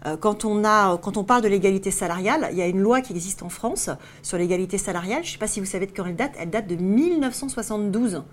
Euh, 0.06 0.18
Quand 0.18 0.46
on, 0.46 0.64
a, 0.66 0.98
quand 0.98 1.18
on 1.18 1.24
parle 1.24 1.42
de 1.44 1.48
l'égalité 1.48 1.92
salariale, 1.92 2.50
il 2.52 2.58
y 2.58 2.62
a 2.62 2.68
une 2.68 2.80
loi 2.82 3.02
qui 3.02 3.14
existe 3.14 3.44
en 3.44 3.50
France 3.50 3.90
sur 4.24 4.38
l'égalité 4.38 4.78
salariale. 4.78 5.24
Je 5.24 5.30
ne 5.30 5.32
sais 5.34 5.38
pas 5.38 5.48
si 5.48 5.60
vous 5.60 5.66
savez 5.66 5.86
de 5.86 5.92
quand 5.96 6.06
elle 6.06 6.16
date. 6.16 6.34
Elle 6.40 6.50
date 6.50 6.68
de 6.68 6.76
1972. 6.76 8.24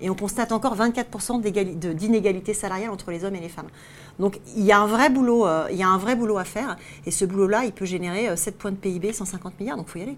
Et 0.00 0.10
on 0.10 0.14
constate 0.16 0.50
encore 0.50 0.74
24% 0.76 1.40
d'égali- 1.40 1.76
de- 1.78 1.92
d'inégalité 1.92 2.52
salariale 2.52 2.90
entre 2.90 3.12
les 3.12 3.24
hommes 3.24 3.36
et 3.36 3.40
les 3.40 3.48
femmes. 3.48 3.68
Donc 4.18 4.40
il 4.56 4.64
y 4.64 4.72
a 4.72 4.80
un 4.80 4.86
vrai 4.86 5.08
boulot, 5.08 5.46
euh, 5.46 5.66
il 5.70 5.76
y 5.76 5.84
a 5.84 5.88
un 5.88 5.98
vrai 5.98 6.16
boulot 6.16 6.36
à 6.36 6.44
faire. 6.44 6.76
Et 7.06 7.12
ce 7.12 7.24
boulot-là, 7.24 7.64
il 7.64 7.72
peut 7.72 7.84
générer 7.84 8.28
euh, 8.28 8.36
7 8.36 8.58
points 8.58 8.72
de 8.72 8.76
PIB, 8.76 9.12
150 9.12 9.58
milliards. 9.60 9.76
Donc 9.76 9.86
il 9.88 9.92
faut 9.92 9.98
y 10.00 10.02
aller. 10.02 10.16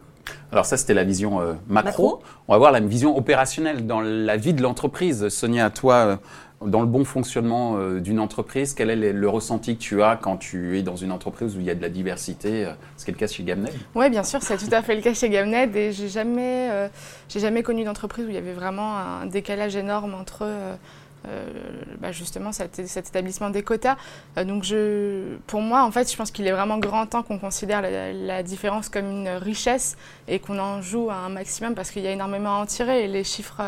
Alors 0.51 0.64
ça, 0.64 0.77
c'était 0.79 0.95
la 0.95 1.05
vision 1.05 1.40
euh, 1.40 1.53
macro. 1.69 1.85
Macro. 1.90 2.23
On 2.49 2.55
va 2.55 2.59
voir 2.59 2.73
la 2.73 2.81
vision 2.81 3.16
opérationnelle 3.16 3.87
dans 3.87 4.01
la 4.01 4.37
vie 4.38 4.55
de 4.55 4.62
l'entreprise. 4.62 5.29
Sonia, 5.29 5.69
toi, 5.71 5.95
euh, 5.95 6.16
dans 6.64 6.81
le 6.81 6.87
bon 6.87 7.05
fonctionnement 7.05 7.77
euh, 7.77 8.01
d'une 8.01 8.19
entreprise, 8.19 8.75
quel 8.75 8.90
est 8.90 9.12
le, 9.12 9.29
ressenti 9.29 9.77
que 9.77 9.83
tu 9.83 10.03
as 10.03 10.16
quand 10.16 10.38
tu 10.38 10.79
es 10.79 10.83
dans 10.83 10.97
une 10.97 11.12
entreprise 11.12 11.57
où 11.57 11.61
il 11.61 11.66
y 11.66 11.71
a 11.71 11.75
de 11.75 11.83
la 11.83 11.90
diversité 11.90 12.64
euh, 12.64 12.73
Ce 12.97 13.05
qui 13.05 13.11
est 13.11 13.14
le 13.14 13.19
cas 13.19 13.27
chez 13.27 13.42
Gamned. 13.42 13.73
Oui, 13.95 14.09
bien 14.09 14.23
sûr, 14.23 14.42
c'est 14.42 14.57
tout 14.57 14.73
à 14.73 14.83
fait 14.83 14.95
le 14.95 15.03
cas 15.03 15.12
chez 15.12 15.29
Gamned 15.29 15.77
et 15.77 15.92
j'ai 15.92 16.09
jamais, 16.09 16.71
euh, 16.71 16.88
jamais 17.29 17.62
connu 17.62 17.85
d'entreprise 17.85 18.25
où 18.25 18.29
il 18.29 18.35
y 18.35 18.38
avait 18.38 18.55
vraiment 18.55 18.97
un 18.97 19.27
décalage 19.27 19.77
énorme 19.77 20.14
entre 20.14 20.47
bah, 22.01 22.12
justement 22.12 22.53
cet, 22.53 22.79
établissement 22.79 23.51
des 23.51 23.64
quotas. 23.64 23.97
Donc, 24.37 24.64
pour 25.49 25.61
moi, 25.61 25.83
en 25.83 25.90
fait, 25.90 26.09
je 26.09 26.16
pense 26.16 26.31
qu'il 26.31 26.47
est 26.47 26.53
vraiment 26.53 26.79
grand 26.79 27.07
temps 27.07 27.25
qu'on 27.25 27.40
considère 27.40 27.83
la, 27.83 28.42
différence 28.45 28.88
comme 28.88 29.11
une 29.11 29.29
richesse 29.29 29.97
et 30.29 30.38
qu'on 30.38 30.61
en 30.61 30.83
joue 30.83 31.11
un 31.11 31.29
maximum 31.29 31.75
parce 31.75 31.90
qu'il 31.90 32.03
y 32.03 32.07
a 32.07 32.12
énormément 32.12 32.61
à 32.61 32.62
en 32.62 32.66
tirer 32.66 33.05
et 33.05 33.09
les 33.09 33.25
chiffres, 33.25 33.61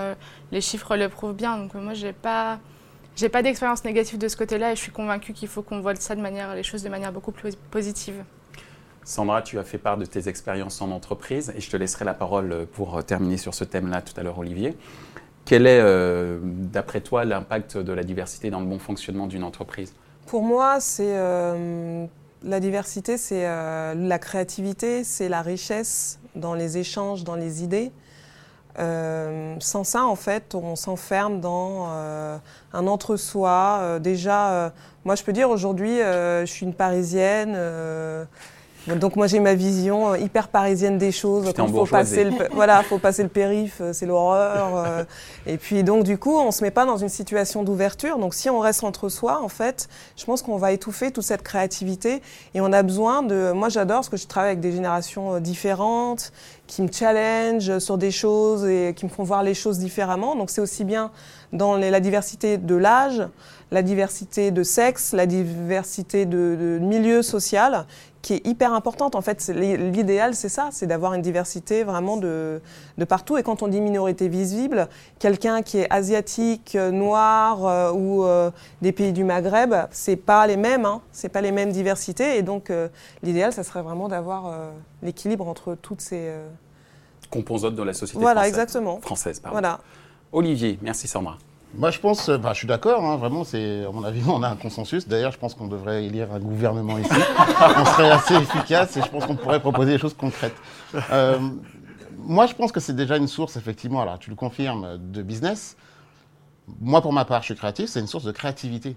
les 0.53 0.61
chiffres 0.61 0.97
le 0.97 1.09
prouvent 1.09 1.35
bien. 1.35 1.59
Donc, 1.59 1.75
moi, 1.75 1.95
j'ai 1.95 2.13
pas 2.13 2.61
j'ai 3.19 3.29
pas 3.29 3.43
d'expérience 3.43 3.85
négative 3.85 4.17
de 4.17 4.29
ce 4.29 4.37
côté-là 4.37 4.73
et 4.73 4.77
je 4.77 4.81
suis 4.81 4.93
convaincue 4.93 5.33
qu'il 5.33 5.49
faut 5.49 5.63
qu'on 5.63 5.81
voit 5.81 5.97
ça 5.97 6.15
de 6.15 6.21
manière, 6.21 6.55
les 6.55 6.63
choses 6.63 6.85
de 6.85 6.89
manière 6.89 7.13
beaucoup 7.13 7.33
plus 7.33 7.57
positive. 7.57 8.23
Sandra, 9.03 9.43
tu 9.43 9.59
as 9.59 9.65
fait 9.65 9.79
part 9.79 9.97
de 9.97 10.05
tes 10.05 10.29
expériences 10.29 10.81
en 10.81 10.93
entreprise 10.93 11.53
et 11.57 11.61
je 11.61 11.69
te 11.69 11.77
laisserai 11.77 12.05
la 12.05 12.15
parole 12.15 12.67
pour 12.75 13.03
terminer 13.05 13.37
sur 13.39 13.55
ce 13.55 13.65
thème-là 13.65 14.03
tout 14.03 14.19
à 14.21 14.23
l'heure, 14.23 14.39
Olivier. 14.39 14.77
Quel 15.49 15.67
est, 15.67 15.81
euh, 15.81 16.39
d'après 16.43 17.01
toi, 17.01 17.25
l'impact 17.25 17.79
de 17.79 17.93
la 17.93 18.05
diversité 18.05 18.51
dans 18.51 18.61
le 18.61 18.67
bon 18.67 18.79
fonctionnement 18.79 19.27
d'une 19.27 19.43
entreprise? 19.43 19.95
Pour 20.27 20.43
moi, 20.43 20.79
c'est 20.79 21.17
euh, 21.17 22.05
la 22.45 22.61
diversité, 22.61 23.17
c'est 23.17 23.47
euh, 23.47 23.95
la 23.95 24.19
créativité, 24.19 25.03
c'est 25.03 25.29
la 25.29 25.43
richesse 25.43 26.21
dans 26.37 26.53
les 26.53 26.77
échanges, 26.79 27.25
dans 27.25 27.35
les 27.35 27.65
idées. 27.65 27.91
Euh, 28.79 29.57
sans 29.61 29.85
ça, 29.85 30.05
en 30.05 30.15
fait, 30.15 30.55
on 30.55 30.77
s'enferme 30.77 31.41
dans 31.41 31.89
euh, 31.91 32.39
un 32.73 32.87
entre-soi. 32.87 33.99
déjà, 34.01 34.73
moi, 35.05 35.15
je 35.15 35.23
peux 35.23 35.33
dire 35.33 35.51
aujourd'hui, 35.51 35.99
je 35.99 36.47
suis 36.47 36.65
une 36.65 36.75
Parisienne. 36.75 37.57
Donc 38.97 39.17
moi 39.17 39.27
j'ai 39.27 39.41
ma 39.41 39.55
vision 39.55 40.13
euh, 40.13 40.19
hyper 40.19 40.49
parisienne 40.49 40.99
des 40.99 41.13
choses. 41.13 41.53
Quand 41.55 41.69
faut 41.69 41.87
passer 41.87 42.25
le, 42.25 42.33
voilà, 42.53 42.83
faut 42.83 42.99
passer 42.99 43.23
le 43.23 43.29
périph, 43.29 43.79
euh, 43.81 43.93
c'est 43.93 44.07
l'horreur. 44.07 44.77
Euh. 44.77 45.05
et 45.47 45.59
puis 45.59 45.85
donc 45.85 46.05
du 46.05 46.19
coup 46.19 46.37
on 46.39 46.51
se 46.51 46.63
met 46.63 46.71
pas 46.71 46.85
dans 46.85 46.97
une 46.97 47.09
situation 47.09 47.63
d'ouverture. 47.63 48.19
Donc 48.19 48.35
si 48.35 48.49
on 48.51 48.61
reste 48.61 48.85
entre 48.85 49.09
soi, 49.09 49.43
en 49.43 49.49
fait, 49.49 49.89
je 50.17 50.25
pense 50.25 50.43
qu'on 50.43 50.57
va 50.57 50.73
étouffer 50.73 51.11
toute 51.11 51.25
cette 51.25 51.43
créativité 51.43 52.23
et 52.55 52.61
on 52.61 52.73
a 52.73 52.83
besoin 52.83 53.23
de. 53.23 53.53
Moi 53.53 53.69
j'adore 53.69 53.99
parce 53.99 54.09
que 54.09 54.17
je 54.17 54.27
travaille 54.27 54.51
avec 54.51 54.61
des 54.61 54.73
générations 54.73 55.41
différentes 55.41 56.33
qui 56.67 56.83
me 56.83 56.89
challenge 56.93 57.79
sur 57.79 57.99
des 57.99 58.11
choses 58.11 58.67
et 58.67 58.95
qui 58.95 59.07
me 59.07 59.11
font 59.11 59.25
voir 59.25 59.43
les 59.43 59.55
choses 59.55 59.79
différemment. 59.79 60.37
Donc 60.37 60.51
c'est 60.51 60.61
aussi 60.61 60.85
bien 60.85 61.11
dans 61.53 61.77
la 61.77 62.01
diversité 62.01 62.59
de 62.59 62.75
l'âge, 62.75 63.23
la 63.71 63.83
diversité 63.83 64.51
de 64.51 64.63
sexe, 64.63 65.13
la 65.13 65.27
diversité 65.27 66.27
de, 66.27 66.57
de 66.61 66.79
milieu 66.79 67.23
social 67.23 67.87
qui 68.23 68.35
est 68.35 68.47
hyper 68.47 68.73
importante. 68.73 69.15
En 69.15 69.21
fait, 69.21 69.49
l'idéal, 69.49 70.35
c'est 70.35 70.49
ça, 70.49 70.69
c'est 70.73 70.87
d'avoir 70.87 71.15
une 71.15 71.23
diversité 71.23 71.85
vraiment 71.85 72.17
de, 72.17 72.61
de, 72.99 73.05
partout. 73.05 73.37
Et 73.39 73.43
quand 73.43 73.63
on 73.63 73.69
dit 73.69 73.81
minorité 73.81 74.29
visible, 74.29 74.89
quelqu'un 75.19 75.63
qui 75.63 75.79
est 75.79 75.93
asiatique, 75.93 76.77
noir 76.77 77.65
euh, 77.65 77.93
ou 77.93 78.25
euh, 78.25 78.51
des 78.83 78.93
pays 78.93 79.13
du 79.13 79.25
Maghreb, 79.25 79.75
c'est 79.91 80.17
pas 80.17 80.47
les 80.47 80.57
mêmes, 80.57 80.85
hein, 80.85 81.01
c'est 81.13 81.29
pas 81.29 81.41
les 81.41 81.53
mêmes 81.53 81.71
diversités. 81.73 82.39
Et 82.39 82.43
donc, 82.43 82.71
euh, 82.71 82.89
l'idéal, 83.23 83.53
ça 83.53 83.63
serait 83.63 83.83
vraiment 83.83 84.09
d'avoir 84.09 84.53
l'équilibre 85.03 85.47
entre 85.49 85.75
toutes 85.75 86.01
ces 86.01 86.33
composantes 87.31 87.75
de 87.75 87.83
la 87.83 87.93
société 87.93 88.21
voilà, 88.21 88.41
française. 88.41 88.59
exactement. 88.59 89.01
Française, 89.01 89.41
pardon. 89.41 89.55
Voilà. 89.55 89.81
Olivier, 90.33 90.79
merci 90.83 91.09
Sandra. 91.09 91.39
Moi, 91.75 91.91
je 91.91 91.99
pense, 91.99 92.31
bah, 92.31 92.53
je 92.53 92.59
suis 92.59 92.67
d'accord, 92.67 93.05
hein, 93.05 93.17
vraiment, 93.17 93.45
c'est, 93.45 93.85
à 93.85 93.91
mon 93.91 94.03
avis, 94.03 94.23
on 94.29 94.43
a 94.43 94.49
un 94.49 94.57
consensus. 94.57 95.07
D'ailleurs, 95.07 95.33
je 95.33 95.39
pense 95.39 95.55
qu'on 95.55 95.67
devrait 95.67 96.05
élire 96.05 96.33
un 96.33 96.41
gouvernement 96.41 96.99
ici. 96.99 97.11
on 97.77 97.85
serait 97.85 98.11
assez 98.11 98.35
efficace 98.35 98.97
et 98.97 99.03
je 99.03 99.09
pense 99.09 99.27
qu'on 99.27 99.37
pourrait 99.37 99.61
proposer 99.61 99.93
des 99.93 99.99
choses 99.99 100.15
concrètes. 100.15 100.57
Euh, 101.11 101.39
moi, 102.17 102.47
je 102.47 102.55
pense 102.55 102.73
que 102.73 102.81
c'est 102.81 102.97
déjà 102.97 103.17
une 103.17 103.29
source, 103.29 103.57
effectivement, 103.57 104.01
alors 104.03 104.19
tu 104.19 104.31
le 104.31 104.37
confirmes, 104.37 104.99
de 104.99 105.23
business. 105.23 105.77
Moi, 106.81 107.01
pour 107.01 107.13
ma 107.13 107.25
part, 107.25 107.43
je 107.43 107.47
suis 107.47 107.55
créatif, 107.55 107.89
c'est 107.89 108.01
une 108.01 108.07
source 108.07 108.25
de 108.25 108.33
créativité. 108.33 108.97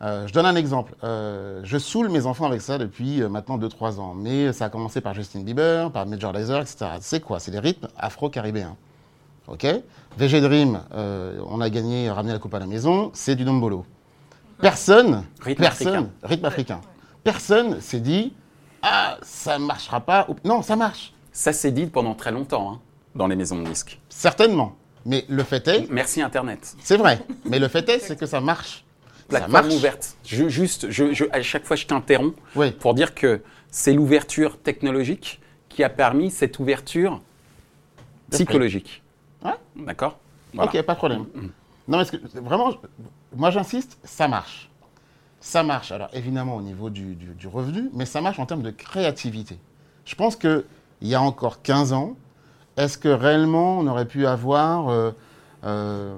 Euh, 0.00 0.26
je 0.26 0.32
donne 0.32 0.46
un 0.46 0.54
exemple. 0.54 0.94
Euh, 1.02 1.60
je 1.64 1.76
saoule 1.76 2.08
mes 2.08 2.26
enfants 2.26 2.46
avec 2.46 2.60
ça 2.60 2.78
depuis 2.78 3.20
maintenant 3.22 3.58
2-3 3.58 3.98
ans. 3.98 4.14
Mais 4.14 4.52
ça 4.52 4.66
a 4.66 4.68
commencé 4.68 5.00
par 5.00 5.14
Justin 5.14 5.40
Bieber, 5.40 5.90
par 5.90 6.06
Major 6.06 6.32
Lazer, 6.32 6.60
etc. 6.60 6.86
C'est 7.00 7.20
quoi? 7.20 7.40
C'est 7.40 7.50
des 7.50 7.58
rythmes 7.58 7.88
afro-caribéens. 7.98 8.76
OK 9.48 9.66
VG 10.16 10.40
Dream, 10.40 10.80
euh, 10.94 11.38
on 11.46 11.60
a 11.60 11.70
gagné, 11.70 12.10
ramené 12.10 12.32
la 12.32 12.38
coupe 12.38 12.54
à 12.54 12.58
la 12.58 12.66
maison, 12.66 13.10
c'est 13.14 13.36
du 13.36 13.44
Dombolo. 13.44 13.86
Personne, 14.60 15.24
rythme 15.40 15.62
personne, 15.62 15.88
africain. 15.88 16.10
rythme 16.24 16.44
africain. 16.44 16.80
Personne 17.22 17.80
s'est 17.80 18.00
dit, 18.00 18.32
ah, 18.82 19.18
ça 19.22 19.58
ne 19.58 19.64
marchera 19.64 20.00
pas. 20.00 20.26
Non, 20.44 20.62
ça 20.62 20.74
marche. 20.74 21.12
Ça 21.32 21.52
s'est 21.52 21.70
dit 21.70 21.86
pendant 21.86 22.14
très 22.14 22.32
longtemps 22.32 22.72
hein, 22.72 22.80
dans 23.14 23.28
les 23.28 23.36
maisons 23.36 23.62
de 23.62 23.68
disques. 23.68 24.00
Certainement. 24.08 24.74
Mais 25.04 25.24
le 25.28 25.44
fait 25.44 25.66
est. 25.68 25.88
Merci 25.90 26.20
Internet. 26.20 26.74
C'est 26.82 26.96
vrai. 26.96 27.20
Mais 27.44 27.58
le 27.58 27.68
fait 27.68 27.88
est, 27.88 28.00
c'est 28.00 28.18
que 28.18 28.26
ça 28.26 28.40
marche. 28.40 28.84
Plateforme 29.28 29.70
ouverte. 29.70 30.16
Je, 30.24 30.48
juste, 30.48 30.90
je, 30.90 31.24
à 31.32 31.42
chaque 31.42 31.64
fois, 31.64 31.76
je 31.76 31.86
t'interromps 31.86 32.34
oui. 32.56 32.72
pour 32.72 32.94
dire 32.94 33.14
que 33.14 33.42
c'est 33.70 33.92
l'ouverture 33.92 34.58
technologique 34.58 35.40
qui 35.68 35.84
a 35.84 35.90
permis 35.90 36.30
cette 36.30 36.58
ouverture 36.58 37.20
psychologique. 38.30 39.02
Ouais. 39.44 39.54
D'accord 39.76 40.18
Ok, 40.56 40.80
pas 40.82 40.94
de 40.94 40.98
problème. 40.98 41.26
Mm. 41.34 41.48
Non, 41.88 41.98
mais 41.98 42.04
que, 42.04 42.38
vraiment, 42.38 42.74
moi 43.34 43.50
j'insiste, 43.50 43.98
ça 44.04 44.28
marche. 44.28 44.70
Ça 45.40 45.62
marche, 45.62 45.92
alors 45.92 46.08
évidemment 46.12 46.56
au 46.56 46.62
niveau 46.62 46.90
du, 46.90 47.14
du, 47.14 47.46
revenu, 47.46 47.90
mais 47.94 48.06
ça 48.06 48.20
marche 48.20 48.38
en 48.40 48.46
termes 48.46 48.62
de 48.62 48.70
créativité. 48.70 49.58
Je 50.04 50.14
pense 50.16 50.34
qu'il 50.34 50.64
y 51.00 51.14
a 51.14 51.22
encore 51.22 51.62
15 51.62 51.92
ans, 51.92 52.16
est-ce 52.76 52.98
que 52.98 53.08
réellement 53.08 53.78
on 53.78 53.86
aurait 53.86 54.06
pu 54.06 54.26
avoir 54.26 54.88
euh, 54.88 55.12
euh, 55.64 56.16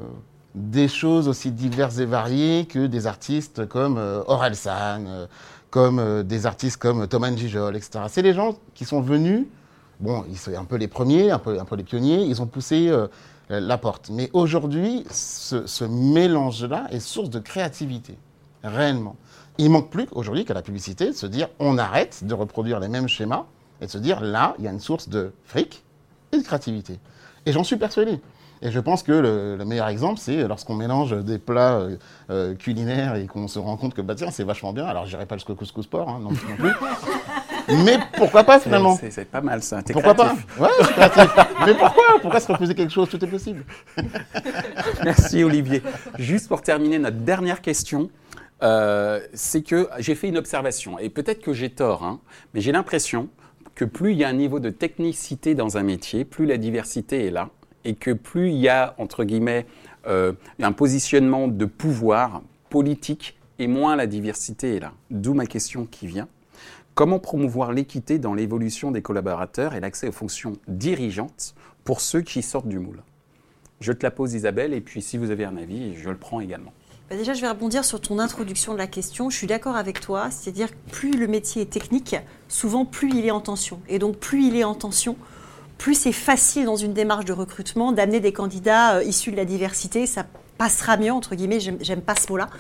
des 0.55 0.89
choses 0.89 1.29
aussi 1.29 1.51
diverses 1.51 1.99
et 1.99 2.07
variées 2.07 2.67
que 2.67 2.87
des 2.87 3.07
artistes 3.07 3.69
comme 3.69 3.99
euh, 3.99 4.23
Orelsan, 4.27 5.29
comme 5.69 6.23
des 6.23 6.47
artistes 6.47 6.79
comme 6.79 7.07
Thomas 7.07 7.37
Gijol, 7.37 7.77
etc. 7.77 8.05
C'est 8.09 8.23
les 8.23 8.33
gens 8.33 8.57
qui 8.75 8.87
sont 8.87 9.03
venus 9.03 9.47
bon, 10.01 10.25
ils 10.29 10.39
sont 10.39 10.55
un 10.55 10.65
peu 10.65 10.77
les 10.77 10.89
premiers, 10.89 11.31
un 11.31 11.39
peu, 11.39 11.59
les 11.77 11.85
pionniers, 11.85 12.23
ils 12.23 12.43
ont 12.43 12.47
poussé 12.47 12.89
euh, 12.89 13.07
la 13.49 13.79
porte. 13.79 14.11
Mais 14.11 14.31
aujourd'hui, 14.33 15.05
ce, 15.11 15.85
mélange-là 15.85 16.87
est 16.91 17.01
source 17.01 17.31
de 17.31 17.39
créativité, 17.39 18.17
réellement. 18.63 19.17
Il 19.59 19.71
manque 19.71 19.91
plus 19.91 20.07
aujourd'hui 20.13 20.45
qu'à 20.45 20.55
la 20.55 20.63
publicité 20.63 21.07
de 21.07 21.13
se 21.13 21.27
dire 21.27 21.49
on 21.59 21.77
arrête 21.77 22.25
de 22.25 22.35
reproduire 22.35 22.81
les 22.81 22.89
mêmes 22.89 23.09
schémas 23.09 23.45
et 23.81 23.87
de 23.87 23.91
se 23.91 23.99
dire 23.99 24.21
là, 24.21 24.55
il 24.59 24.65
y 24.65 24.69
a 24.69 24.71
une 24.71 24.81
source 24.81 25.09
de 25.09 25.33
fric 25.45 25.83
et 26.33 26.39
de 26.39 26.43
créativité. 26.43 26.99
Et 27.47 27.53
j'en 27.53 27.65
suis 27.65 27.77
persuadé. 27.77 28.21
Et 28.63 28.71
je 28.71 28.79
pense 28.79 29.03
que 29.03 29.13
le, 29.13 29.57
le 29.57 29.65
meilleur 29.65 29.89
exemple, 29.89 30.21
c'est 30.21 30.47
lorsqu'on 30.47 30.75
mélange 30.75 31.17
des 31.25 31.39
plats 31.39 31.79
euh, 31.79 31.97
euh, 32.29 32.55
culinaires 32.55 33.15
et 33.17 33.27
qu'on 33.27 33.49
se 33.49 33.59
rend 33.59 33.77
compte 33.77 33.95
que 33.95 34.03
bah 34.03 34.15
tiens, 34.15 34.31
c'est 34.31 34.45
vachement 34.45 34.73
bien. 34.73 34.85
Alors, 34.85 35.07
je 35.07 35.11
dirais 35.11 35.25
pas 35.25 35.37
le 35.37 35.55
couscous 35.55 35.85
sport, 35.85 36.09
hein, 36.11 36.21
non 36.21 36.31
plus. 36.31 36.55
Mais 37.85 37.99
pourquoi 38.17 38.45
pas 38.45 38.61
finalement 38.61 38.99
C'est 39.11 39.25
pas 39.25 39.41
mal 39.41 39.63
ça. 39.63 39.81
Pourquoi 39.93 40.15
créatif. 40.15 40.47
pas 40.47 40.63
Ouais, 40.63 40.71
c'est 40.79 40.93
créatif. 40.93 41.31
Mais 41.67 41.75
pourquoi 41.75 42.05
Pourquoi 42.21 42.41
se 42.41 42.53
refuser 42.53 42.75
quelque 42.75 42.93
chose 42.93 43.09
Tout 43.09 43.25
est 43.25 43.29
possible. 43.29 43.65
Merci 45.05 45.45
Olivier. 45.45 45.83
Juste 46.19 46.49
pour 46.49 46.63
terminer 46.63 46.99
notre 46.99 47.19
dernière 47.19 47.61
question, 47.61 48.11
euh, 48.63 49.21
c'est 49.33 49.63
que 49.63 49.89
j'ai 49.99 50.15
fait 50.15 50.29
une 50.29 50.39
observation 50.39 50.99
et 50.99 51.09
peut-être 51.09 51.41
que 51.41 51.53
j'ai 51.53 51.71
tort, 51.71 52.05
hein, 52.05 52.21
mais 52.53 52.61
j'ai 52.61 52.73
l'impression 52.73 53.29
que 53.75 53.85
plus 53.85 54.13
il 54.13 54.19
y 54.19 54.25
a 54.25 54.29
un 54.29 54.35
niveau 54.35 54.61
de 54.61 54.69
technicité 54.69 55.55
dans 55.55 55.79
un 55.79 55.83
métier, 55.83 56.25
plus 56.25 56.45
la 56.45 56.59
diversité 56.59 57.27
est 57.27 57.31
là 57.31 57.49
et 57.85 57.95
que 57.95 58.11
plus 58.11 58.51
il 58.51 58.57
y 58.57 58.69
a 58.69 58.95
entre 58.99 59.25
guillemets 59.25 59.67
euh, 60.07 60.33
un 60.61 60.73
positionnement 60.73 61.49
de 61.49 61.65
pouvoir 61.65 62.43
politique 62.69 63.39
et 63.59 63.67
moins 63.67 63.97
la 63.97 64.07
diversité 64.07 64.77
est 64.77 64.81
là. 64.81 64.93
D'où 65.11 65.35
ma 65.35 65.47
question 65.47 65.87
qui 65.87 66.07
vient. 66.07 66.29
Comment 66.95 67.19
promouvoir 67.19 67.73
l'équité 67.73 68.19
dans 68.19 68.35
l'évolution 68.35 68.91
des 68.91 69.01
collaborateurs 69.01 69.75
et 69.75 69.81
l'accès 69.81 70.09
aux 70.09 70.13
fonctions 70.13 70.55
dirigeantes 70.69 71.55
pour 71.85 72.01
ceux 72.01 72.21
qui 72.21 72.43
sortent 72.43 72.69
du 72.69 72.79
moule? 72.79 73.03
Je 73.81 73.93
te 73.93 74.05
la 74.05 74.11
pose 74.11 74.35
Isabelle 74.35 74.75
et 74.75 74.81
puis 74.81 75.01
si 75.01 75.17
vous 75.17 75.31
avez 75.31 75.45
un 75.45 75.57
avis, 75.57 75.97
je 75.97 76.11
le 76.11 76.17
prends 76.17 76.41
également. 76.41 76.73
Bah 77.09 77.17
déjà, 77.17 77.33
je 77.33 77.41
vais 77.41 77.49
rebondir 77.49 77.85
sur 77.85 78.01
ton 78.01 78.19
introduction 78.19 78.73
de 78.73 78.79
la 78.79 78.87
question. 78.87 79.31
Je 79.31 79.37
suis 79.37 79.47
d'accord 79.47 79.77
avec 79.77 80.01
toi, 80.01 80.31
c'est-à-dire 80.31 80.71
que 80.71 80.91
plus 80.93 81.13
le 81.13 81.27
métier 81.27 81.63
est 81.63 81.71
technique, 81.71 82.17
souvent 82.49 82.85
plus 82.85 83.11
il 83.11 83.25
est 83.27 83.31
en 83.31 83.41
tension. 83.41 83.81
Et 83.89 83.99
donc 83.99 84.19
plus 84.19 84.47
il 84.47 84.57
est 84.57 84.65
en 84.65 84.75
tension, 84.75 85.17
plus 85.79 85.95
c'est 85.95 86.13
facile 86.13 86.67
dans 86.67 86.77
une 86.77 86.93
démarche 86.93 87.25
de 87.25 87.33
recrutement 87.33 87.93
d'amener 87.93 88.21
des 88.21 88.33
candidats 88.33 88.97
euh, 88.97 89.05
issus 89.05 89.33
de 89.33 89.37
la 89.37 89.47
diversité. 89.47 90.07
Ça 90.07 90.27
passera 90.59 90.99
mieux, 90.99 91.11
entre 91.11 91.35
guillemets, 91.35 91.59
j'aime 91.59 92.03
pas 92.03 92.15
ce 92.15 92.31
mot-là. 92.31 92.51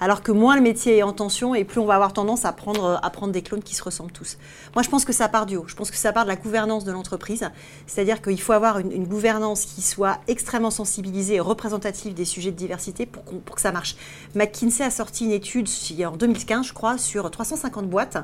Alors 0.00 0.22
que 0.22 0.30
moins 0.30 0.54
le 0.54 0.62
métier 0.62 0.98
est 0.98 1.02
en 1.02 1.12
tension 1.12 1.54
et 1.54 1.64
plus 1.64 1.80
on 1.80 1.86
va 1.86 1.94
avoir 1.94 2.12
tendance 2.12 2.44
à 2.44 2.52
prendre, 2.52 3.00
à 3.02 3.10
prendre 3.10 3.32
des 3.32 3.42
clones 3.42 3.62
qui 3.62 3.74
se 3.74 3.82
ressemblent 3.82 4.12
tous. 4.12 4.38
Moi, 4.74 4.82
je 4.82 4.88
pense 4.88 5.04
que 5.04 5.12
ça 5.12 5.28
part 5.28 5.44
du 5.44 5.56
haut. 5.56 5.64
Je 5.66 5.74
pense 5.74 5.90
que 5.90 5.96
ça 5.96 6.12
part 6.12 6.24
de 6.24 6.28
la 6.28 6.36
gouvernance 6.36 6.84
de 6.84 6.92
l'entreprise. 6.92 7.50
C'est-à-dire 7.86 8.22
qu'il 8.22 8.40
faut 8.40 8.52
avoir 8.52 8.78
une, 8.78 9.06
gouvernance 9.08 9.64
qui 9.64 9.82
soit 9.82 10.18
extrêmement 10.28 10.70
sensibilisée 10.70 11.36
et 11.36 11.40
représentative 11.40 12.14
des 12.14 12.24
sujets 12.24 12.52
de 12.52 12.56
diversité 12.56 13.06
pour, 13.06 13.24
pour 13.24 13.56
que 13.56 13.62
ça 13.62 13.72
marche. 13.72 13.96
McKinsey 14.34 14.84
a 14.84 14.90
sorti 14.90 15.24
une 15.24 15.32
étude 15.32 15.68
en 16.06 16.16
2015, 16.16 16.66
je 16.66 16.72
crois, 16.72 16.98
sur 16.98 17.28
350 17.30 17.88
boîtes. 17.88 18.18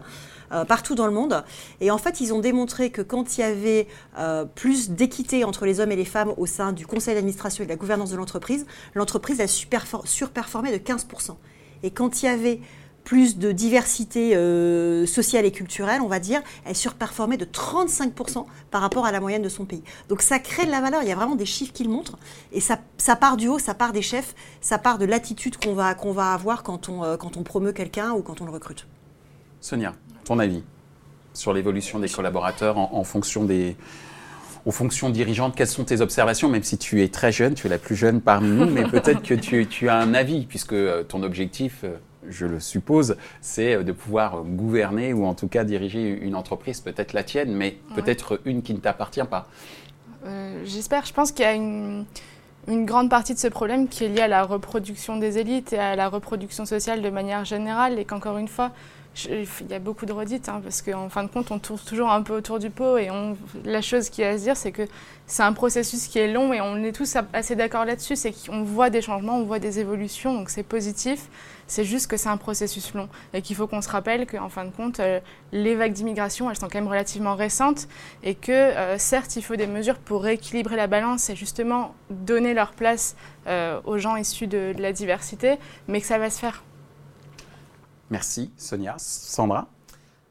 Euh, 0.53 0.65
partout 0.65 0.95
dans 0.95 1.07
le 1.07 1.13
monde. 1.13 1.43
Et 1.81 1.91
en 1.91 1.99
fait, 1.99 2.21
ils 2.21 2.33
ont 2.33 2.39
démontré 2.39 2.91
que 2.91 3.01
quand 3.01 3.37
il 3.37 3.41
y 3.41 3.45
avait 3.45 3.89
euh, 4.19 4.45
plus 4.45 4.91
d'équité 4.91 5.43
entre 5.43 5.65
les 5.65 5.81
hommes 5.81 5.91
et 5.91 5.97
les 5.97 6.05
femmes 6.05 6.33
au 6.37 6.47
sein 6.47 6.73
du 6.73 6.87
conseil 6.87 7.15
d'administration 7.15 7.65
et 7.65 7.67
de 7.67 7.73
la 7.73 7.77
gouvernance 7.77 8.11
de 8.11 8.17
l'entreprise, 8.17 8.67
l'entreprise 8.95 9.41
a 9.41 9.47
surperformé 9.49 10.71
de 10.71 10.77
15%. 10.77 11.35
Et 11.85 11.91
quand 11.91 12.23
il 12.23 12.27
y 12.27 12.29
avait 12.29 12.61
plus 13.05 13.37
de 13.37 13.53
diversité 13.53 14.35
euh, 14.35 15.05
sociale 15.05 15.45
et 15.45 15.53
culturelle, 15.53 16.01
on 16.01 16.09
va 16.09 16.19
dire, 16.19 16.41
elle 16.65 16.75
surperformait 16.75 17.37
de 17.37 17.45
35% 17.45 18.47
par 18.71 18.81
rapport 18.81 19.05
à 19.05 19.13
la 19.13 19.21
moyenne 19.21 19.43
de 19.43 19.51
son 19.51 19.67
pays. 19.67 19.85
Donc 20.09 20.23
ça 20.23 20.39
crée 20.39 20.65
de 20.65 20.71
la 20.71 20.81
valeur, 20.81 21.03
il 21.03 21.09
y 21.09 21.13
a 21.13 21.15
vraiment 21.15 21.37
des 21.37 21.45
chiffres 21.45 21.75
qui 21.75 21.85
le 21.85 21.91
montrent, 21.91 22.17
et 22.51 22.61
ça, 22.61 22.79
part 23.17 23.37
du 23.37 23.49
haut, 23.49 23.59
ça 23.59 23.75
part 23.75 23.93
des 23.93 24.01
chefs, 24.01 24.35
ça 24.63 24.79
part 24.79 24.97
de 24.97 25.05
l'attitude 25.05 25.59
qu'on 25.59 25.75
va, 25.75 25.95
va 25.95 26.33
avoir 26.33 26.63
quand 26.63 26.89
on, 26.89 27.05
euh, 27.05 27.19
quand 27.19 27.37
on 27.37 27.43
promeut 27.43 27.73
quelqu'un 27.73 28.13
ou 28.13 28.23
quand 28.23 28.41
on 28.41 28.47
le 28.47 28.53
recrute. 28.53 28.87
Sonia, 29.61 29.93
ton 30.25 30.39
avis 30.39 30.63
sur 31.35 31.53
l'évolution 31.53 31.99
des 31.99 32.09
collaborateurs 32.09 32.79
en 32.79 33.03
fonction 33.03 33.45
des, 33.45 33.77
aux 34.67 34.71
fonctions 34.71 35.11
dirigeantes, 35.11 35.55
quelles 35.55 35.67
sont 35.67 35.85
tes 35.85 36.01
observations, 36.01 36.49
même 36.49 36.63
si 36.63 36.79
tu 36.79 37.03
es 37.03 37.09
très 37.09 37.33
jeune, 37.33 37.55
tu 37.55 37.67
es 37.67 37.71
la 37.71 37.79
plus 37.79 37.97
jeune 37.97 38.21
parmi 38.21 38.49
nous, 38.49 38.67
mais 38.67 38.85
peut-être 38.85 39.23
que 39.23 39.35
tu, 39.35 39.67
tu, 39.67 39.89
as 39.89 39.97
un 39.97 40.15
avis, 40.15 40.47
puisque 40.47 40.75
ton 41.09 41.23
objectif 41.23 41.85
je 42.29 42.47
le 42.47 42.59
suppose, 42.59 43.17
c'est 43.43 43.85
de 43.85 43.93
pouvoir 43.93 44.43
gouverner 44.45 45.13
ou 45.13 45.27
en 45.27 45.35
tout 45.35 45.49
cas 45.49 45.65
diriger 45.65 46.09
une 46.09 46.35
entreprise, 46.35 46.81
peut-être 46.81 47.13
la 47.13 47.23
tienne, 47.23 47.55
mais 47.55 47.77
peut-être 47.95 48.41
une 48.47 48.63
qui 48.63 48.73
ne 48.73 48.79
t'appartient 48.79 49.25
pas. 49.29 49.47
J'espère. 50.65 51.05
Je 51.05 51.13
pense 51.13 51.33
qu'il 51.33 51.45
y 51.45 51.49
a 51.49 51.53
une, 51.53 52.07
une 52.69 52.87
grande 52.87 53.11
partie 53.11 53.35
de 53.35 53.39
ce 53.39 53.49
problème 53.49 53.89
qui 53.89 54.05
est 54.05 54.09
liée 54.09 54.23
à 54.23 54.29
la 54.29 54.45
reproduction 54.45 55.19
des 55.19 55.39
élites 55.39 55.73
et 55.73 55.79
à 55.79 55.97
la 55.97 56.09
reproduction 56.09 56.65
sociale 56.65 57.03
de 57.03 57.11
manière 57.11 57.45
générale 57.45 57.99
et 57.99 58.05
qu'encore 58.05 58.39
une 58.39 58.49
fois, 58.49 58.73
il 59.29 59.71
y 59.71 59.75
a 59.75 59.79
beaucoup 59.79 60.07
de 60.07 60.13
redites, 60.13 60.49
hein, 60.49 60.61
parce 60.63 60.83
qu'en 60.83 61.09
fin 61.09 61.23
de 61.23 61.29
compte, 61.29 61.51
on 61.51 61.59
tourne 61.59 61.79
toujours 61.79 62.11
un 62.11 62.23
peu 62.23 62.35
autour 62.35 62.59
du 62.59 62.71
pot. 62.71 62.97
Et 62.97 63.09
la 63.65 63.81
chose 63.81 64.09
qui 64.09 64.23
est 64.23 64.27
à 64.27 64.39
se 64.39 64.43
dire, 64.43 64.57
c'est 64.57 64.73
que 64.73 64.83
c'est 65.27 65.43
un 65.43 65.53
processus 65.53 66.09
qui 66.09 66.19
est 66.19 66.33
long 66.33 66.53
et 66.53 66.61
on 66.61 66.83
est 66.83 66.93
tous 66.93 67.17
assez 67.33 67.57
d'accord 67.57 67.85
là-dessus. 67.85 68.17
C'est 68.17 68.33
qu'on 68.33 68.63
voit 68.63 68.91
des 68.91 69.01
changements, 69.01 69.39
on 69.39 69.45
voit 69.45 69.59
des 69.61 69.79
évolutions, 69.79 70.35
donc 70.35 70.51
c'est 70.51 70.63
positif. 70.63 71.29
C'est 71.67 71.85
juste 71.85 72.09
que 72.09 72.17
c'est 72.17 72.29
un 72.29 72.37
processus 72.37 72.93
long 72.93 73.09
et 73.33 73.41
qu'il 73.41 73.57
faut 73.57 73.67
qu'on 73.67 73.81
se 73.81 73.89
rappelle 73.89 74.27
qu'en 74.27 74.51
fin 74.51 74.65
de 74.67 74.71
compte, 74.71 75.01
euh, 75.01 75.21
les 75.53 75.75
vagues 75.75 75.93
d'immigration, 75.93 76.51
elles 76.51 76.57
sont 76.57 76.69
quand 76.69 76.79
même 76.79 76.89
relativement 76.89 77.37
récentes 77.37 77.89
et 78.23 78.35
que 78.35 78.53
euh, 78.53 78.99
certes, 78.99 79.37
il 79.37 79.43
faut 79.43 79.57
des 79.57 79.67
mesures 79.67 79.99
pour 79.99 80.23
rééquilibrer 80.23 80.77
la 80.77 80.89
balance 80.89 81.31
et 81.31 81.37
justement 81.37 81.95
donner 82.11 82.53
leur 82.53 82.73
place 82.73 83.17
euh, 83.47 83.81
aux 83.85 83.97
gens 83.97 84.17
issus 84.17 84.47
de 84.47 84.75
la 84.79 84.93
diversité, 84.93 85.57
mais 85.89 86.01
que 86.01 86.07
ça 86.07 86.19
va 86.19 86.29
se 86.29 86.39
faire. 86.39 86.63
Merci 88.11 88.51
Sonia. 88.57 88.95
Sandra? 88.99 89.69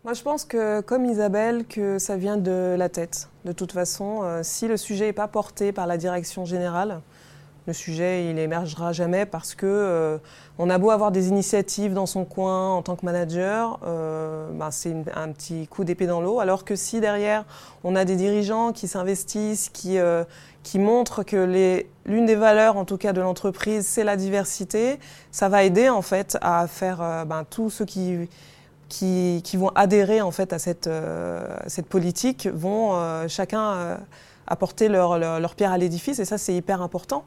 Moi 0.03 0.13
je 0.13 0.21
pense 0.21 0.43
que 0.43 0.81
comme 0.81 1.05
Isabelle, 1.05 1.65
que 1.65 1.97
ça 1.97 2.17
vient 2.17 2.37
de 2.37 2.75
la 2.77 2.89
tête. 2.89 3.29
De 3.45 3.53
toute 3.53 3.71
façon, 3.71 4.21
euh, 4.23 4.41
si 4.43 4.67
le 4.67 4.75
sujet 4.75 5.05
n'est 5.05 5.13
pas 5.13 5.29
porté 5.29 5.71
par 5.71 5.87
la 5.87 5.97
direction 5.97 6.43
générale, 6.43 7.01
le 7.65 7.71
sujet 7.71 8.29
il 8.29 8.37
émergera 8.37 8.91
jamais 8.91 9.25
parce 9.25 9.55
que 9.55 9.65
euh, 9.65 10.17
on 10.57 10.69
a 10.69 10.77
beau 10.77 10.91
avoir 10.91 11.13
des 11.13 11.29
initiatives 11.29 11.93
dans 11.93 12.05
son 12.05 12.25
coin 12.25 12.71
en 12.71 12.81
tant 12.81 12.97
que 12.97 13.05
manager, 13.05 13.79
euh, 13.85 14.49
ben, 14.51 14.71
c'est 14.71 14.93
un 15.15 15.31
petit 15.31 15.67
coup 15.67 15.85
d'épée 15.85 16.05
dans 16.05 16.19
l'eau. 16.19 16.41
Alors 16.41 16.65
que 16.65 16.75
si 16.75 16.99
derrière 16.99 17.45
on 17.85 17.95
a 17.95 18.03
des 18.03 18.17
dirigeants 18.17 18.73
qui 18.73 18.89
s'investissent, 18.89 19.69
qui 19.69 19.97
qui 20.63 20.79
montrent 20.79 21.23
que 21.23 21.83
l'une 22.05 22.25
des 22.25 22.35
valeurs, 22.35 22.77
en 22.77 22.85
tout 22.85 22.97
cas 22.97 23.13
de 23.13 23.21
l'entreprise, 23.21 23.85
c'est 23.85 24.03
la 24.03 24.15
diversité, 24.15 24.97
ça 25.31 25.49
va 25.49 25.63
aider 25.63 25.89
en 25.89 26.01
fait 26.01 26.37
à 26.41 26.67
faire 26.67 27.01
euh, 27.01 27.25
ben, 27.25 27.43
tous 27.47 27.69
ceux 27.69 27.85
qui, 27.85 28.29
qui, 28.87 29.41
qui, 29.43 29.57
vont 29.57 29.69
adhérer 29.75 30.21
en 30.21 30.31
fait 30.31 30.53
à 30.53 30.59
cette, 30.59 30.87
euh, 30.87 31.45
cette 31.67 31.87
politique 31.87 32.47
vont 32.51 32.95
euh, 32.95 33.27
chacun 33.27 33.99
apporter 34.47 34.87
leur, 34.87 35.19
leur, 35.19 35.55
pierre 35.55 35.71
à 35.71 35.77
l'édifice 35.77 36.19
et 36.19 36.25
ça 36.25 36.37
c'est 36.37 36.55
hyper 36.55 36.81
important. 36.81 37.25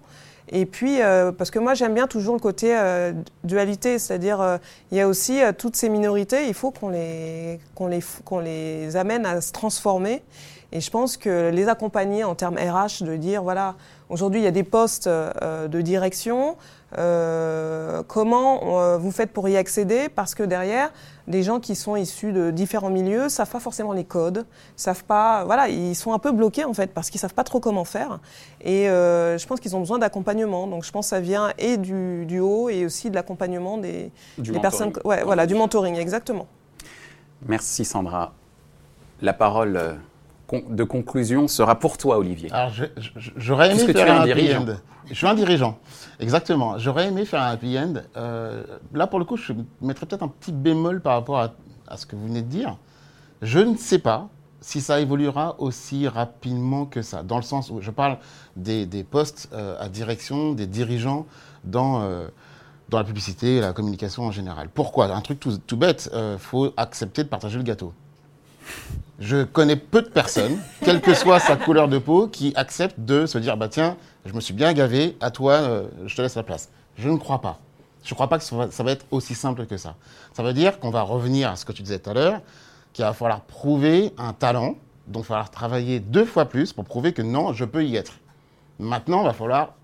Et 0.48 0.64
puis, 0.64 1.00
parce 1.36 1.50
que 1.50 1.58
moi 1.58 1.74
j'aime 1.74 1.92
bien 1.92 2.06
toujours 2.06 2.34
le 2.34 2.40
côté 2.40 2.78
dualité, 3.42 3.98
c'est-à-dire 3.98 4.60
il 4.92 4.98
y 4.98 5.00
a 5.00 5.08
aussi 5.08 5.40
toutes 5.58 5.74
ces 5.74 5.88
minorités, 5.88 6.46
il 6.46 6.54
faut 6.54 6.70
qu'on 6.70 6.90
les, 6.90 7.58
qu'on 7.74 7.88
les, 7.88 7.98
qu'on 8.24 8.38
les 8.38 8.96
amène 8.96 9.26
à 9.26 9.40
se 9.40 9.50
transformer. 9.50 10.22
Et 10.72 10.80
je 10.80 10.90
pense 10.90 11.16
que 11.16 11.50
les 11.50 11.68
accompagner 11.68 12.24
en 12.24 12.34
termes 12.34 12.56
RH, 12.56 13.04
de 13.04 13.16
dire, 13.16 13.42
voilà, 13.42 13.76
aujourd'hui 14.08 14.40
il 14.40 14.44
y 14.44 14.48
a 14.48 14.52
des 14.52 14.64
postes 14.64 15.06
euh, 15.06 15.68
de 15.68 15.80
direction, 15.80 16.56
euh, 16.98 18.02
comment 18.06 18.80
euh, 18.80 18.98
vous 18.98 19.12
faites 19.12 19.32
pour 19.32 19.48
y 19.48 19.56
accéder? 19.56 20.08
Parce 20.08 20.34
que 20.34 20.42
derrière, 20.42 20.92
des 21.28 21.42
gens 21.42 21.60
qui 21.60 21.76
sont 21.76 21.94
issus 21.94 22.32
de 22.32 22.50
différents 22.50 22.90
milieux 22.90 23.28
savent 23.28 23.50
pas 23.50 23.60
forcément 23.60 23.92
les 23.92 24.04
codes, 24.04 24.44
savent 24.76 25.04
pas, 25.04 25.44
voilà, 25.44 25.68
ils 25.68 25.94
sont 25.94 26.12
un 26.12 26.18
peu 26.18 26.32
bloqués 26.32 26.64
en 26.64 26.74
fait 26.74 26.92
parce 26.92 27.10
qu'ils 27.10 27.20
savent 27.20 27.34
pas 27.34 27.44
trop 27.44 27.60
comment 27.60 27.84
faire. 27.84 28.18
Et 28.60 28.86
je 28.86 29.46
pense 29.46 29.60
qu'ils 29.60 29.76
ont 29.76 29.80
besoin 29.80 29.98
d'accompagnement. 29.98 30.66
Donc 30.66 30.84
je 30.84 30.90
pense 30.90 31.06
que 31.06 31.10
ça 31.10 31.20
vient 31.20 31.52
et 31.58 31.76
du, 31.76 32.26
du 32.26 32.40
haut 32.40 32.68
et 32.68 32.84
aussi 32.84 33.10
de 33.10 33.14
l'accompagnement 33.14 33.78
des, 33.78 34.10
des 34.38 34.60
personnes, 34.60 34.92
ouais, 35.04 35.22
voilà, 35.24 35.46
du 35.46 35.54
mentoring 35.54 35.96
exactement. 35.96 36.46
Merci 37.46 37.84
Sandra. 37.84 38.32
La 39.20 39.32
parole 39.32 39.98
de 40.52 40.84
conclusion 40.84 41.48
sera 41.48 41.78
pour 41.78 41.98
toi, 41.98 42.18
Olivier 42.18 42.50
Alors, 42.52 42.72
j'aurais 43.36 43.72
aimé 43.72 43.92
faire 43.92 44.20
un, 44.20 44.28
happy 44.28 44.54
end. 44.54 44.76
Je 45.08 45.14
suis 45.14 45.26
un 45.26 45.34
dirigeant, 45.34 45.78
exactement. 46.20 46.78
J'aurais 46.78 47.08
aimé 47.08 47.24
faire 47.24 47.42
un 47.42 47.50
happy 47.50 47.78
end. 47.78 47.94
Euh, 48.16 48.62
là, 48.92 49.06
pour 49.06 49.18
le 49.18 49.24
coup, 49.24 49.36
je 49.36 49.52
mettrais 49.80 50.06
peut-être 50.06 50.22
un 50.22 50.28
petit 50.28 50.52
bémol 50.52 51.00
par 51.00 51.14
rapport 51.14 51.38
à, 51.38 51.96
ce 51.96 52.06
que 52.06 52.16
vous 52.16 52.26
venez 52.26 52.42
de 52.42 52.48
dire. 52.48 52.76
Je 53.42 53.58
ne 53.58 53.76
sais 53.76 53.98
pas 53.98 54.28
si 54.60 54.80
ça 54.80 55.00
évoluera 55.00 55.56
aussi 55.58 56.08
rapidement 56.08 56.86
que 56.86 57.02
ça, 57.02 57.22
dans 57.22 57.36
le 57.36 57.42
sens 57.42 57.70
où 57.70 57.80
je 57.80 57.90
parle 57.90 58.18
des, 58.56 58.86
postes 59.08 59.48
euh, 59.52 59.76
à 59.78 59.88
direction, 59.88 60.52
des 60.52 60.66
dirigeants 60.66 61.26
dans, 61.64 62.02
euh, 62.02 62.26
dans 62.88 62.98
la 62.98 63.04
publicité 63.04 63.56
et 63.56 63.60
la 63.60 63.72
communication 63.72 64.24
en 64.24 64.32
général. 64.32 64.68
Pourquoi? 64.72 65.14
Un 65.14 65.20
truc 65.20 65.38
tout, 65.38 65.56
tout 65.58 65.76
bête, 65.76 66.10
il 66.12 66.38
faut 66.38 66.72
accepter 66.76 67.22
de 67.22 67.28
partager 67.28 67.58
le 67.58 67.64
gâteau. 67.64 67.92
Je 69.18 69.44
connais 69.44 69.76
peu 69.76 70.02
de 70.02 70.08
personnes, 70.08 70.58
quelle 70.84 71.00
que 71.00 71.14
soit 71.14 71.40
sa 71.40 71.56
couleur 71.56 71.88
de 71.88 71.96
peau, 71.98 72.28
qui 72.28 72.52
acceptent 72.54 73.00
de 73.00 73.24
se 73.24 73.38
dire 73.38 73.56
bah 73.56 73.68
tiens, 73.68 73.96
je 74.26 74.34
me 74.34 74.40
suis 74.40 74.52
bien 74.52 74.74
gavé, 74.74 75.16
à 75.20 75.30
toi, 75.30 75.54
euh, 75.54 75.88
je 76.04 76.14
te 76.14 76.20
laisse 76.20 76.34
la 76.34 76.42
place. 76.42 76.68
Je 76.98 77.08
ne 77.08 77.16
crois 77.16 77.40
pas. 77.40 77.58
Je 78.04 78.10
ne 78.10 78.14
crois 78.14 78.28
pas 78.28 78.38
que 78.38 78.44
ça 78.44 78.84
va, 78.84 78.92
être 78.92 79.06
aussi 79.10 79.34
simple 79.34 79.66
que 79.66 79.78
ça. 79.78 79.96
Ça 80.34 80.42
veut 80.42 80.52
dire 80.52 80.78
qu'on 80.80 80.90
va 80.90 81.00
revenir 81.02 81.50
à 81.50 81.56
ce 81.56 81.64
que 81.64 81.72
tu 81.72 81.82
disais 81.82 81.98
tout 81.98 82.10
à 82.10 82.14
l'heure, 82.14 82.40
qu'il 82.92 83.04
va 83.04 83.14
falloir 83.14 83.40
prouver 83.40 84.12
un 84.18 84.34
talent, 84.34 84.76
donc 85.06 85.24
il 85.24 85.28
va 85.28 85.34
falloir 85.34 85.50
travailler 85.50 85.98
deux 85.98 86.26
fois 86.26 86.44
plus 86.44 86.72
pour 86.74 86.84
prouver 86.84 87.12
que 87.12 87.22
non, 87.22 87.52
je 87.54 87.64
peux 87.64 87.84
y 87.84 87.96
être. 87.96 88.18
Maintenant, 88.78 89.22
il 89.22 89.26
va 89.26 89.32
falloir 89.32 89.74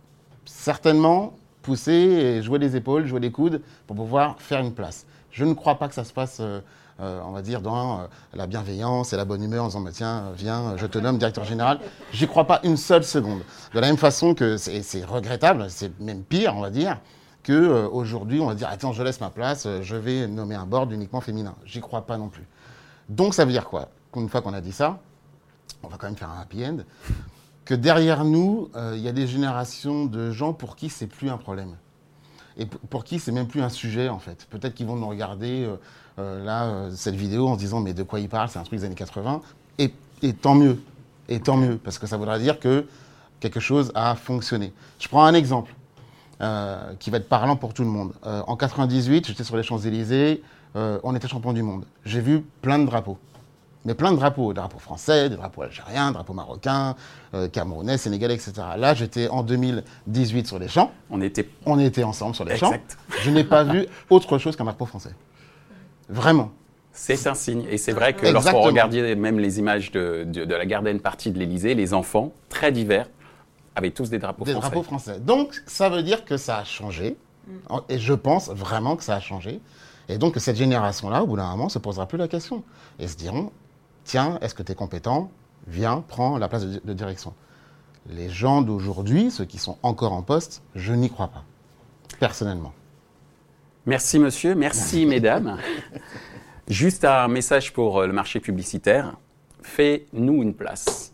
certainement 0.44 1.32
pousser 1.62 1.92
et 1.92 2.42
jouer 2.42 2.58
les 2.58 2.76
épaules, 2.76 3.06
jouer 3.06 3.20
les 3.20 3.32
coudes 3.32 3.62
pour 3.86 3.96
pouvoir 3.96 4.36
faire 4.40 4.60
une 4.60 4.74
place. 4.74 5.06
Je 5.30 5.44
ne 5.46 5.54
crois 5.54 5.76
pas 5.76 5.88
que 5.88 5.94
ça 5.94 6.04
se 6.04 6.12
passe. 6.12 6.38
Euh, 6.40 6.60
euh, 7.02 7.20
on 7.24 7.32
va 7.32 7.42
dire, 7.42 7.60
dans 7.60 8.00
euh, 8.00 8.04
la 8.34 8.46
bienveillance 8.46 9.12
et 9.12 9.16
la 9.16 9.24
bonne 9.24 9.42
humeur 9.42 9.64
en 9.64 9.68
disant, 9.68 9.80
bah, 9.80 9.90
tiens, 9.92 10.32
viens, 10.36 10.76
je 10.76 10.86
te 10.86 10.98
nomme 10.98 11.18
directeur 11.18 11.44
général. 11.44 11.80
J'y 12.12 12.26
crois 12.26 12.46
pas 12.46 12.60
une 12.64 12.76
seule 12.76 13.04
seconde. 13.04 13.40
De 13.74 13.80
la 13.80 13.88
même 13.88 13.96
façon 13.96 14.34
que 14.34 14.56
c'est 14.56 15.04
regrettable, 15.04 15.66
c'est 15.68 15.98
même 16.00 16.22
pire, 16.22 16.54
on 16.56 16.60
va 16.60 16.70
dire, 16.70 16.98
qu'aujourd'hui, 17.44 18.40
on 18.40 18.46
va 18.46 18.54
dire, 18.54 18.68
attends, 18.68 18.92
je 18.92 19.02
laisse 19.02 19.20
ma 19.20 19.30
place, 19.30 19.66
je 19.82 19.96
vais 19.96 20.28
nommer 20.28 20.54
un 20.54 20.66
board 20.66 20.92
uniquement 20.92 21.20
féminin. 21.20 21.54
J'y 21.64 21.80
crois 21.80 22.06
pas 22.06 22.18
non 22.18 22.28
plus. 22.28 22.46
Donc 23.08 23.34
ça 23.34 23.44
veut 23.44 23.52
dire 23.52 23.68
quoi? 23.68 23.88
Une 24.16 24.28
fois 24.28 24.42
qu'on 24.42 24.54
a 24.54 24.60
dit 24.60 24.72
ça, 24.72 25.00
on 25.82 25.88
va 25.88 25.96
quand 25.96 26.06
même 26.06 26.16
faire 26.16 26.30
un 26.30 26.40
happy 26.40 26.64
end, 26.64 26.78
que 27.64 27.74
derrière 27.74 28.24
nous, 28.24 28.70
euh, 28.76 28.94
il 28.96 29.02
y 29.02 29.08
a 29.08 29.12
des 29.12 29.26
générations 29.26 30.06
de 30.06 30.30
gens 30.30 30.52
pour 30.52 30.76
qui 30.76 30.88
c'est 30.88 31.06
plus 31.06 31.30
un 31.30 31.36
problème. 31.36 31.76
Et 32.56 32.66
pour 32.66 33.04
qui 33.04 33.18
c'est 33.18 33.32
même 33.32 33.48
plus 33.48 33.62
un 33.62 33.68
sujet 33.68 34.08
en 34.08 34.18
fait. 34.18 34.46
Peut-être 34.50 34.74
qu'ils 34.74 34.86
vont 34.86 34.96
nous 34.96 35.08
regarder 35.08 35.64
euh, 35.64 35.76
là, 36.18 36.64
euh, 36.64 36.90
cette 36.94 37.14
vidéo 37.14 37.48
en 37.48 37.54
se 37.54 37.60
disant 37.60 37.80
mais 37.80 37.94
de 37.94 38.02
quoi 38.02 38.20
il 38.20 38.28
parle, 38.28 38.48
c'est 38.48 38.58
un 38.58 38.64
truc 38.64 38.78
des 38.78 38.84
années 38.84 38.94
80. 38.94 39.40
Et, 39.78 39.92
tant 40.34 40.54
mieux, 40.54 40.80
et 41.28 41.40
tant 41.40 41.56
mieux, 41.56 41.78
parce 41.78 41.98
que 41.98 42.06
ça 42.06 42.16
voudra 42.16 42.38
dire 42.38 42.60
que 42.60 42.86
quelque 43.40 43.58
chose 43.58 43.90
a 43.96 44.14
fonctionné. 44.14 44.72
Je 45.00 45.08
prends 45.08 45.24
un 45.24 45.34
exemple 45.34 45.74
euh, 46.40 46.92
qui 47.00 47.10
va 47.10 47.16
être 47.16 47.28
parlant 47.28 47.56
pour 47.56 47.74
tout 47.74 47.82
le 47.82 47.88
monde. 47.88 48.12
en 48.22 48.54
98, 48.56 49.26
j'étais 49.26 49.42
sur 49.42 49.56
les 49.56 49.64
Champs-Élysées, 49.64 50.42
on 50.76 51.14
était 51.16 51.26
champion 51.26 51.52
du 51.52 51.62
monde. 51.62 51.84
J'ai 52.04 52.20
vu 52.20 52.44
plein 52.60 52.78
de 52.78 52.84
drapeaux. 52.86 53.18
Mais 53.84 53.94
plein 53.94 54.12
de 54.12 54.16
drapeaux, 54.16 54.52
des 54.52 54.60
drapeaux 54.60 54.78
français, 54.78 55.28
des 55.28 55.34
drapeaux 55.34 55.62
algériens, 55.62 56.08
des 56.08 56.14
drapeaux 56.14 56.34
marocains, 56.34 56.94
camerounais, 57.50 57.98
sénégalais, 57.98 58.34
etc. 58.34 58.52
Là, 58.76 58.94
j'étais 58.94 59.26
en 59.26 59.42
2018 59.42 60.46
sur 60.46 60.60
les 60.60 60.68
champs. 60.68 60.92
On 61.10 61.20
était, 61.20 61.48
on 61.66 61.80
était 61.80 62.04
ensemble 62.04 62.36
sur 62.36 62.44
les 62.44 62.56
champs. 62.56 62.72
Je 63.22 63.30
n'ai 63.30 63.42
pas 63.42 63.64
vu 63.64 63.86
autre 64.08 64.38
chose 64.38 64.54
qu'un 64.54 64.64
drapeau 64.64 64.86
français. 64.86 65.10
Vraiment. 66.12 66.52
C'est 66.92 67.26
un 67.26 67.34
signe. 67.34 67.64
Et 67.70 67.78
c'est 67.78 67.92
vrai 67.92 68.14
que 68.14 68.26
lorsqu'on 68.26 68.60
regardait 68.60 69.14
même 69.14 69.38
les 69.38 69.58
images 69.58 69.90
de, 69.92 70.24
de, 70.24 70.54
la 70.54 70.66
garden 70.66 71.00
partie 71.00 71.30
de 71.30 71.38
l'Elysée, 71.38 71.74
les 71.74 71.94
enfants, 71.94 72.32
très 72.50 72.70
divers, 72.70 73.08
avaient 73.74 73.90
tous 73.90 74.10
des 74.10 74.18
drapeaux 74.18 74.44
français. 74.44 74.54
Des 74.54 74.60
drapeaux 74.60 74.82
français. 74.82 75.20
Donc, 75.20 75.62
ça 75.66 75.88
veut 75.88 76.02
dire 76.02 76.26
que 76.26 76.36
ça 76.36 76.58
a 76.58 76.64
changé. 76.64 77.16
Et 77.88 77.98
je 77.98 78.12
pense 78.12 78.50
vraiment 78.50 78.96
que 78.96 79.04
ça 79.04 79.14
a 79.14 79.20
changé. 79.20 79.60
Et 80.08 80.18
donc, 80.18 80.36
cette 80.36 80.56
génération-là, 80.56 81.22
au 81.22 81.26
bout 81.26 81.36
d'un 81.36 81.50
moment, 81.50 81.64
ne 81.64 81.70
se 81.70 81.78
posera 81.78 82.06
plus 82.06 82.18
la 82.18 82.28
question. 82.28 82.62
Et 82.98 83.08
se 83.08 83.16
diront, 83.16 83.50
tiens, 84.04 84.38
est-ce 84.42 84.54
que 84.54 84.62
tu 84.62 84.72
es 84.72 84.74
compétent? 84.74 85.30
Viens, 85.66 86.04
prends 86.06 86.36
la 86.36 86.48
place 86.48 86.66
de 86.66 86.92
direction. 86.92 87.32
Les 88.10 88.28
gens 88.28 88.60
d'aujourd'hui, 88.60 89.30
ceux 89.30 89.44
qui 89.44 89.58
sont 89.58 89.78
encore 89.82 90.12
en 90.12 90.22
poste, 90.22 90.62
je 90.74 90.92
n'y 90.92 91.08
crois 91.08 91.28
pas. 91.28 91.44
Personnellement. 92.18 92.74
Merci 93.84 94.20
monsieur, 94.20 94.54
merci 94.54 95.06
mesdames. 95.06 95.58
Juste 96.68 97.04
un 97.04 97.26
message 97.26 97.72
pour 97.72 97.98
euh, 97.98 98.06
le 98.06 98.12
marché 98.12 98.38
publicitaire. 98.38 99.16
Fais-nous 99.62 100.42
une 100.42 100.54
place. 100.54 101.12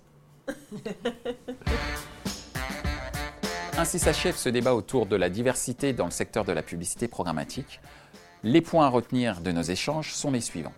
Ainsi 3.78 3.98
s'achève 3.98 4.36
ce 4.36 4.50
débat 4.50 4.74
autour 4.74 5.06
de 5.06 5.16
la 5.16 5.30
diversité 5.30 5.94
dans 5.94 6.04
le 6.04 6.10
secteur 6.10 6.44
de 6.44 6.52
la 6.52 6.62
publicité 6.62 7.08
programmatique. 7.08 7.80
Les 8.42 8.60
points 8.60 8.86
à 8.86 8.88
retenir 8.88 9.40
de 9.40 9.50
nos 9.50 9.62
échanges 9.62 10.12
sont 10.12 10.30
les 10.30 10.40
suivants. 10.42 10.74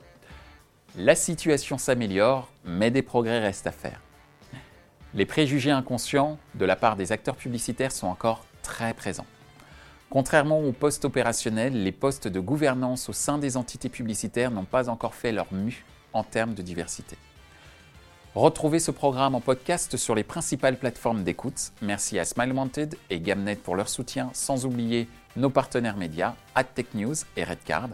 La 0.97 1.14
situation 1.14 1.76
s'améliore, 1.76 2.49
mais 2.64 2.91
des 2.91 3.03
progrès 3.03 3.41
restent 3.41 3.66
à 3.66 3.72
faire. 3.72 4.01
Les 5.14 5.26
préjugés 5.26 5.72
inconscients 5.72 6.38
de 6.55 6.64
la 6.64 6.76
part 6.76 6.95
des 6.95 7.11
acteurs 7.11 7.36
publicitaires 7.36 7.93
sont 7.93 8.07
encore 8.07 8.45
très 8.62 8.95
présents. 8.95 9.26
Contrairement 10.11 10.58
aux 10.58 10.72
postes 10.72 11.04
opérationnels, 11.04 11.84
les 11.84 11.92
postes 11.92 12.26
de 12.26 12.40
gouvernance 12.40 13.08
au 13.08 13.12
sein 13.12 13.38
des 13.38 13.56
entités 13.56 13.88
publicitaires 13.88 14.50
n'ont 14.50 14.64
pas 14.64 14.88
encore 14.88 15.14
fait 15.14 15.30
leur 15.30 15.46
mue 15.52 15.84
en 16.12 16.24
termes 16.24 16.54
de 16.54 16.62
diversité. 16.62 17.16
Retrouvez 18.34 18.80
ce 18.80 18.90
programme 18.90 19.36
en 19.36 19.40
podcast 19.40 19.96
sur 19.96 20.16
les 20.16 20.24
principales 20.24 20.78
plateformes 20.78 21.22
d'écoute. 21.22 21.70
Merci 21.80 22.18
à 22.18 22.24
Smile 22.24 22.52
Wanted 22.52 22.96
et 23.08 23.20
Gamnet 23.20 23.54
pour 23.54 23.76
leur 23.76 23.88
soutien, 23.88 24.30
sans 24.32 24.66
oublier 24.66 25.08
nos 25.36 25.50
partenaires 25.50 25.96
médias, 25.96 26.34
AdTech 26.56 26.94
News 26.94 27.14
et 27.36 27.44
Redcard. 27.44 27.90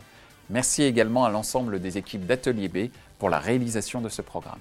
Merci 0.48 0.84
également 0.84 1.26
à 1.26 1.30
l'ensemble 1.30 1.80
des 1.80 1.98
équipes 1.98 2.24
d'Atelier 2.24 2.68
B 2.68 2.90
pour 3.18 3.28
la 3.28 3.38
réalisation 3.38 4.00
de 4.00 4.08
ce 4.08 4.22
programme. 4.22 4.60